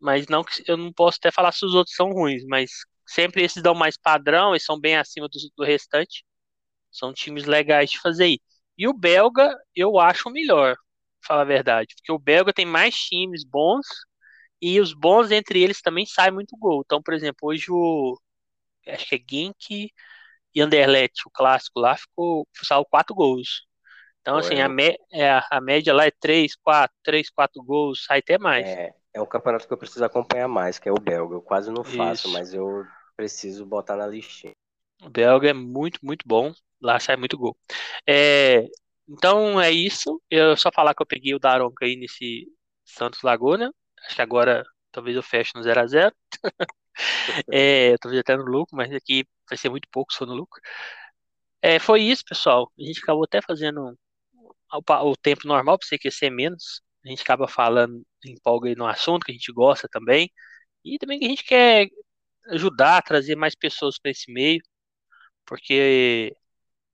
Mas 0.00 0.26
não 0.26 0.44
eu 0.66 0.76
não 0.76 0.92
posso 0.92 1.18
até 1.20 1.30
falar 1.30 1.52
se 1.52 1.64
os 1.64 1.74
outros 1.74 1.94
são 1.94 2.10
ruins, 2.10 2.44
mas 2.44 2.72
sempre 3.06 3.42
esses 3.44 3.62
dão 3.62 3.74
mais 3.74 3.96
padrão 3.96 4.54
e 4.54 4.60
são 4.60 4.78
bem 4.78 4.96
acima 4.96 5.28
do, 5.28 5.38
do 5.56 5.64
restante. 5.64 6.24
São 6.90 7.12
times 7.12 7.44
legais 7.44 7.90
de 7.90 8.00
fazer 8.00 8.24
aí. 8.24 8.40
E 8.78 8.88
o 8.88 8.92
belga, 8.92 9.54
eu 9.74 9.98
acho 9.98 10.28
o 10.28 10.32
melhor, 10.32 10.76
falar 11.26 11.42
a 11.42 11.44
verdade. 11.44 11.94
Porque 11.96 12.12
o 12.12 12.18
belga 12.18 12.52
tem 12.52 12.66
mais 12.66 12.94
times 12.94 13.44
bons 13.44 13.86
e 14.60 14.80
os 14.80 14.92
bons 14.92 15.30
entre 15.30 15.62
eles 15.62 15.80
também 15.80 16.06
saem 16.06 16.32
muito 16.32 16.56
gol. 16.56 16.82
Então, 16.84 17.02
por 17.02 17.14
exemplo, 17.14 17.48
hoje 17.48 17.66
o. 17.70 18.18
Acho 18.86 19.06
que 19.06 19.16
é 19.16 19.18
Genk 19.18 19.90
e 20.54 20.60
Anderlecht, 20.60 21.22
o 21.26 21.30
clássico 21.30 21.80
lá, 21.80 21.96
ficou. 21.96 22.46
Saiu 22.62 22.84
quatro 22.84 23.14
gols. 23.14 23.66
Então, 24.20 24.38
assim, 24.38 24.60
a, 24.60 24.68
me, 24.68 24.98
é, 25.12 25.40
a 25.50 25.60
média 25.60 25.94
lá 25.94 26.04
é 26.04 26.10
3, 26.10 26.56
4, 26.56 26.96
3, 27.04 27.30
4 27.30 27.62
gols, 27.62 28.04
sai 28.04 28.18
até 28.18 28.36
mais. 28.36 28.66
É, 28.66 28.92
é 29.14 29.22
um 29.22 29.26
campeonato 29.26 29.68
que 29.68 29.72
eu 29.72 29.78
preciso 29.78 30.04
acompanhar 30.04 30.48
mais, 30.48 30.80
que 30.80 30.88
é 30.88 30.92
o 30.92 30.98
belga. 30.98 31.36
Eu 31.36 31.42
quase 31.42 31.70
não 31.70 31.84
faço, 31.84 32.26
Isso. 32.26 32.32
mas 32.32 32.52
eu 32.52 32.84
preciso 33.16 33.64
botar 33.66 33.96
na 33.96 34.06
listinha. 34.06 34.52
O 35.02 35.10
belga 35.10 35.50
é 35.50 35.52
muito, 35.52 36.00
muito 36.02 36.26
bom. 36.26 36.52
Lá 36.80 37.00
sai 37.00 37.16
muito 37.16 37.38
gol. 37.38 37.56
É, 38.06 38.66
então 39.08 39.60
é 39.60 39.70
isso. 39.70 40.20
Eu 40.30 40.56
só 40.56 40.70
falar 40.72 40.94
que 40.94 41.02
eu 41.02 41.06
peguei 41.06 41.34
o 41.34 41.38
Daronca 41.38 41.84
aí 41.86 41.96
nesse 41.96 42.46
Santos 42.84 43.22
Laguna. 43.22 43.72
Acho 44.06 44.16
que 44.16 44.22
agora 44.22 44.64
talvez 44.92 45.16
eu 45.16 45.22
feche 45.22 45.52
no 45.54 45.62
0x0. 45.62 46.12
é, 47.52 47.96
talvez 47.98 48.20
até 48.20 48.36
no 48.36 48.44
lucro, 48.44 48.76
mas 48.76 48.92
aqui 48.92 49.24
vai 49.48 49.58
ser 49.58 49.68
muito 49.68 49.88
pouco 49.90 50.12
só 50.12 50.26
no 50.26 50.34
lucro. 50.34 50.60
É, 51.62 51.78
foi 51.78 52.02
isso, 52.02 52.24
pessoal. 52.24 52.70
A 52.78 52.82
gente 52.82 53.00
acabou 53.02 53.24
até 53.24 53.40
fazendo 53.42 53.96
o, 54.72 55.10
o 55.10 55.16
tempo 55.16 55.46
normal 55.46 55.78
para 55.78 55.86
você 55.86 55.96
aquecer 55.96 56.30
menos 56.30 56.82
a 57.06 57.10
gente 57.10 57.22
acaba 57.22 57.48
falando, 57.48 58.04
empolga 58.24 58.68
aí 58.68 58.74
no 58.74 58.86
assunto 58.86 59.24
que 59.24 59.32
a 59.32 59.34
gente 59.34 59.52
gosta 59.52 59.88
também, 59.88 60.30
e 60.84 60.98
também 60.98 61.18
que 61.18 61.26
a 61.26 61.28
gente 61.28 61.44
quer 61.44 61.88
ajudar, 62.48 63.02
trazer 63.02 63.36
mais 63.36 63.54
pessoas 63.54 63.98
para 63.98 64.10
esse 64.10 64.32
meio, 64.32 64.60
porque 65.44 66.34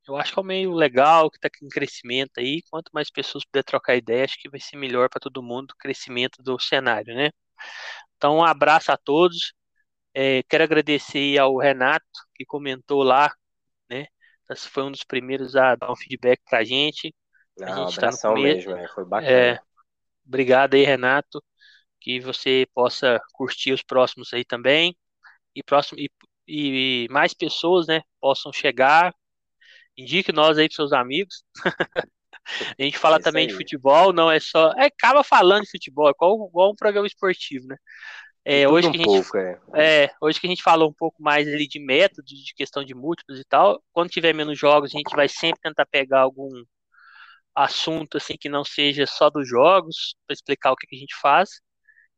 eu 0.06 0.16
acho 0.16 0.32
que 0.32 0.38
é 0.38 0.42
um 0.42 0.46
meio 0.46 0.72
legal, 0.72 1.30
que 1.30 1.38
está 1.38 1.48
em 1.62 1.68
crescimento 1.68 2.38
aí, 2.38 2.62
quanto 2.70 2.90
mais 2.92 3.10
pessoas 3.10 3.44
puder 3.44 3.64
trocar 3.64 3.96
ideia, 3.96 4.24
acho 4.24 4.38
que 4.38 4.50
vai 4.50 4.60
ser 4.60 4.76
melhor 4.76 5.08
para 5.08 5.20
todo 5.20 5.42
mundo 5.42 5.72
o 5.72 5.76
crescimento 5.76 6.42
do 6.42 6.58
cenário, 6.58 7.14
né? 7.14 7.30
Então, 8.16 8.36
um 8.38 8.44
abraço 8.44 8.92
a 8.92 8.96
todos, 8.96 9.52
é, 10.14 10.42
quero 10.44 10.64
agradecer 10.64 11.38
ao 11.38 11.56
Renato, 11.56 12.04
que 12.34 12.44
comentou 12.44 13.02
lá, 13.02 13.32
né? 13.90 14.06
Foi 14.56 14.82
um 14.82 14.90
dos 14.90 15.04
primeiros 15.04 15.56
a 15.56 15.76
dar 15.76 15.90
um 15.90 15.96
feedback 15.96 16.40
para 16.48 16.58
a 16.58 16.64
gente. 16.64 17.14
Não, 17.58 17.84
a 17.84 17.90
gente 17.90 18.00
tá 18.00 18.10
no 18.10 18.34
mesmo, 18.34 18.72
é, 18.72 18.88
foi 18.88 19.04
bacana. 19.04 19.32
É, 19.32 19.60
Obrigado 20.26 20.74
aí, 20.74 20.84
Renato. 20.84 21.42
Que 22.00 22.20
você 22.20 22.66
possa 22.74 23.20
curtir 23.32 23.72
os 23.72 23.82
próximos 23.82 24.32
aí 24.32 24.44
também. 24.44 24.96
E, 25.54 25.62
próximo, 25.62 25.98
e, 26.00 26.10
e 26.46 27.08
mais 27.10 27.34
pessoas, 27.34 27.86
né, 27.86 28.02
possam 28.20 28.52
chegar. 28.52 29.14
Indique 29.96 30.32
nós 30.32 30.58
aí 30.58 30.68
para 30.68 30.76
seus 30.76 30.92
amigos. 30.92 31.44
a 32.78 32.82
gente 32.82 32.98
fala 32.98 33.16
é 33.16 33.20
também 33.20 33.42
aí. 33.42 33.48
de 33.48 33.54
futebol, 33.54 34.12
não 34.12 34.30
é 34.30 34.40
só. 34.40 34.72
É, 34.72 34.86
acaba 34.86 35.22
falando 35.22 35.64
de 35.64 35.70
futebol, 35.70 36.08
é 36.08 36.10
igual, 36.10 36.48
igual 36.48 36.72
um 36.72 36.76
programa 36.76 37.06
esportivo, 37.06 37.66
né? 37.66 37.76
É, 38.44 38.68
hoje, 38.68 38.88
um 38.88 38.90
que 38.90 38.96
a 38.96 39.04
gente, 39.04 39.22
pouco, 39.22 39.38
é. 39.38 39.60
é. 39.74 40.10
hoje 40.20 40.40
que 40.40 40.46
a 40.48 40.50
gente 40.50 40.62
falou 40.64 40.90
um 40.90 40.92
pouco 40.92 41.22
mais 41.22 41.46
ali 41.46 41.68
de 41.68 41.78
métodos, 41.78 42.28
de 42.28 42.54
questão 42.54 42.82
de 42.84 42.92
múltiplos 42.92 43.38
e 43.38 43.44
tal, 43.44 43.80
quando 43.92 44.10
tiver 44.10 44.34
menos 44.34 44.58
jogos, 44.58 44.92
a 44.92 44.98
gente 44.98 45.14
vai 45.14 45.28
sempre 45.28 45.60
tentar 45.60 45.86
pegar 45.86 46.22
algum 46.22 46.50
assunto 47.54 48.16
assim 48.16 48.34
que 48.38 48.48
não 48.48 48.64
seja 48.64 49.06
só 49.06 49.30
dos 49.30 49.48
jogos, 49.48 50.16
para 50.26 50.34
explicar 50.34 50.72
o 50.72 50.76
que, 50.76 50.86
que, 50.86 50.96
a 50.96 50.98
gente 50.98 51.14
faz. 51.20 51.60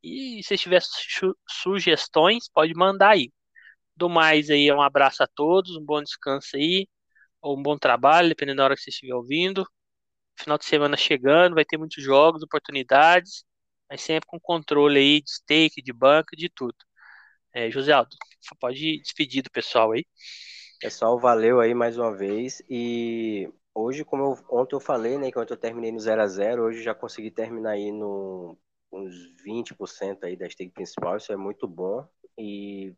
E 0.04 0.42
se 0.44 0.58
tiver 0.58 0.82
su 0.82 1.34
sugestões, 1.48 2.48
pode 2.48 2.74
mandar 2.74 3.12
aí. 3.12 3.32
Do 3.96 4.08
mais 4.10 4.50
aí, 4.50 4.70
um 4.72 4.82
abraço 4.82 5.22
a 5.22 5.26
todos, 5.26 5.76
um 5.76 5.84
bom 5.84 6.02
descanso 6.02 6.56
aí, 6.56 6.86
ou 7.40 7.58
um 7.58 7.62
bom 7.62 7.78
trabalho, 7.78 8.28
dependendo 8.28 8.58
da 8.58 8.64
hora 8.64 8.76
que 8.76 8.82
você 8.82 8.90
estiver 8.90 9.14
ouvindo. 9.14 9.66
Final 10.38 10.58
de 10.58 10.66
semana 10.66 10.96
chegando, 10.96 11.54
vai 11.54 11.64
ter 11.64 11.78
muitos 11.78 12.02
jogos, 12.04 12.42
oportunidades, 12.42 13.44
mas 13.90 14.02
sempre 14.02 14.26
com 14.26 14.38
controle 14.40 14.98
aí 14.98 15.22
de 15.22 15.30
stake, 15.30 15.82
de 15.82 15.92
banca, 15.92 16.36
de 16.36 16.50
tudo. 16.50 16.76
É, 17.54 17.70
José 17.70 17.92
Aldo, 17.92 18.10
pode 18.60 18.98
despedir 19.00 19.42
do 19.42 19.50
pessoal 19.50 19.92
aí. 19.92 20.04
Pessoal, 20.80 21.18
valeu 21.18 21.60
aí 21.60 21.72
mais 21.72 21.96
uma 21.96 22.14
vez 22.14 22.62
e 22.68 23.48
hoje, 23.74 24.04
como 24.04 24.22
eu, 24.22 24.44
ontem 24.50 24.74
eu 24.74 24.80
falei, 24.80 25.16
né, 25.16 25.32
que 25.32 25.38
ontem 25.38 25.54
eu 25.54 25.58
terminei 25.58 25.90
no 25.92 26.00
0 26.00 26.20
a 26.20 26.26
0 26.26 26.64
hoje 26.64 26.82
já 26.82 26.94
consegui 26.94 27.30
terminar 27.30 27.70
aí 27.70 27.90
no 27.90 28.58
uns 28.94 29.14
20% 29.44 30.24
aí 30.24 30.36
da 30.36 30.48
stake 30.48 30.72
principal, 30.72 31.16
isso 31.16 31.32
é 31.32 31.36
muito 31.36 31.66
bom. 31.66 32.06
E 32.38 32.94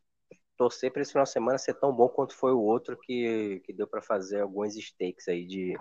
torcer 0.57 0.93
para 0.93 1.03
esse 1.03 1.13
final 1.13 1.25
de 1.25 1.31
semana 1.31 1.59
ser 1.59 1.75
tão 1.75 1.93
bom 1.93 2.09
quanto 2.09 2.35
foi 2.35 2.53
o 2.53 2.61
outro 2.61 2.97
que, 2.97 3.61
que 3.65 3.73
deu 3.73 3.87
para 3.87 4.03
fazer 4.03 4.41
alguns 4.41 4.75
stakes 4.75 5.29
aí 5.29 5.47
de, 5.47 5.75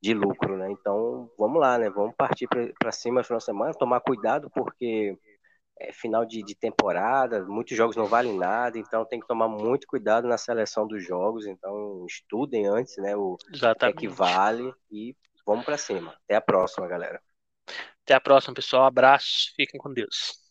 de 0.00 0.14
lucro, 0.14 0.56
né? 0.56 0.70
Então, 0.70 1.30
vamos 1.38 1.60
lá, 1.60 1.78
né? 1.78 1.90
Vamos 1.90 2.14
partir 2.16 2.46
para 2.78 2.92
cima 2.92 3.20
no 3.20 3.24
final 3.24 3.38
de 3.38 3.44
semana, 3.44 3.74
tomar 3.74 4.00
cuidado 4.00 4.50
porque 4.50 5.18
é 5.80 5.92
final 5.92 6.24
de, 6.24 6.42
de, 6.42 6.54
temporada, 6.54 7.44
muitos 7.44 7.76
jogos 7.76 7.96
não 7.96 8.06
valem 8.06 8.36
nada, 8.36 8.78
então 8.78 9.04
tem 9.04 9.18
que 9.18 9.26
tomar 9.26 9.48
muito 9.48 9.86
cuidado 9.86 10.28
na 10.28 10.38
seleção 10.38 10.86
dos 10.86 11.04
jogos. 11.04 11.46
Então 11.46 12.04
estudem 12.06 12.66
antes, 12.66 12.96
né? 12.98 13.16
O 13.16 13.36
Exatamente. 13.52 13.96
que, 13.96 14.06
é 14.06 14.08
que 14.08 14.14
vale 14.14 14.72
e 14.90 15.16
vamos 15.46 15.64
para 15.64 15.78
cima. 15.78 16.14
Até 16.24 16.36
a 16.36 16.40
próxima, 16.40 16.86
galera. 16.86 17.20
Até 18.04 18.14
a 18.14 18.20
próxima, 18.20 18.54
pessoal. 18.54 18.84
Abraço. 18.86 19.52
Fiquem 19.56 19.80
com 19.80 19.92
Deus. 19.92 20.41